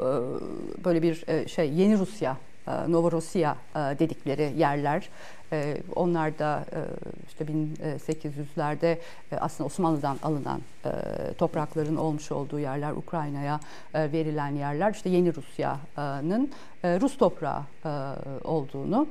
böyle 0.84 1.02
bir 1.02 1.24
şey 1.48 1.72
yeni 1.72 1.98
Rusya 1.98 2.36
Novorossiya 2.88 3.56
dedikleri 3.74 4.52
yerler. 4.58 5.08
Onlar 5.96 6.38
da 6.38 6.64
işte 7.28 7.44
1800'lerde 7.44 8.98
aslında 9.40 9.66
Osmanlı'dan 9.66 10.18
alınan 10.22 10.60
toprakların 11.38 11.96
olmuş 11.96 12.32
olduğu 12.32 12.58
yerler, 12.58 12.92
Ukrayna'ya 12.92 13.60
verilen 13.94 14.54
yerler. 14.54 14.90
İşte 14.94 15.10
yeni 15.10 15.34
Rusya'nın 15.34 16.50
Rus 16.84 17.18
toprağı 17.18 17.62
olduğunu 18.44 19.06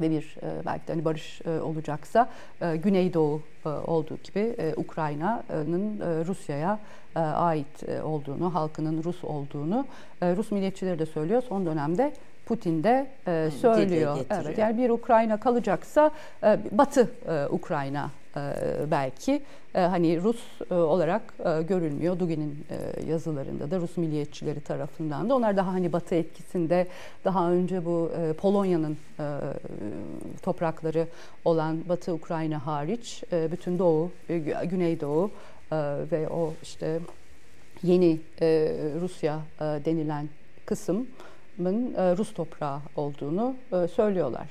ve 0.00 0.10
bir 0.10 0.36
belki 0.66 0.88
de 0.88 0.92
hani 0.92 1.04
barış 1.04 1.42
olacaksa 1.46 2.30
Güneydoğu 2.60 3.42
olduğu 3.64 4.16
gibi 4.16 4.56
Ukrayna'nın 4.76 6.00
Rusya'ya 6.24 6.78
ait 7.14 8.02
olduğunu, 8.04 8.54
halkının 8.54 9.04
Rus 9.04 9.24
olduğunu 9.24 9.86
Rus 10.22 10.50
milliyetçileri 10.50 10.98
de 10.98 11.06
söylüyor. 11.06 11.42
Son 11.48 11.66
dönemde 11.66 12.12
Putin 12.48 12.84
de 12.84 13.06
e, 13.26 13.50
söylüyor. 13.60 14.18
Evet, 14.30 14.58
yani 14.58 14.78
bir 14.78 14.90
Ukrayna 14.90 15.40
kalacaksa 15.40 16.10
e, 16.42 16.58
Batı 16.72 17.10
e, 17.28 17.46
Ukrayna 17.46 18.10
e, 18.36 18.40
belki 18.90 19.42
e, 19.74 19.80
hani 19.80 20.22
Rus 20.22 20.42
e, 20.70 20.74
olarak 20.74 21.22
görülmüyor. 21.68 22.18
Dugin'in 22.18 22.66
yazılarında 23.08 23.70
da 23.70 23.78
Rus 23.80 23.96
milliyetçileri 23.96 24.60
tarafından 24.60 25.28
da 25.28 25.34
onlar 25.34 25.56
daha 25.56 25.72
hani 25.72 25.92
Batı 25.92 26.14
etkisinde 26.14 26.86
daha 27.24 27.50
önce 27.50 27.84
bu 27.84 28.10
Polonya'nın 28.40 28.96
toprakları 30.42 31.06
olan 31.44 31.88
Batı 31.88 32.14
Ukrayna 32.14 32.66
hariç 32.66 33.22
bütün 33.32 33.78
Doğu, 33.78 34.10
Güneydoğu 34.64 35.30
ve 36.12 36.28
o 36.28 36.52
işte 36.62 37.00
yeni 37.82 38.20
Rusya 39.00 39.40
denilen 39.60 40.28
kısım 40.66 41.06
e, 41.66 42.16
Rus 42.16 42.34
toprağı 42.34 42.80
olduğunu 42.96 43.56
e, 43.72 43.88
söylüyorlar. 43.88 44.46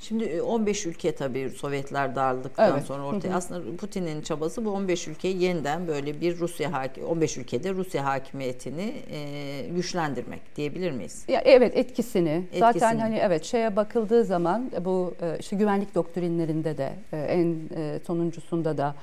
Şimdi 0.00 0.42
15 0.42 0.86
e, 0.86 0.88
ülke 0.88 1.14
tabii 1.14 1.50
Sovyetler 1.50 2.16
dağıldıktan 2.16 2.72
evet. 2.72 2.84
sonra 2.84 3.06
ortaya. 3.06 3.34
Aslında 3.34 3.76
Putin'in 3.76 4.22
çabası 4.22 4.64
bu 4.64 4.70
15 4.70 5.08
ülkeyi 5.08 5.42
yeniden 5.42 5.88
böyle 5.88 6.20
bir 6.20 6.38
Rusya 6.38 6.90
15 7.08 7.36
ülkede 7.36 7.74
Rusya 7.74 8.04
hakimiyetini 8.04 8.94
e, 9.10 9.68
güçlendirmek 9.68 10.56
diyebilir 10.56 10.90
miyiz? 10.90 11.24
Ya 11.28 11.42
evet 11.44 11.76
etkisini. 11.76 12.28
etkisini. 12.28 12.60
Zaten 12.60 12.98
hani 12.98 13.16
evet 13.16 13.44
şeye 13.44 13.76
bakıldığı 13.76 14.24
zaman 14.24 14.70
bu 14.80 15.14
işte 15.40 15.56
güvenlik 15.56 15.94
doktrinlerinde 15.94 16.78
de 16.78 16.92
en 17.12 17.56
sonuncusunda 18.06 18.78
da 18.78 18.94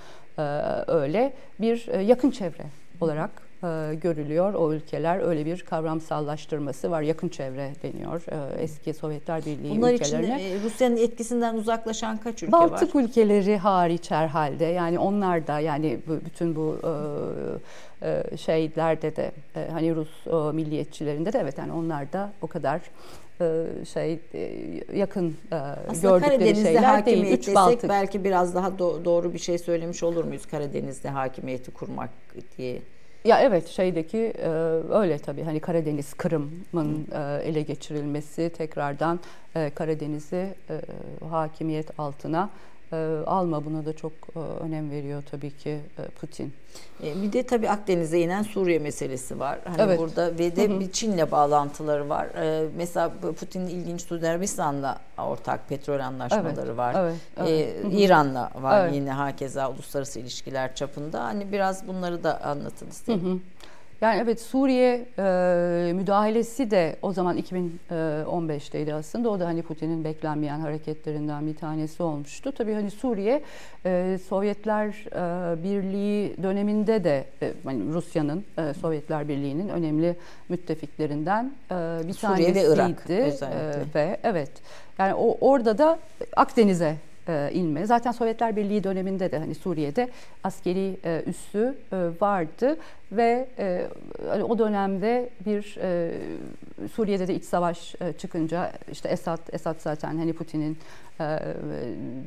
öyle 0.88 1.34
bir 1.60 2.02
yakın 2.02 2.32
çevre 2.32 2.66
olarak 3.02 3.49
e, 3.64 3.96
görülüyor. 3.96 4.54
O 4.54 4.74
ülkeler 4.74 5.20
öyle 5.20 5.46
bir 5.46 5.62
kavramsallaştırması 5.62 6.92
var. 6.92 7.02
Yakın 7.02 7.30
çevre 7.30 7.72
deniyor 7.84 8.22
e, 8.32 8.62
eski 8.62 8.94
Sovyetler 8.94 9.46
Birliği 9.46 9.78
Bunlar 9.78 9.94
ülkelerine. 9.94 10.28
Bunlar 10.28 10.40
için 10.40 10.64
Rusya'nın 10.64 10.98
etkisinden 10.98 11.56
uzaklaşan 11.56 12.18
kaç 12.18 12.44
ülke 12.44 12.52
Baltık 12.52 12.72
var? 12.72 12.82
Baltık 12.82 12.96
ülkeleri 12.96 13.58
hariç 13.58 14.12
herhalde. 14.12 14.66
Yani 14.66 15.00
onlar 15.00 15.48
da 15.48 15.60
yani 15.60 16.00
bütün 16.26 16.56
bu 16.56 16.78
e, 16.84 18.08
e, 18.08 18.38
şeylerde 18.38 19.16
de 19.16 19.32
e, 19.56 19.68
hani 19.72 19.96
Rus 19.96 20.28
e, 20.28 20.56
milliyetçilerinde 20.56 21.34
de 21.34 21.40
evet 21.40 21.58
yani 21.58 21.72
onlar 21.72 22.14
da 22.14 22.32
o 22.42 22.48
kadar 22.48 22.82
e, 23.42 23.66
şey 23.94 24.20
e, 24.34 24.40
yakın 24.94 25.38
e, 25.52 25.56
Aslında 25.56 26.02
gördükleri 26.02 26.38
Karadeniz'de 26.38 26.64
şeyler 26.64 27.06
değil. 27.06 27.34
Üç 27.34 27.56
Baltık. 27.56 27.90
belki 27.90 28.24
biraz 28.24 28.56
daha 28.56 28.68
do- 28.68 29.06
doğru 29.06 29.34
bir 29.34 29.40
şey 29.40 29.58
söylemiş 29.58 30.04
olur 30.04 30.24
muyuz 30.24 30.46
Karadeniz'de 30.46 31.10
hakimiyeti 31.10 31.72
kurmak 31.72 32.10
diye? 32.58 32.82
Ya 33.26 33.42
evet 33.42 33.68
şeydeki 33.68 34.18
e, 34.18 34.50
öyle 34.90 35.18
tabii. 35.18 35.44
Hani 35.44 35.60
Karadeniz 35.60 36.14
Kırım'ın 36.14 37.08
e, 37.16 37.44
ele 37.44 37.62
geçirilmesi 37.62 38.50
tekrardan 38.58 39.20
e, 39.56 39.70
Karadeniz'i 39.76 40.36
e, 40.70 40.82
hakimiyet 41.30 42.00
altına 42.00 42.50
alma 43.26 43.66
buna 43.66 43.86
da 43.86 43.94
çok 43.94 44.12
e, 44.36 44.40
önem 44.40 44.92
veriyor 44.92 45.24
tabii 45.32 45.58
ki 45.58 45.70
e, 45.70 46.04
Putin. 46.22 46.54
E, 47.04 47.22
bir 47.22 47.34
de 47.34 47.44
tabii 47.44 47.70
Akdeniz'e 47.70 48.20
inen 48.20 48.44
Suriye 48.44 48.80
meselesi 48.80 49.40
var. 49.40 49.60
Hani 49.64 49.82
evet. 49.82 50.00
burada 50.00 50.38
ve 50.40 50.56
de 50.56 50.80
bir 50.80 50.92
Çin'le 50.92 51.32
bağlantıları 51.32 52.10
var. 52.10 52.28
Mesela 52.78 53.12
Putin'in 53.40 53.68
ilginç 53.68 54.02
Suudi 54.02 54.28
Arabistan'la 54.28 55.00
ortak 55.18 55.70
petrol 55.70 56.00
anlaşmaları 56.00 56.66
evet. 56.66 56.78
var. 56.78 56.96
Evet. 56.98 57.16
evet. 57.38 57.86
E, 57.86 57.90
İran'la 57.92 58.52
var 58.56 58.86
evet. 58.86 58.96
yine 58.96 59.12
hakeza 59.12 59.72
uluslararası 59.72 60.20
ilişkiler 60.20 60.76
çapında. 60.76 61.24
Hani 61.24 61.52
biraz 61.52 61.88
bunları 61.88 62.24
da 62.24 62.42
anlatın 62.44 62.88
istedim. 62.88 63.22
Hı-hı. 63.24 63.40
Yani 64.02 64.22
evet 64.24 64.42
Suriye 64.42 65.06
e, 65.18 65.94
müdahalesi 65.94 66.72
de 66.72 66.96
o 67.02 67.14
zaman 67.14 67.38
2015'teydi 67.38 68.94
aslında. 68.94 69.30
O 69.30 69.40
da 69.40 69.48
hani 69.48 69.62
Putin'in 69.62 70.04
beklenmeyen 70.04 70.60
hareketlerinden 70.60 71.48
bir 71.48 71.56
tanesi 71.56 72.04
olmuştu. 72.04 72.52
Tabii 72.52 72.74
hani 72.74 72.92
Suriye 72.92 73.44
e, 73.86 74.20
Sovyetler 74.30 74.88
e, 74.88 75.64
Birliği 75.64 76.44
döneminde 76.44 77.04
de 77.04 77.26
e, 77.42 77.54
hani 77.64 77.94
Rusya'nın 77.94 78.46
e, 78.58 78.74
Sovyetler 78.74 79.28
Birliği'nin 79.28 79.70
önemli 79.70 80.16
müttefiklerinden 80.50 81.54
e, 81.72 81.76
bir 82.08 82.14
Suriye 82.14 82.54
tanesiydi. 82.54 82.56
Ve 82.56 82.74
Irak 82.74 83.10
özellikle. 83.10 83.26
E, 83.46 83.84
ve 83.96 84.20
evet 84.24 84.52
yani 84.98 85.14
o 85.14 85.38
orada 85.42 85.78
da 85.78 86.00
Akdeniz'e 86.36 86.96
e, 87.30 87.50
inme. 87.54 87.86
Zaten 87.86 88.12
Sovyetler 88.12 88.56
Birliği 88.56 88.84
döneminde 88.84 89.32
de 89.32 89.40
hani 89.40 89.56
Suriye'de 89.56 90.10
askeri 90.44 90.98
e, 91.06 91.24
üssü 91.26 91.76
e, 91.92 91.98
vardı 92.22 92.78
ve 93.12 93.48
e, 93.60 93.88
hani 94.30 94.44
o 94.44 94.60
dönemde 94.60 95.30
bir 95.46 95.78
e, 95.82 96.12
Suriye'de 96.94 97.28
de 97.28 97.36
iç 97.36 97.44
savaş 97.44 97.96
e, 98.02 98.14
çıkınca 98.14 98.72
işte 98.92 99.10
Esad 99.10 99.40
Esad 99.52 99.76
zaten 99.80 100.18
hani 100.18 100.34
Putin'in 100.34 100.78
e, 101.20 101.40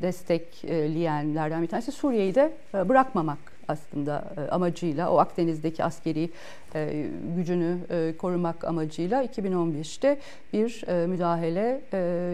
destekleyenlerden 0.02 1.62
bir 1.62 1.68
tanesi 1.68 1.92
Suriye'yi 1.92 2.34
de 2.34 2.52
e, 2.74 2.88
bırakmamak 2.88 3.52
aslında 3.68 4.24
e, 4.36 4.50
amacıyla 4.50 5.10
o 5.10 5.18
Akdeniz'deki 5.18 5.84
askeri 5.84 6.30
e, 6.74 7.06
gücünü 7.36 7.78
e, 7.90 8.14
korumak 8.18 8.64
amacıyla 8.64 9.24
2015'te 9.24 10.18
bir 10.52 10.84
müdahale 11.06 11.80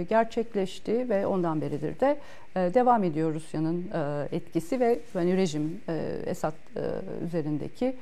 gerçekleşti 0.09 1.09
ve 1.09 1.27
ondan 1.27 1.61
beridir 1.61 2.01
de 2.01 2.19
devam 2.75 3.05
ediyor 3.05 3.35
Rusya'nın 3.35 3.85
etkisi 4.33 4.81
ve 4.81 5.01
hani 5.13 5.37
rejim 5.37 5.81
Esad 6.27 6.55
üzerindeki 7.27 7.97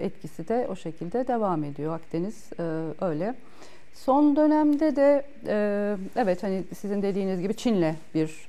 etkisi 0.00 0.48
de 0.48 0.66
o 0.70 0.76
şekilde 0.76 1.28
devam 1.28 1.64
ediyor 1.64 1.94
Akdeniz 1.94 2.50
öyle. 3.00 3.34
Son 3.94 4.36
dönemde 4.36 4.96
de 4.96 5.24
evet 6.16 6.42
hani 6.42 6.64
sizin 6.78 7.02
dediğiniz 7.02 7.40
gibi 7.40 7.54
Çin'le 7.54 7.94
bir 8.14 8.48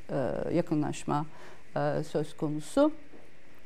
yakınlaşma 0.54 1.26
söz 2.04 2.38
konusu. 2.38 2.92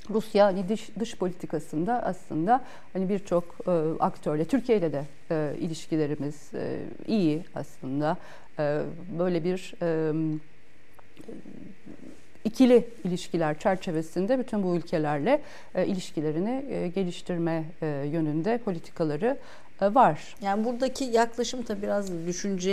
Rusya 0.09 0.45
hani 0.45 0.69
dış, 0.69 0.89
dış 0.99 1.17
politikasında 1.17 2.03
aslında 2.03 2.61
hani 2.93 3.09
birçok 3.09 3.43
e, 3.67 3.71
aktörle 3.99 4.45
Türkiye 4.45 4.81
de 4.81 5.05
e, 5.31 5.53
ilişkilerimiz 5.59 6.53
e, 6.53 6.79
iyi 7.07 7.43
aslında 7.55 8.17
e, 8.59 8.81
böyle 9.19 9.43
bir 9.43 9.73
e, 9.81 10.13
ikili 12.45 12.87
ilişkiler 13.03 13.59
çerçevesinde 13.59 14.39
bütün 14.39 14.63
bu 14.63 14.75
ülkelerle 14.75 15.41
e, 15.75 15.85
ilişkilerini 15.85 16.65
e, 16.69 16.87
geliştirme 16.87 17.63
e, 17.81 17.87
yönünde 17.87 18.57
politikaları 18.57 19.37
var. 19.81 20.35
Yani 20.41 20.65
buradaki 20.65 21.03
yaklaşım 21.03 21.67
da 21.67 21.81
biraz 21.81 22.25
düşünce 22.27 22.71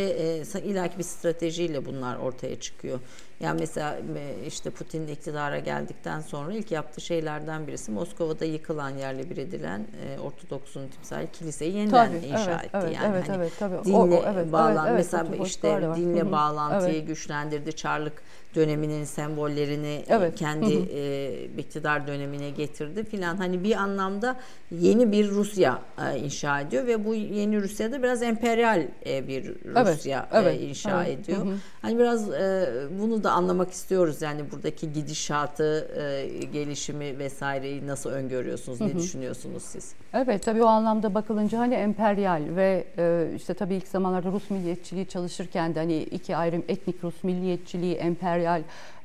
e, 0.55 0.61
ilaki 0.61 0.99
bir 0.99 1.05
stratejiyle 1.05 1.85
bunlar 1.85 2.17
ortaya 2.17 2.61
çıkıyor. 2.61 3.01
Yani 3.41 3.61
mesela 3.61 3.97
e, 4.17 4.47
işte 4.47 4.71
Putin 4.71 5.07
iktidara 5.07 5.59
geldikten 5.59 6.21
sonra 6.21 6.53
ilk 6.53 6.71
yaptığı 6.71 7.01
şeylerden 7.01 7.67
birisi 7.67 7.91
Moskova'da 7.91 8.45
yıkılan 8.45 8.91
yerle 8.91 9.31
bir 9.31 9.37
edilen 9.37 9.81
e, 9.81 10.21
Ortodoks'un 10.21 10.89
timsali 10.89 11.29
kiliseyi 11.33 11.77
yeniden 11.77 12.07
tabii, 12.07 12.27
inşa 12.27 12.51
evet, 12.51 12.65
etti. 12.65 12.79
Evet, 12.83 12.97
yani 12.97 13.17
evet, 13.17 13.29
hani 13.29 13.37
evet, 13.37 13.53
tabii. 13.59 13.85
dinle 13.85 13.97
o, 13.97 14.21
o, 14.21 14.25
evet, 14.27 14.53
bağlan 14.53 14.87
evet, 14.87 14.97
mesela 14.97 15.27
evet, 15.29 15.47
işte 15.47 15.81
dinle 15.97 16.33
bağlantıyı 16.33 16.95
evet. 16.95 17.07
güçlendirdi. 17.07 17.73
Çarlık 17.73 18.23
döneminin 18.55 19.05
sembollerini 19.05 20.05
evet. 20.09 20.35
kendi 20.35 20.75
e, 20.75 21.45
iktidar 21.59 22.07
dönemine 22.07 22.51
getirdi 22.51 23.05
filan. 23.05 23.37
Hani 23.37 23.65
bir 23.65 23.75
anlamda 23.75 24.37
yeni 24.71 25.13
bir 25.13 25.31
Rusya 25.31 25.83
e, 26.13 26.19
inşa 26.19 26.61
ediyor 26.61 26.87
ve 26.87 27.05
bu 27.05 27.15
yeni 27.15 27.63
Rusya'da 27.63 28.03
biraz 28.03 28.23
emperyal 28.23 28.83
e, 29.07 29.29
bir 29.29 29.45
Rusya 29.65 30.29
evet, 30.33 30.47
evet, 30.47 30.61
e, 30.61 30.67
inşa 30.67 31.05
evet. 31.05 31.19
ediyor. 31.19 31.39
Hı 31.39 31.51
hı. 31.51 31.55
Hani 31.83 31.99
biraz 31.99 32.31
e, 32.31 32.69
bunu 33.01 33.25
da 33.25 33.30
anlamak 33.31 33.71
istiyoruz. 33.71 34.23
Yani 34.23 34.51
buradaki 34.53 34.93
gidişatı, 34.93 35.89
e, 35.97 36.29
gelişimi 36.45 37.19
vesaireyi 37.19 37.87
nasıl 37.87 38.11
öngörüyorsunuz, 38.11 38.81
ne 38.81 38.95
düşünüyorsunuz 38.95 39.63
siz? 39.63 39.95
Evet 40.15 40.43
tabii 40.43 40.63
o 40.63 40.67
anlamda 40.67 41.15
bakılınca 41.15 41.59
hani 41.59 41.75
emperyal 41.75 42.43
ve 42.57 42.85
e, 42.99 43.27
işte 43.37 43.55
tabii 43.55 43.75
ilk 43.75 43.89
zamanlarda 43.89 44.33
Rus 44.33 44.51
milliyetçiliği 44.51 45.07
çalışırken 45.07 45.75
de 45.75 45.79
hani 45.79 45.97
iki 46.03 46.37
ayrım 46.37 46.63
etnik 46.69 47.05
Rus 47.05 47.25
milliyetçiliği, 47.25 47.95
emperyal 47.95 48.63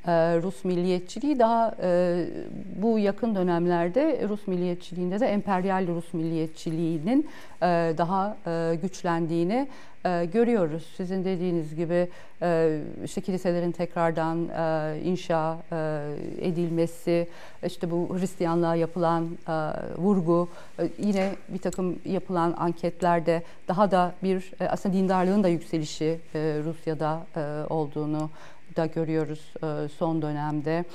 e, 0.08 0.42
Rus 0.42 0.66
milliyetçiliği 0.66 1.40
daha 1.40 1.76
e, 1.82 2.26
bu 2.82 3.00
yakın 3.00 3.36
dönemlerde 3.36 4.26
Rus 4.30 4.48
milliyetçiliğinde 4.48 5.20
de 5.20 5.26
emperyal 5.26 5.88
Rus 5.88 6.14
milliyetçiliğinin 6.14 7.30
e, 7.62 7.94
daha 7.98 8.38
güçlendiğini 8.82 9.68
görüyoruz. 10.34 10.94
Sizin 10.98 11.26
dediğiniz 11.26 11.76
gibi 11.76 12.10
işte 13.04 13.22
kiliselerin 13.22 13.72
tekrardan 13.72 14.38
inşa 15.04 15.58
edilmesi, 16.42 17.28
işte 17.66 17.92
bu 17.92 18.18
Hristiyanlığa 18.20 18.76
yapılan 18.76 19.38
vurgu, 19.98 20.50
yine 20.98 21.36
bir 21.50 21.60
takım 21.60 22.00
yapılan 22.06 22.54
anketlerde 22.58 23.44
daha 23.68 23.92
da 23.92 24.14
bir 24.24 24.52
aslında 24.70 24.96
dindarlığın 24.96 25.44
da 25.44 25.48
yükselişi 25.48 26.20
Rusya'da 26.36 27.26
olduğunu 27.70 28.30
da 28.76 28.86
görüyoruz 28.86 29.54
e, 29.64 29.90
son 29.98 30.22
dönemde. 30.22 30.86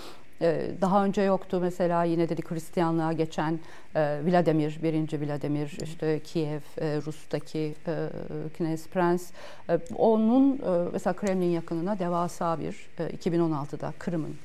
E, 0.43 0.71
daha 0.81 1.05
önce 1.05 1.23
yoktu 1.23 1.59
mesela 1.61 2.05
yine 2.05 2.29
dedik 2.29 2.51
Hristiyanlığa 2.51 3.13
geçen 3.13 3.59
e, 3.95 4.21
Vladimir, 4.25 4.79
birinci 4.83 5.21
Vladimir, 5.21 5.79
işte 5.83 6.21
Kiev, 6.21 6.61
Rus'taki 7.07 7.75
Knez 8.57 8.89
Prens. 8.89 9.31
Onun 9.97 10.61
mesela 10.93 11.15
Kremlin 11.15 11.51
yakınına 11.51 11.99
devasa 11.99 12.61
bir 12.61 12.89
2016'da 12.99 13.93
Kırım'ın 13.99 14.37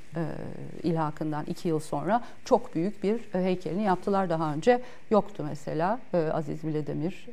ilhakından 0.84 1.46
iki 1.46 1.68
yıl 1.68 1.80
sonra 1.80 2.24
çok 2.46 2.76
büyük 2.76 3.04
bir 3.04 3.20
heykelini 3.32 3.84
yaptılar. 3.84 4.30
Daha 4.30 4.54
önce 4.54 4.82
yoktu 5.12 5.46
mesela 5.50 6.00
Aziz 6.34 6.64
Vladimir 6.64 7.28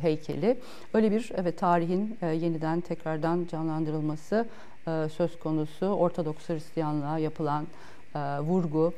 heykeli. 0.00 0.58
Öyle 0.94 1.10
bir 1.10 1.32
evet 1.36 1.58
tarihin 1.58 2.18
yeniden 2.22 2.80
tekrardan 2.80 3.46
canlandırılması 3.50 4.46
e, 4.88 5.08
söz 5.08 5.38
konusu 5.38 5.86
Ortodoks 5.86 6.48
Hristiyanlığa 6.48 7.18
yapılan 7.18 7.66
e, 8.14 8.18
vurgu 8.38 8.92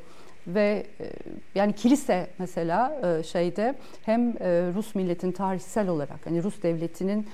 ve 0.47 0.87
e, 1.01 1.11
yani 1.55 1.73
kilise 1.73 2.27
mesela 2.39 3.01
şeyde 3.23 3.75
hem 4.03 4.35
Rus 4.75 4.95
milletin 4.95 5.33
tarihsel 5.33 5.89
olarak 5.89 6.27
hani 6.27 6.43
Rus 6.43 6.63
devletinin 6.63 7.27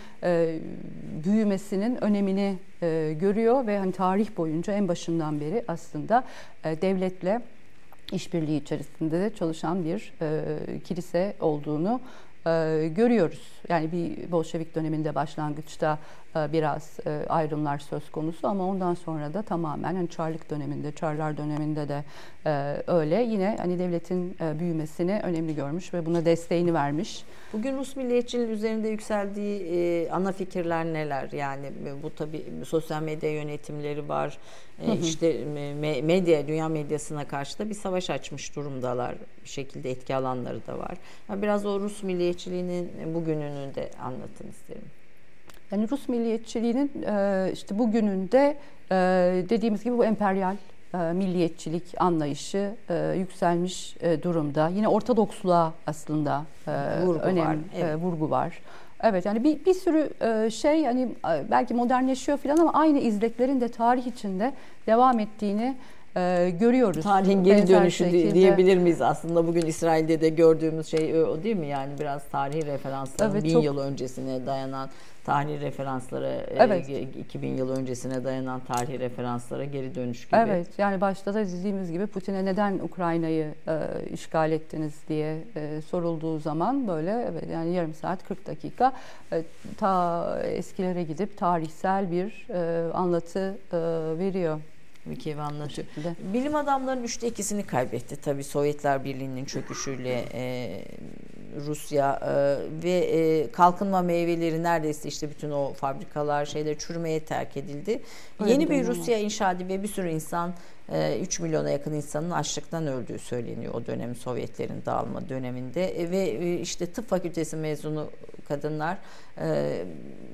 büyümesinin 1.25 2.05
önemini 2.05 2.59
görüyor 3.21 3.67
ve 3.67 3.79
hani 3.79 3.93
tarih 3.93 4.37
boyunca 4.37 4.73
en 4.73 4.89
başından 4.89 5.41
beri 5.41 5.65
aslında 5.69 6.25
devletle 6.65 7.41
işbirliği 8.13 8.61
içerisinde 8.61 9.21
de 9.21 9.35
çalışan 9.35 9.85
bir 9.85 10.13
kilise 10.81 11.35
olduğunu 11.41 12.01
görüyoruz. 12.95 13.53
Yani 13.69 13.93
bir 13.93 14.31
Bolşevik 14.31 14.75
döneminde 14.75 15.15
başlangıçta 15.15 15.99
e, 16.26 16.26
biraz 16.53 16.99
e, 17.07 17.27
ayrımlar 17.29 17.79
söz 17.79 18.11
konusu 18.11 18.49
ama 18.49 18.67
ondan 18.67 18.95
sonra 18.95 19.35
da 19.35 19.43
tamamen 19.43 19.95
hani 19.95 20.09
Çarlık 20.09 20.51
döneminde, 20.51 20.93
Çarlar 20.93 21.37
döneminde 21.37 21.89
de 21.89 22.05
e, 22.47 22.83
öyle. 22.87 23.23
Yine 23.23 23.57
hani 23.61 23.79
devletin 23.79 24.37
büyümesini 24.59 25.21
önemli 25.23 25.55
görmüş 25.55 25.95
ve 25.95 26.07
buna 26.07 26.25
desteğini 26.25 26.75
vermiş. 26.75 27.25
Bugün 27.53 27.77
Rus 27.77 27.97
milliyetçiliğin 27.97 28.49
üzerinde 28.49 28.89
yükseldiği 28.89 30.13
ana 30.13 30.33
fikirler 30.33 30.85
neler? 30.85 31.33
Yani 31.33 31.73
bu 32.03 32.15
tabii 32.15 32.45
sosyal 32.65 33.03
medya 33.03 33.31
yönetimleri 33.33 34.09
var. 34.09 34.39
Hı 34.85 34.93
hı. 34.93 34.97
İşte 34.97 35.45
medya, 36.03 36.49
dünya 36.49 36.69
medyasına 36.69 37.29
karşı 37.29 37.59
da 37.59 37.69
bir 37.69 37.75
savaş 37.75 38.11
açmış 38.11 38.57
durumdalar. 38.57 39.15
Bir 39.45 39.49
şekilde 39.49 39.91
etki 39.91 40.15
alanları 40.15 40.67
da 40.67 40.79
var. 40.79 40.97
Biraz 41.29 41.67
o 41.67 41.81
Rus 41.81 42.03
milliyetçiliğinin 42.03 43.15
bugününü 43.15 43.75
de 43.75 43.91
anlatın 44.03 44.49
isterim. 44.49 44.85
Yani 45.73 45.91
Rus 45.91 46.09
milliyetçiliğinin 46.09 46.91
e, 47.07 47.51
işte 47.53 47.79
bugününde 47.79 48.57
e, 48.91 48.97
dediğimiz 49.49 49.85
gibi 49.85 49.99
bu 49.99 50.05
emperyal 50.05 50.57
e, 50.95 50.99
milliyetçilik 50.99 51.83
anlayışı 51.99 52.71
yükselmiş 53.17 53.97
durumda. 54.23 54.69
Yine 54.69 54.89
Ortodoksluğa 54.89 55.75
aslında 55.87 56.45
vurgu 57.03 57.21
önem, 57.21 57.47
var. 57.47 57.57
Evet. 57.77 57.97
vurgu 57.97 58.31
var. 58.31 58.61
Evet 59.03 59.27
yani 59.27 59.45
bir, 59.45 59.65
bir 59.65 59.75
sürü 59.75 60.11
şey 60.51 60.85
hani 60.85 61.09
belki 61.51 61.75
modernleşiyor 61.75 62.39
falan 62.39 62.57
ama 62.57 62.73
aynı 62.73 62.99
izleklerin 62.99 63.61
de 63.61 63.69
tarih 63.69 64.07
içinde 64.07 64.53
devam 64.87 65.21
ettiğini 65.21 65.77
e, 66.17 66.51
görüyoruz. 66.61 67.05
Tarihin 67.05 67.45
geri 67.45 67.69
dönüşü 67.69 68.05
şekilde. 68.05 68.35
diyebilir 68.35 68.79
miyiz 68.79 69.03
aslında 69.03 69.47
bugün 69.47 69.67
İsrail'de 69.67 70.21
de 70.21 70.29
gördüğümüz 70.29 70.87
şey 70.87 71.23
o 71.23 71.43
değil 71.43 71.57
mi? 71.57 71.67
Yani 71.67 71.93
biraz 72.01 72.29
tarihi 72.29 72.67
referansların 72.67 73.33
evet, 73.33 73.45
bin 73.45 73.53
çok... 73.53 73.65
yıl 73.65 73.79
öncesine 73.79 74.47
dayanan 74.47 74.89
tarihi 75.27 75.61
referanslara, 75.61 76.33
e, 76.33 76.57
evet. 76.57 76.89
2000 77.17 77.57
yıl 77.57 77.71
öncesine 77.71 78.25
dayanan 78.25 78.61
tarihi 78.61 78.99
referanslara 78.99 79.65
geri 79.65 79.95
dönüş 79.95 80.27
gibi. 80.27 80.37
Evet, 80.37 80.67
yani 80.79 81.01
başta 81.01 81.35
da 81.35 81.47
dediğimiz 81.47 81.93
gibi 81.93 82.07
Putin'e 82.07 82.45
neden 82.45 82.79
Ukrayna'yı 82.79 83.55
e, 83.69 83.79
işgal 84.13 84.53
ettiniz 84.53 84.95
diye 85.09 85.45
e, 85.57 85.81
sorulduğu 85.83 86.39
zaman 86.39 86.89
böyle 86.89 87.29
evet 87.31 87.45
yani 87.53 87.75
yarım 87.75 87.95
saat 87.95 88.29
40 88.29 88.47
dakika 88.47 88.93
e, 89.33 89.43
ta 89.79 90.41
eskilere 90.43 91.03
gidip 91.03 91.39
tarihsel 91.39 92.11
bir 92.11 92.47
e, 92.51 92.93
anlatı 92.93 93.59
e, 93.73 93.79
veriyor. 94.19 94.61
Mikiev 95.05 95.39
anlatıyor. 95.39 95.89
Bilim 96.33 96.55
adamlarının 96.55 97.05
üçte 97.05 97.29
ikisini 97.29 97.67
kaybetti 97.67 98.17
tabii 98.17 98.45
Sovyetler 98.45 99.05
Birliği'nin 99.05 99.45
çöküşüyle 99.45 100.25
e, 100.33 100.83
Rusya 101.67 102.21
e, 102.23 102.33
ve 102.83 102.91
e, 102.91 103.51
kalkınma 103.51 104.03
meyveleri 104.03 104.63
neredeyse 104.63 105.09
işte 105.09 105.31
bütün 105.31 105.51
o 105.51 105.73
fabrikalar 105.73 106.45
şeyler 106.45 106.79
çürümeye 106.79 107.21
terk 107.21 107.57
edildi. 107.57 108.03
Öyle 108.41 108.53
Yeni 108.53 108.71
bir 108.71 108.87
Rusya 108.87 109.19
inşa 109.19 109.53
edildi 109.53 109.69
ve 109.69 109.83
bir 109.83 109.89
sürü 109.89 110.09
insan 110.09 110.55
3 110.89 111.41
e, 111.41 111.43
milyona 111.43 111.71
yakın 111.71 111.93
insanın 111.93 112.31
açlıktan 112.31 112.87
öldüğü 112.87 113.19
söyleniyor 113.19 113.75
o 113.75 113.87
dönem 113.87 114.15
Sovyetlerin 114.15 114.83
dağılma 114.87 115.29
döneminde 115.29 116.01
e, 116.01 116.11
ve 116.11 116.19
e, 116.19 116.61
işte 116.61 116.87
tıp 116.87 117.09
fakültesi 117.09 117.57
mezunu 117.57 118.11
kadınlar 118.49 118.99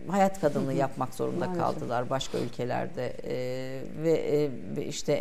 hayat 0.08 0.40
kadınlığı 0.40 0.72
yapmak 0.72 1.14
zorunda 1.14 1.46
Maalesef. 1.46 1.62
kaldılar 1.62 2.10
başka 2.10 2.38
ülkelerde 2.38 3.12
ve, 4.02 4.86
işte 4.86 5.14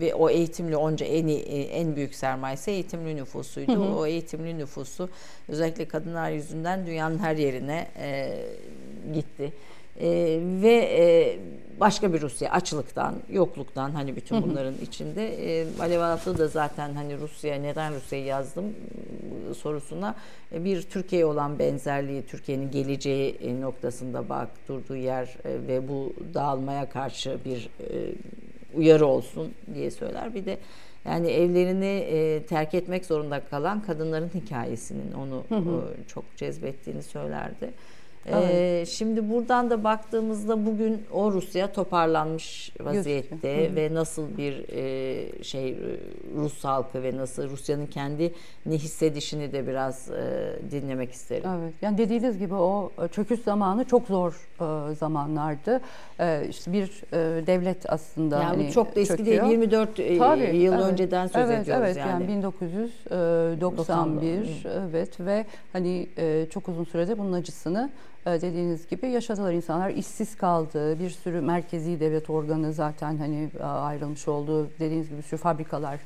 ve 0.00 0.14
o 0.14 0.30
eğitimli 0.30 0.76
onca 0.76 1.06
en 1.06 1.28
en 1.72 1.96
büyük 1.96 2.14
sermayesi 2.14 2.70
eğitimli 2.70 3.16
nüfusuydu. 3.16 3.72
Hı 3.72 3.76
hı. 3.76 3.96
O 3.96 4.06
eğitimli 4.06 4.58
nüfusu 4.58 5.08
özellikle 5.48 5.88
kadınlar 5.88 6.30
yüzünden 6.30 6.86
dünyanın 6.86 7.18
her 7.18 7.36
yerine 7.36 7.88
gitti. 9.14 9.52
E, 10.00 10.38
ve 10.62 10.74
e, 10.74 11.38
başka 11.82 12.12
bir 12.12 12.20
Rusya 12.20 12.50
açlıktan, 12.50 13.14
yokluktan 13.30 13.90
hani 13.90 14.16
bütün 14.16 14.42
bunların 14.42 14.74
içinde 14.82 15.60
e, 15.60 15.66
Alev 15.80 16.00
Alatlı 16.00 16.38
da 16.38 16.48
zaten 16.48 16.94
hani 16.94 17.18
Rusya 17.18 17.56
neden 17.56 17.94
Rusya'yı 17.94 18.24
yazdım 18.24 18.64
sorusuna 19.56 20.14
e, 20.52 20.64
bir 20.64 20.82
Türkiye 20.82 21.26
olan 21.26 21.58
benzerliği, 21.58 22.22
Türkiye'nin 22.22 22.70
geleceği 22.70 23.30
e, 23.30 23.60
noktasında 23.60 24.28
bak 24.28 24.48
durduğu 24.68 24.96
yer 24.96 25.24
e, 25.44 25.68
ve 25.68 25.88
bu 25.88 26.12
dağılmaya 26.34 26.88
karşı 26.88 27.38
bir 27.44 27.68
uyarı 28.74 29.06
olsun 29.06 29.52
diye 29.74 29.90
söyler. 29.90 30.34
Bir 30.34 30.46
de 30.46 30.58
yani 31.04 31.30
evlerini 31.30 31.86
e, 31.86 32.42
terk 32.42 32.74
etmek 32.74 33.06
zorunda 33.06 33.40
kalan 33.40 33.82
kadınların 33.82 34.30
hikayesinin 34.34 35.12
onu 35.12 35.44
hı 35.48 35.56
hı. 35.56 35.78
E, 35.78 36.08
çok 36.08 36.24
cezbettiğini 36.36 37.02
söylerdi. 37.02 37.70
Evet. 38.26 38.50
Ee, 38.50 38.84
şimdi 38.86 39.30
buradan 39.30 39.70
da 39.70 39.84
baktığımızda 39.84 40.66
bugün 40.66 41.02
o 41.12 41.32
Rusya 41.32 41.72
toparlanmış 41.72 42.72
vaziyette 42.80 43.70
Hı. 43.70 43.76
ve 43.76 43.94
nasıl 43.94 44.36
bir 44.36 44.68
e, 44.68 45.42
şey 45.42 45.78
Rus 46.36 46.64
halkı 46.64 47.02
ve 47.02 47.16
nasıl 47.16 47.50
Rusya'nın 47.50 47.86
kendi 47.86 48.32
ne 48.66 48.74
hissedişini 48.74 49.52
de 49.52 49.66
biraz 49.66 50.10
e, 50.10 50.52
dinlemek 50.70 51.12
isterim. 51.12 51.50
Evet. 51.60 51.74
Yani 51.82 51.98
dediğiniz 51.98 52.38
gibi 52.38 52.54
o 52.54 52.92
e, 53.04 53.08
çöküş 53.08 53.40
zamanı 53.40 53.84
çok 53.84 54.06
zor 54.06 54.48
e, 54.60 54.94
zamanlardı. 54.94 55.80
E, 56.20 56.46
işte 56.50 56.72
bir 56.72 57.02
e, 57.12 57.46
devlet 57.46 57.92
aslında 57.92 58.36
yani 58.36 58.44
hani 58.44 58.72
çok 58.72 58.96
da 58.96 59.00
eski 59.00 59.16
çöküyor. 59.16 59.48
değil 59.48 59.60
24 59.60 60.00
e, 60.00 60.18
Tabii, 60.18 60.56
yıl 60.56 60.72
evet. 60.72 60.84
önceden 60.84 61.26
söz 61.26 61.50
evet, 61.50 61.62
ediyoruz 61.62 61.84
evet, 61.86 61.96
yani. 61.96 62.10
yani 62.10 62.28
1991 62.28 64.30
e, 64.30 64.34
evet 64.90 65.20
ve 65.20 65.46
hani 65.72 66.08
e, 66.18 66.46
çok 66.50 66.68
uzun 66.68 66.84
sürede 66.84 67.18
bunun 67.18 67.32
acısını 67.32 67.90
dediğiniz 68.26 68.88
gibi 68.88 69.08
yaşadılar 69.08 69.52
insanlar 69.52 69.90
işsiz 69.90 70.36
kaldı. 70.36 70.98
Bir 70.98 71.10
sürü 71.10 71.40
merkezi 71.40 72.00
devlet 72.00 72.30
organı 72.30 72.72
zaten 72.72 73.16
hani 73.16 73.50
ayrılmış 73.62 74.28
oldu. 74.28 74.70
Dediğiniz 74.78 75.08
gibi 75.08 75.18
bir 75.18 75.22
sürü 75.22 75.40
fabrikalar 75.40 76.00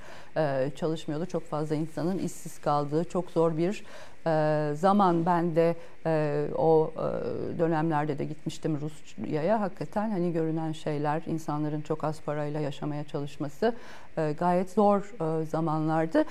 çalışmıyordu. 0.77 1.27
Çok 1.27 1.45
fazla 1.45 1.75
insanın 1.75 2.19
işsiz 2.19 2.59
kaldığı 2.59 3.05
çok 3.05 3.31
zor 3.31 3.57
bir 3.57 3.85
e, 4.27 4.71
zaman 4.75 5.27
ben 5.27 5.57
de 5.57 5.75
e, 6.07 6.45
o 6.57 6.93
e, 6.97 7.59
dönemlerde 7.59 8.19
de 8.19 8.25
gitmiştim 8.25 8.79
Rusya'ya. 8.81 9.61
Hakikaten 9.61 10.11
hani 10.11 10.33
görünen 10.33 10.73
şeyler, 10.73 11.23
insanların 11.27 11.81
çok 11.81 12.05
az 12.05 12.21
parayla 12.21 12.61
yaşamaya 12.61 13.05
çalışması 13.05 13.75
e, 14.19 14.33
gayet 14.39 14.71
zor 14.71 15.15
zamanlardı. 15.45 16.25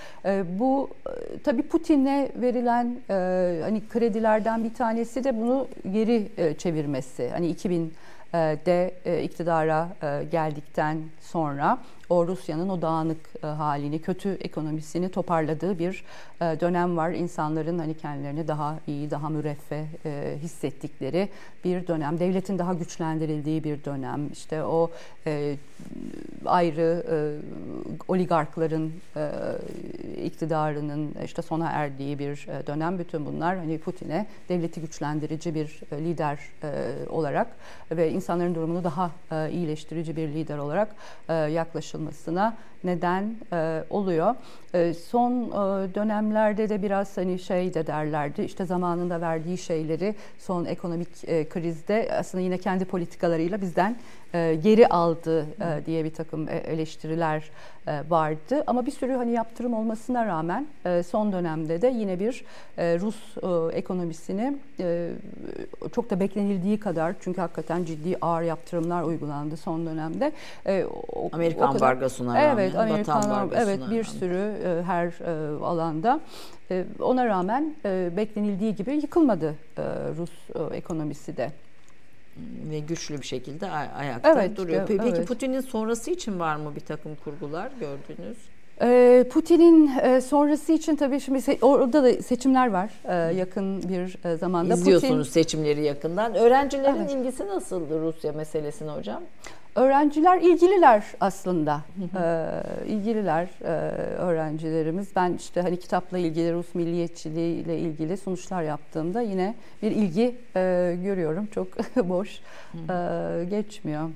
Bu 0.60 0.90
e, 1.08 1.40
tabii 1.40 1.62
Putin'e 1.62 2.32
verilen 2.36 2.98
hani 3.62 3.88
kredilerden 3.90 4.64
bir 4.64 4.74
tanesi 4.74 5.24
de 5.24 5.38
bunu 5.38 5.68
geri 5.92 6.32
çevirmesi. 6.58 7.30
Hani 7.30 7.48
2000 7.48 7.94
e, 8.34 8.58
de 8.66 8.94
iktidara 9.24 9.90
geldikten 10.32 10.98
sonra 11.22 11.78
o 12.10 12.28
Rusya'nın 12.28 12.70
o 12.70 12.82
dağınık 12.82 13.44
halini, 13.44 14.02
kötü 14.02 14.30
ekonomisini 14.30 15.10
toparladığı 15.10 15.80
bir 15.80 16.04
dönem 16.42 16.98
var. 16.98 17.12
İnsanların 17.12 17.80
hani 17.80 17.98
kendilerini 17.98 18.48
daha 18.48 18.80
iyi, 18.88 19.12
daha 19.12 19.30
müreffeh 19.30 19.86
hissettikleri 20.42 21.30
bir 21.64 21.88
dönem. 21.88 22.20
Devletin 22.20 22.60
daha 22.60 22.74
güçlendirildiği 22.74 23.64
bir 23.64 23.84
dönem. 23.84 24.30
İşte 24.32 24.64
o 24.64 24.92
ayrı 26.46 27.04
oligarkların 28.08 28.94
iktidarının 30.24 31.16
işte 31.26 31.42
sona 31.42 31.70
erdiği 31.70 32.20
bir 32.20 32.48
dönem. 32.68 33.00
Bütün 33.00 33.26
bunlar 33.26 33.58
hani 33.58 33.78
Putin'e 33.78 34.26
devleti 34.50 34.82
güçlendirici 34.82 35.56
bir 35.56 35.82
lider 35.92 36.40
olarak 37.10 37.48
ve 37.92 38.12
insanların 38.12 38.56
durumunu 38.56 38.84
daha 38.84 39.12
iyileştirici 39.50 40.16
bir 40.16 40.28
lider 40.28 40.58
olarak 40.58 40.96
e, 41.30 41.34
yaklaşılmasına 41.96 42.58
neden 42.84 43.36
oluyor. 43.90 44.36
E, 44.76 44.94
son 44.94 45.52
dönemlerde 45.96 46.70
de 46.70 46.82
biraz 46.82 47.18
hani 47.18 47.40
şey 47.40 47.74
de 47.74 47.88
derlerdi 47.88 48.42
işte 48.42 48.66
zamanında 48.66 49.22
verdiği 49.22 49.58
şeyleri 49.58 50.16
son 50.40 50.66
ekonomik 50.66 51.22
krizde 51.50 52.10
aslında 52.12 52.44
yine 52.44 52.58
kendi 52.58 52.86
politikalarıyla 52.86 53.62
bizden 53.62 53.96
geri 54.34 54.88
aldı 54.88 55.46
diye 55.86 56.04
bir 56.04 56.14
takım 56.14 56.50
eleştiriler 56.50 57.50
vardı. 58.10 58.64
Ama 58.68 58.86
bir 58.86 58.92
sürü 58.92 59.14
hani 59.14 59.32
yaptırım 59.32 59.74
olmasına 59.74 60.26
rağmen 60.26 60.68
son 61.08 61.34
dönemde 61.34 61.82
de 61.82 61.88
yine 61.88 62.20
bir 62.20 62.46
Rus 62.78 63.38
ekonomisini 63.74 64.58
çok 65.96 66.10
da 66.10 66.20
beklenildiği 66.20 66.80
kadar 66.80 67.16
çünkü 67.20 67.42
hakikaten 67.42 67.84
ciddi 67.84 68.18
ağır 68.22 68.42
yaptırımlar 68.42 69.04
uygulandı 69.04 69.58
son 69.58 69.86
dönemde. 69.86 70.32
Amerikan 71.32 71.68
ambargosuna 71.68 72.36
rağmen. 72.36 72.54
Evet, 72.54 72.76
Amerikan 72.76 73.50
evet 73.58 73.80
bir 73.92 74.04
sürü 74.04 74.54
her 74.86 75.14
alanda. 75.62 76.20
Ona 77.00 77.26
rağmen 77.26 77.76
beklenildiği 78.18 78.76
gibi 78.76 78.92
yıkılmadı 78.92 79.56
Rus 80.18 80.32
ekonomisi 80.74 81.38
de 81.38 81.52
ve 82.70 82.80
güçlü 82.80 83.22
bir 83.22 83.26
şekilde 83.26 83.70
ayakta 83.70 84.32
evet, 84.32 84.58
duruyor. 84.58 84.88
Peki 84.88 85.04
evet. 85.04 85.28
Putin'in 85.28 85.62
sonrası 85.62 86.12
için 86.12 86.40
var 86.40 86.56
mı 86.56 86.76
bir 86.76 86.82
takım 86.82 87.16
kurgular 87.24 87.72
gördünüz? 87.80 88.38
Putin'in 89.30 89.92
e, 90.04 90.22
sonrası 90.22 90.72
için 90.72 90.96
tabii 90.96 91.20
şimdi 91.20 91.58
orada 91.62 92.04
da 92.04 92.24
seçimler 92.24 92.68
var 92.68 92.90
e, 93.06 93.36
yakın 93.36 93.90
bir 93.90 94.18
e, 94.26 94.38
zamanda. 94.38 94.74
İzliyorsunuz 94.74 95.28
Putin, 95.28 95.42
seçimleri 95.42 95.84
yakından. 95.84 96.36
Öğrencilerin 96.36 96.96
evet. 96.96 97.12
ilgisi 97.12 97.48
nasıldı 97.48 98.02
Rusya 98.02 98.32
meselesine 98.32 98.92
hocam? 98.92 99.24
Öğrenciler 99.76 100.42
ilgililer 100.42 101.04
aslında. 101.20 101.82
ee, 102.18 102.46
ilgililer 102.88 103.48
e, 103.62 103.68
öğrencilerimiz. 104.18 105.08
Ben 105.16 105.34
işte 105.34 105.62
hani 105.62 105.80
kitapla 105.80 106.18
ilgili, 106.18 106.54
Rus 106.54 106.76
milliyetçiliği 106.76 107.64
ile 107.64 107.80
ilgili 107.80 108.18
sonuçlar 108.18 108.64
yaptığımda 108.64 109.22
yine 109.22 109.56
bir 109.82 109.92
ilgi 109.92 110.36
e, 110.56 110.96
görüyorum. 111.04 111.46
Çok 111.46 111.68
boş 112.10 112.42
e, 112.90 113.46
geçmiyor. 113.50 114.10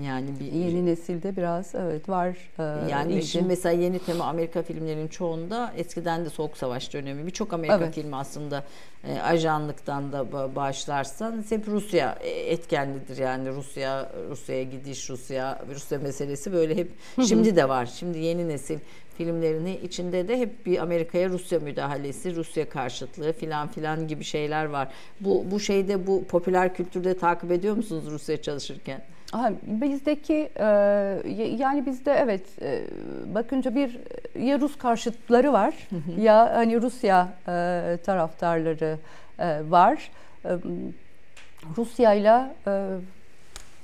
Yani 0.00 0.40
bir 0.40 0.52
yeni 0.52 0.86
nesilde 0.86 1.36
biraz 1.36 1.74
evet 1.74 2.08
var. 2.08 2.36
E, 2.58 2.90
yani 2.90 3.12
ilgi. 3.12 3.26
şimdi 3.26 3.48
mesela 3.48 3.82
yeni 3.82 3.98
tema 3.98 4.24
Amerika 4.24 4.62
filmlerinin 4.62 5.08
çoğunda 5.08 5.72
eskiden 5.76 6.24
de 6.24 6.30
Soğuk 6.30 6.56
Savaş 6.56 6.92
dönemi 6.92 7.26
birçok 7.26 7.52
Amerika 7.52 7.84
evet. 7.84 7.94
filmi 7.94 8.16
aslında 8.16 8.64
e, 9.04 9.20
ajanlıktan 9.20 10.12
da 10.12 10.32
başlarsan 10.56 11.44
hep 11.48 11.68
Rusya 11.68 12.18
e, 12.20 12.30
etkenlidir 12.30 13.16
yani 13.16 13.50
Rusya 13.50 14.12
Rusya'ya 14.30 14.62
gidiş 14.62 15.10
Rusya 15.10 15.62
Rusya 15.74 15.98
meselesi 15.98 16.52
böyle 16.52 16.76
hep 16.76 16.90
şimdi 17.28 17.56
de 17.56 17.68
var. 17.68 17.86
Şimdi 17.86 18.18
yeni 18.18 18.48
nesil 18.48 18.78
filmlerini 19.18 19.76
içinde 19.76 20.28
de 20.28 20.38
hep 20.38 20.66
bir 20.66 20.78
Amerika'ya 20.78 21.28
Rusya 21.28 21.58
müdahalesi, 21.58 22.36
Rusya 22.36 22.68
karşıtlığı 22.68 23.32
filan 23.32 23.68
filan 23.68 24.08
gibi 24.08 24.24
şeyler 24.24 24.64
var. 24.64 24.88
Bu 25.20 25.44
bu 25.50 25.60
şeyde 25.60 26.06
bu 26.06 26.24
popüler 26.24 26.74
kültürde 26.74 27.18
takip 27.18 27.52
ediyor 27.52 27.76
musunuz 27.76 28.04
Rusya 28.10 28.42
çalışırken? 28.42 29.02
Ha, 29.32 29.52
bizdeki 29.62 30.50
e, 30.56 30.64
yani 31.58 31.86
bizde 31.86 32.12
evet 32.12 32.62
e, 32.62 32.84
bakınca 33.34 33.74
bir 33.74 33.98
ya 34.40 34.60
Rus 34.60 34.78
karşıtları 34.78 35.52
var 35.52 35.74
ya 36.18 36.56
hani 36.56 36.82
Rusya 36.82 37.28
e, 37.48 37.98
taraftarları 38.04 38.98
e, 39.38 39.60
var. 39.70 40.10
E, 40.44 40.50
Rusya 41.76 42.14
ile 42.14 42.54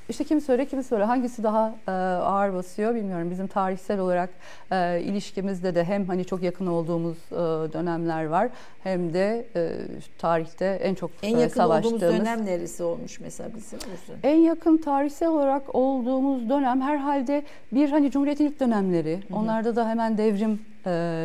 işte 0.08 0.24
kim 0.24 0.40
söyle 0.40 0.66
kim 0.66 0.82
söyle 0.82 1.04
hangisi 1.04 1.42
daha 1.42 1.74
e, 1.88 1.90
ağır 1.90 2.54
basıyor 2.54 2.94
bilmiyorum. 2.94 3.30
Bizim 3.30 3.46
tarihsel 3.46 4.00
olarak 4.00 4.30
e, 4.72 5.00
ilişkimizde 5.00 5.74
de 5.74 5.84
hem 5.84 6.06
hani 6.06 6.24
çok 6.24 6.42
yakın 6.42 6.66
olduğumuz 6.66 7.18
e, 7.32 7.36
dönemler 7.72 8.24
var 8.24 8.48
hem 8.82 9.14
de 9.14 9.46
e, 9.56 9.70
tarihte 10.18 10.66
en 10.66 10.94
çok 10.94 11.10
en 11.22 11.38
e, 11.38 11.48
savaştığımız. 11.48 12.02
olduğumuz 12.02 12.20
dönem 12.20 12.46
neresi 12.46 12.82
olmuş 12.82 13.20
mesela 13.20 13.50
bizim? 13.56 13.78
En 14.22 14.36
yakın 14.36 14.76
tarihsel 14.76 15.28
olarak 15.28 15.74
olduğumuz 15.74 16.48
dönem 16.48 16.80
herhalde 16.80 17.42
bir 17.72 17.90
hani 17.90 18.10
Cumhuriyet'in 18.10 18.46
ilk 18.46 18.60
dönemleri. 18.60 19.20
Hı 19.28 19.34
hı. 19.34 19.38
Onlarda 19.38 19.76
da 19.76 19.88
hemen 19.88 20.18
devrim 20.18 20.60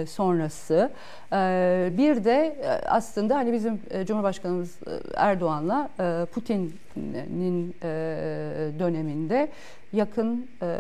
sonrası. 0.05 0.91
E, 1.33 1.89
bir 1.97 2.23
de 2.23 2.57
e, 2.63 2.67
aslında 2.87 3.35
hani 3.35 3.53
bizim 3.53 3.81
e, 3.89 4.05
Cumhurbaşkanımız 4.05 4.75
e, 4.87 4.91
Erdoğan'la 5.15 5.89
e, 5.99 6.25
Putin'in 6.25 7.75
e, 7.83 7.87
döneminde 8.79 9.49
yakın 9.93 10.47
e, 10.61 10.79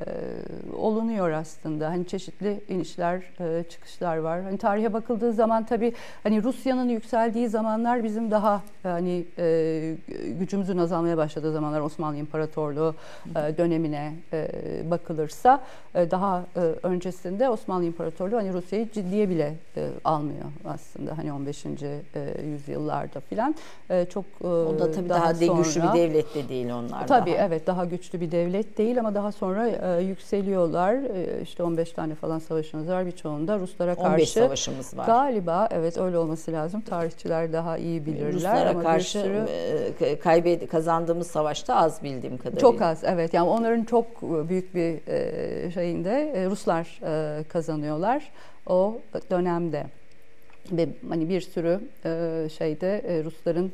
olunuyor 0.77 1.31
aslında. 1.31 1.89
Hani 1.89 2.07
çeşitli 2.07 2.61
inişler, 2.69 3.21
e, 3.39 3.63
çıkışlar 3.63 4.17
var. 4.17 4.41
Hani 4.41 4.57
tarihe 4.57 4.93
bakıldığı 4.93 5.33
zaman 5.33 5.65
tabii 5.65 5.93
hani 6.23 6.43
Rusya'nın 6.43 6.89
yükseldiği 6.89 7.49
zamanlar 7.49 8.03
bizim 8.03 8.31
daha 8.31 8.61
hani 8.83 9.25
e, 9.37 9.95
gücümüzün 10.39 10.77
azalmaya 10.77 11.17
başladığı 11.17 11.53
zamanlar 11.53 11.81
Osmanlı 11.81 12.17
İmparatorluğu 12.17 12.95
e, 13.35 13.57
dönemine 13.57 14.13
e, 14.33 14.49
bakılırsa 14.91 15.61
e, 15.95 16.11
daha 16.11 16.45
e, 16.55 16.59
öncesinde 16.59 17.49
Osmanlı 17.49 17.85
İmparatorluğu 17.85 18.37
hani 18.37 18.53
Rusya'yı 18.53 18.91
ciddiye 18.91 19.29
bile 19.29 19.55
e, 19.77 19.89
almıyor 20.03 20.45
aslında. 20.65 21.17
Hani 21.17 21.33
15. 21.33 21.65
E, 21.65 21.71
yüzyıllarda 22.45 23.19
filan 23.19 23.55
e, 23.89 24.05
çok 24.05 24.25
e, 24.43 24.47
o 24.47 24.79
da 24.79 24.91
tabii 24.91 25.09
daha, 25.09 25.23
daha 25.23 25.33
sonra, 25.33 25.57
güçlü 25.61 25.83
bir 25.83 25.93
devlet 25.93 26.35
de 26.35 26.49
değil 26.49 26.69
onlar. 26.73 27.07
Tabii 27.07 27.31
daha. 27.31 27.45
evet 27.45 27.67
daha 27.67 27.85
güçlü 27.85 28.21
bir 28.21 28.31
devlet 28.31 28.77
değil 28.77 29.02
ama 29.03 29.15
daha 29.15 29.31
sonra 29.31 29.67
e, 29.67 30.03
yükseliyorlar. 30.03 30.93
E, 30.93 31.41
işte 31.41 31.63
15 31.63 31.91
tane 31.91 32.15
falan 32.15 32.39
savaşımız 32.39 32.89
var 32.89 33.05
birçoğunda 33.05 33.59
Ruslara 33.59 33.95
karşı. 33.95 34.09
15 34.09 34.29
savaşımız 34.29 34.97
var. 34.97 35.05
Galiba 35.05 35.67
evet 35.71 35.97
öyle 35.97 36.17
olması 36.17 36.51
lazım. 36.51 36.81
Tarihçiler 36.81 37.53
daha 37.53 37.77
iyi 37.77 38.05
bilirler. 38.05 38.33
Ruslara 38.33 38.69
ama 38.69 38.83
karşı 38.83 39.19
sürü, 39.19 39.45
e, 40.01 40.19
kaybed 40.19 40.67
kazandığımız 40.67 41.27
savaşta 41.27 41.75
az 41.75 42.03
bildiğim 42.03 42.37
kadarıyla. 42.37 42.61
Çok 42.61 42.81
az 42.81 43.03
evet. 43.03 43.33
Yani 43.33 43.49
onların 43.49 43.83
çok 43.83 44.21
büyük 44.21 44.75
bir 44.75 45.07
e, 45.07 45.71
şeyinde 45.71 46.31
e, 46.35 46.45
Ruslar 46.45 46.99
e, 47.03 47.43
kazanıyorlar 47.43 48.31
o 48.67 48.97
dönemde 49.31 49.85
ve 50.71 50.89
hani 51.09 51.29
bir 51.29 51.41
sürü 51.41 51.79
e, 52.05 52.49
şeyde 52.57 53.03
e, 53.07 53.23
Rusların 53.23 53.65
e, 53.65 53.71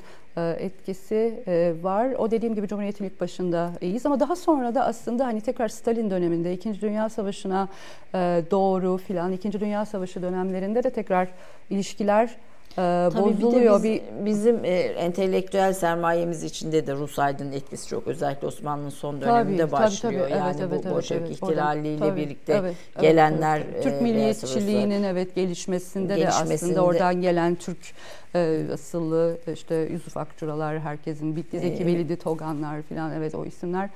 etkisi 0.60 1.44
e, 1.48 1.74
var. 1.82 2.10
O 2.18 2.32
dediğim 2.32 2.56
gibi 2.56 2.68
Cumhuriyet'in 2.68 3.06
ilk 3.06 3.22
başında 3.22 3.72
iyiyiz 3.82 4.06
ama 4.06 4.20
daha 4.20 4.36
sonra 4.36 4.76
da 4.76 4.86
aslında 4.86 5.26
hani 5.26 5.42
tekrar 5.42 5.68
Stalin 5.68 6.10
döneminde 6.10 6.54
İkinci 6.54 6.82
Dünya 6.82 7.10
Savaşı'na 7.10 7.68
e, 8.14 8.18
doğru 8.52 8.98
filan 8.98 9.32
İkinci 9.32 9.60
Dünya 9.60 9.86
Savaşı 9.86 10.22
dönemlerinde 10.22 10.84
de 10.84 10.90
tekrar 10.90 11.28
ilişkiler 11.70 12.36
e, 12.78 12.82
bozuluyor. 13.18 13.84
Bir, 13.84 14.02
biz, 14.02 14.26
bizim 14.26 14.66
e, 14.66 14.70
entelektüel 14.78 15.74
sermayemiz 15.74 16.44
içinde 16.44 16.88
de 16.88 16.94
Rus 16.94 17.20
aydın 17.20 17.52
etkisi 17.52 17.88
çok. 17.88 18.08
Özellikle 18.08 18.48
Osmanlı'nın 18.48 18.90
son 18.90 19.22
döneminde 19.22 19.62
tabii, 19.62 19.72
başlıyor. 19.72 20.14
Tabii, 20.14 20.30
tabii. 20.30 20.40
Yani 20.40 20.56
evet, 20.60 20.72
bu 20.72 20.76
evet, 20.76 20.96
Bolşevik 20.96 21.22
evet, 21.22 21.32
ihtilaliyle 21.32 22.00
tabii, 22.00 22.22
birlikte 22.22 22.54
evet, 22.54 22.76
gelenler. 23.02 23.62
Evet, 23.72 23.84
Türk 23.84 23.94
e, 23.94 24.02
milliyetçiliğinin 24.02 25.04
evet 25.04 25.36
gelişmesinde, 25.36 26.16
gelişmesinde 26.16 26.76
de 26.76 26.80
aslında 26.80 26.86
oradan 26.86 27.22
gelen 27.22 27.56
Türk 27.56 27.94
e, 28.36 28.62
asıllı 28.74 29.38
işte 29.54 29.76
Yusuf 29.76 30.18
Akçuralar, 30.18 30.80
herkesin 30.80 31.46
Zeki 31.52 31.86
Velidi 31.86 32.18
Toganlar 32.18 32.82
falan 32.82 33.12
evet 33.12 33.36
o 33.36 33.46
isimler 33.46 33.90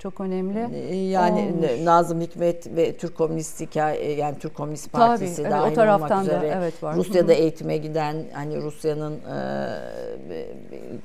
çok 0.00 0.20
önemli. 0.20 0.58
Yani 1.10 1.40
Olmuş. 1.40 1.84
Nazım 1.84 2.20
Hikmet 2.20 2.76
ve 2.76 2.96
Türk 2.96 3.16
Komünist 3.16 3.60
Hikaye 3.60 4.14
yani 4.14 4.38
Türk 4.38 4.54
Komünist 4.54 4.92
Partisi 4.92 5.42
Tabii, 5.42 5.52
de 5.52 5.56
evet, 5.62 5.72
o 5.72 5.74
taraftan 5.74 6.10
olmak 6.10 6.22
üzere 6.22 6.40
da, 6.40 6.46
evet, 6.46 6.82
var. 6.82 6.96
Rusya'da 6.96 7.32
eğitime 7.32 7.76
giden 7.76 8.24
hani 8.32 8.62
Rusya'nın 8.62 9.20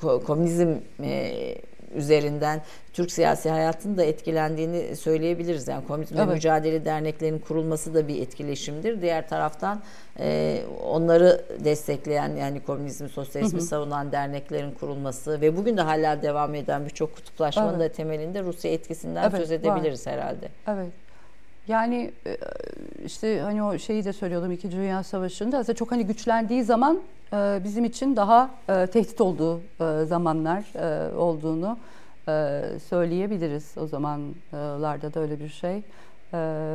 e, 0.04 0.20
komünizm 0.26 0.74
e, 1.04 1.56
üzerinden 1.96 2.62
Türk 2.94 3.12
siyasi 3.12 3.50
hayatının 3.50 3.98
da 3.98 4.04
etkilendiğini 4.04 4.96
söyleyebiliriz. 4.96 5.68
Yani 5.68 5.88
komünizmle 5.88 6.22
evet. 6.22 6.34
mücadele 6.34 6.86
derneklerinin 6.86 7.40
kurulması 7.40 7.94
da 7.94 8.08
bir 8.08 8.22
etkileşimdir. 8.22 9.02
Diğer 9.02 9.30
taraftan 9.30 9.82
e, 10.20 10.62
onları 10.84 11.46
destekleyen 11.60 12.36
yani 12.36 12.60
komünizmi, 12.60 13.10
sosyalizmi 13.10 13.60
hı 13.60 13.64
hı. 13.64 13.68
savunan 13.68 14.12
derneklerin 14.12 14.72
kurulması 14.72 15.42
ve 15.42 15.58
bugün 15.58 15.78
de 15.78 15.82
hala 15.82 16.22
devam 16.22 16.56
eden 16.56 16.86
birçok 16.86 17.16
kutuplaşmanın 17.16 17.80
evet. 17.80 17.92
da 17.92 17.96
temelinde 17.96 18.44
Rusya 18.44 18.72
etkisinden 18.72 19.24
evet, 19.24 19.38
söz 19.38 19.52
edebiliriz 19.52 20.08
var. 20.08 20.14
herhalde. 20.14 20.50
Evet. 20.68 20.92
Yani 21.68 22.12
e, 22.28 22.38
işte 23.06 23.40
hani 23.40 23.64
o 23.64 23.78
şeyi 23.78 24.06
de 24.06 24.14
söylüyordum 24.14 24.52
İkinci 24.52 24.78
Dünya 24.78 25.04
Savaşı'nda 25.04 25.58
aslında 25.58 25.76
çok 25.76 25.92
hani 25.92 26.06
güçlendiği 26.06 26.64
zaman 26.64 27.02
bizim 27.34 27.86
için 27.86 28.16
daha 28.16 28.50
e, 28.70 28.88
tehdit 28.88 29.22
olduğu 29.22 29.62
zamanlar 30.06 30.64
olduğunu 31.18 31.78
söyleyebiliriz. 32.80 33.74
O 33.78 33.88
zamanlarda 33.88 35.14
da 35.14 35.20
öyle 35.20 35.40
bir 35.40 35.50
şey 35.50 35.84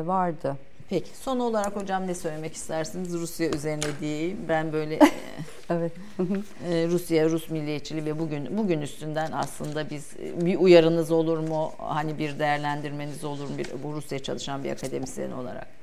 vardı. 0.07 0.57
Peki 0.91 1.17
son 1.17 1.39
olarak 1.39 1.77
hocam 1.77 2.07
ne 2.07 2.15
söylemek 2.15 2.55
istersiniz 2.55 3.13
Rusya 3.13 3.51
üzerine 3.51 4.01
diyeyim. 4.01 4.39
Ben 4.49 4.73
böyle 4.73 4.99
evet. 5.71 5.93
E, 6.71 6.87
Rusya, 6.89 7.29
Rus 7.29 7.51
milliyetçiliği 7.51 8.05
ve 8.05 8.19
bugün 8.19 8.59
bugün 8.59 8.81
üstünden 8.81 9.33
aslında 9.33 9.91
biz 9.91 10.13
e, 10.23 10.47
bir 10.47 10.57
uyarınız 10.57 11.11
olur 11.11 11.39
mu? 11.39 11.73
Hani 11.79 12.19
bir 12.19 12.39
değerlendirmeniz 12.39 13.25
olur 13.25 13.49
mu? 13.49 13.59
Bir, 13.59 13.69
bu 13.83 13.93
Rusya 13.93 14.19
çalışan 14.19 14.65
bir 14.65 14.71
akademisyen 14.71 15.31
olarak. 15.31 15.80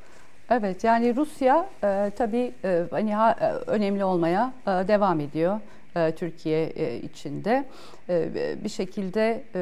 Evet 0.50 0.84
yani 0.84 1.16
Rusya 1.16 1.70
e, 1.84 2.12
tabii 2.18 2.52
e, 2.64 2.84
hani 2.92 3.16
ha, 3.16 3.36
e, 3.42 3.46
önemli 3.72 4.04
olmaya 4.04 4.54
e, 4.68 4.70
devam 4.70 5.20
ediyor 5.20 5.60
e, 5.96 6.12
Türkiye 6.16 6.66
e, 6.66 6.98
içinde. 6.98 7.66
E, 8.10 8.30
bir 8.64 8.70
şekilde 8.70 9.44
e, 9.56 9.62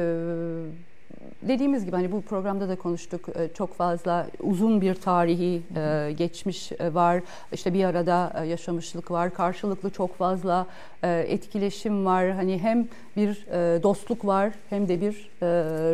dediğimiz 1.42 1.84
gibi 1.84 1.96
hani 1.96 2.12
bu 2.12 2.22
programda 2.22 2.68
da 2.68 2.76
konuştuk. 2.76 3.28
E, 3.28 3.48
çok 3.54 3.74
fazla 3.74 4.26
uzun 4.40 4.80
bir 4.80 4.94
tarihi 4.94 5.62
e, 5.76 6.12
geçmiş 6.12 6.72
e, 6.72 6.94
var. 6.94 7.22
İşte 7.52 7.74
bir 7.74 7.84
arada 7.84 8.44
yaşamışlık 8.44 9.10
var. 9.10 9.34
Karşılıklı 9.34 9.90
çok 9.90 10.16
fazla 10.16 10.66
etkileşim 11.02 12.06
var. 12.06 12.30
Hani 12.30 12.58
hem 12.58 12.88
bir 13.16 13.46
dostluk 13.82 14.24
var 14.24 14.52
hem 14.70 14.88
de 14.88 15.00
bir 15.00 15.30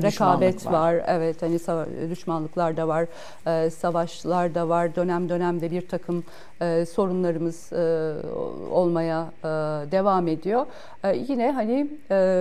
rekabet 0.02 0.66
var. 0.66 0.72
var. 0.72 1.04
Evet 1.06 1.42
hani 1.42 1.58
düşmanlıklar 2.10 2.76
da 2.76 2.88
var 2.88 3.06
savaşlar 3.70 4.54
da 4.54 4.68
var. 4.68 4.96
Dönem 4.96 5.28
dönemde 5.28 5.70
bir 5.70 5.88
takım 5.88 6.24
sorunlarımız 6.86 7.72
olmaya 8.70 9.30
devam 9.90 10.28
ediyor. 10.28 10.66
Yine 11.28 11.52
hani 11.52 11.88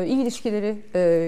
iyi 0.07 0.21
ilişkileri 0.21 0.75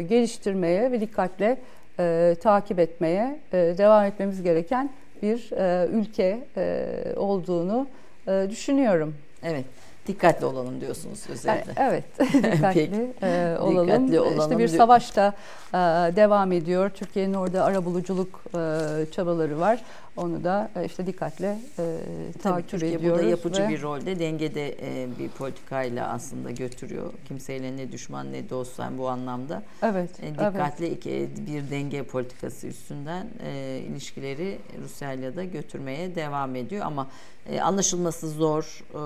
geliştirmeye 0.08 0.92
ve 0.92 1.02
dikkatle 1.34 1.58
e, 2.00 2.36
takip 2.42 2.80
etmeye 2.80 3.40
e, 3.54 3.58
devam 3.78 4.06
etmemiz 4.06 4.42
gereken 4.44 4.90
bir 5.22 5.52
e, 5.52 5.88
ülke 5.88 6.44
e, 6.58 7.14
olduğunu 7.16 7.88
e, 8.28 8.48
düşünüyorum. 8.50 9.16
Evet. 9.44 9.66
Dikkatli 10.08 10.46
olalım 10.46 10.82
diyorsunuz 10.82 11.20
özellikle. 11.30 11.74
Evet, 11.78 12.04
dikkatli 12.34 13.14
e, 13.22 13.58
olalım. 13.60 13.88
Dikkatli 13.88 14.20
olalım. 14.20 14.40
İşte 14.40 14.58
bir 14.58 14.68
savaşta 14.68 15.34
e, 15.74 15.78
devam 16.16 16.52
ediyor. 16.52 16.90
Türkiye'nin 16.90 17.34
orada 17.34 17.64
arabuluculuk 17.64 18.44
e, 18.48 19.12
çabaları 19.12 19.60
var. 19.60 19.82
Onu 20.18 20.44
da 20.44 20.72
e, 20.76 20.86
işte 20.86 21.08
dikkatle 21.08 21.60
e, 21.80 21.98
takip 22.44 22.74
ediyoruz. 22.74 22.94
Türkiye 22.94 23.12
burada 23.12 23.24
yapıcı 23.24 23.64
ve... 23.64 23.70
bir 23.70 23.82
rolde, 23.82 24.20
dengede 24.20 24.68
e, 24.82 25.08
bir 25.20 25.30
politikayla 25.30 26.10
aslında 26.10 26.52
götürüyor. 26.52 27.14
Kimseyle 27.28 27.78
ne 27.78 27.92
düşman 27.92 28.34
ne 28.34 28.50
dost 28.50 28.80
yani 28.80 28.98
bu 28.98 29.10
anlamda. 29.10 29.64
Evet. 29.82 30.24
E, 30.24 30.32
dikkatli 30.32 30.86
evet. 30.88 30.98
Iki, 30.98 31.30
bir 31.48 31.72
denge 31.72 32.04
politikası 32.04 32.68
üstünden 32.68 33.28
e, 33.46 33.82
ilişkileri 33.90 34.60
Rusya 34.84 35.14
ile 35.14 35.36
de 35.36 35.46
götürmeye 35.46 36.16
devam 36.16 36.56
ediyor. 36.56 36.86
Ama 36.86 37.08
e, 37.50 37.62
anlaşılması 37.62 38.30
zor 38.30 38.84
e, 38.94 38.98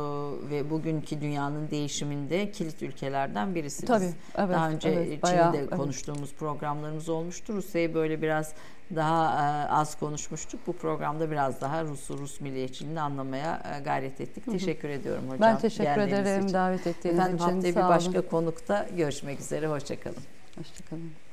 ve 0.49 0.69
bugünkü 0.69 1.21
dünyanın 1.21 1.69
değişiminde 1.71 2.51
kilit 2.51 2.84
ülkelerden 2.84 3.55
birisi. 3.55 3.85
Tabii. 3.85 4.13
Evet, 4.38 4.55
Daha 4.55 4.69
önce 4.69 4.89
evet, 4.89 5.07
Çin'de 5.07 5.21
bayağı, 5.21 5.69
konuştuğumuz 5.69 6.29
evet. 6.29 6.39
programlarımız 6.39 7.09
olmuştu. 7.09 7.53
Rusya'yı 7.53 7.93
böyle 7.93 8.21
biraz 8.21 8.53
daha 8.95 9.26
e, 9.26 9.69
az 9.69 9.99
konuşmuştuk. 9.99 10.59
Bu 10.68 10.73
programda 10.73 11.31
biraz 11.31 11.61
daha 11.61 11.84
Rus 11.84 12.09
Rus 12.09 12.41
milliyetçiliğini 12.41 13.01
anlamaya 13.01 13.61
e, 13.77 13.84
gayret 13.84 14.22
ettik. 14.22 14.51
Teşekkür 14.51 14.89
ediyorum 14.89 15.23
hocam. 15.23 15.41
Ben 15.41 15.57
teşekkür 15.57 16.01
ederim 16.01 16.43
için. 16.43 16.53
davet 16.53 16.88
ettiğiniz 16.88 17.19
Efendim, 17.19 17.35
için. 17.35 17.45
Haftaya 17.45 17.76
bir 17.76 17.89
başka 17.95 18.22
konukta 18.22 18.88
görüşmek 18.97 19.39
üzere. 19.39 19.68
Hoşçakalın. 19.68 20.23
Hoşçakalın. 20.57 21.26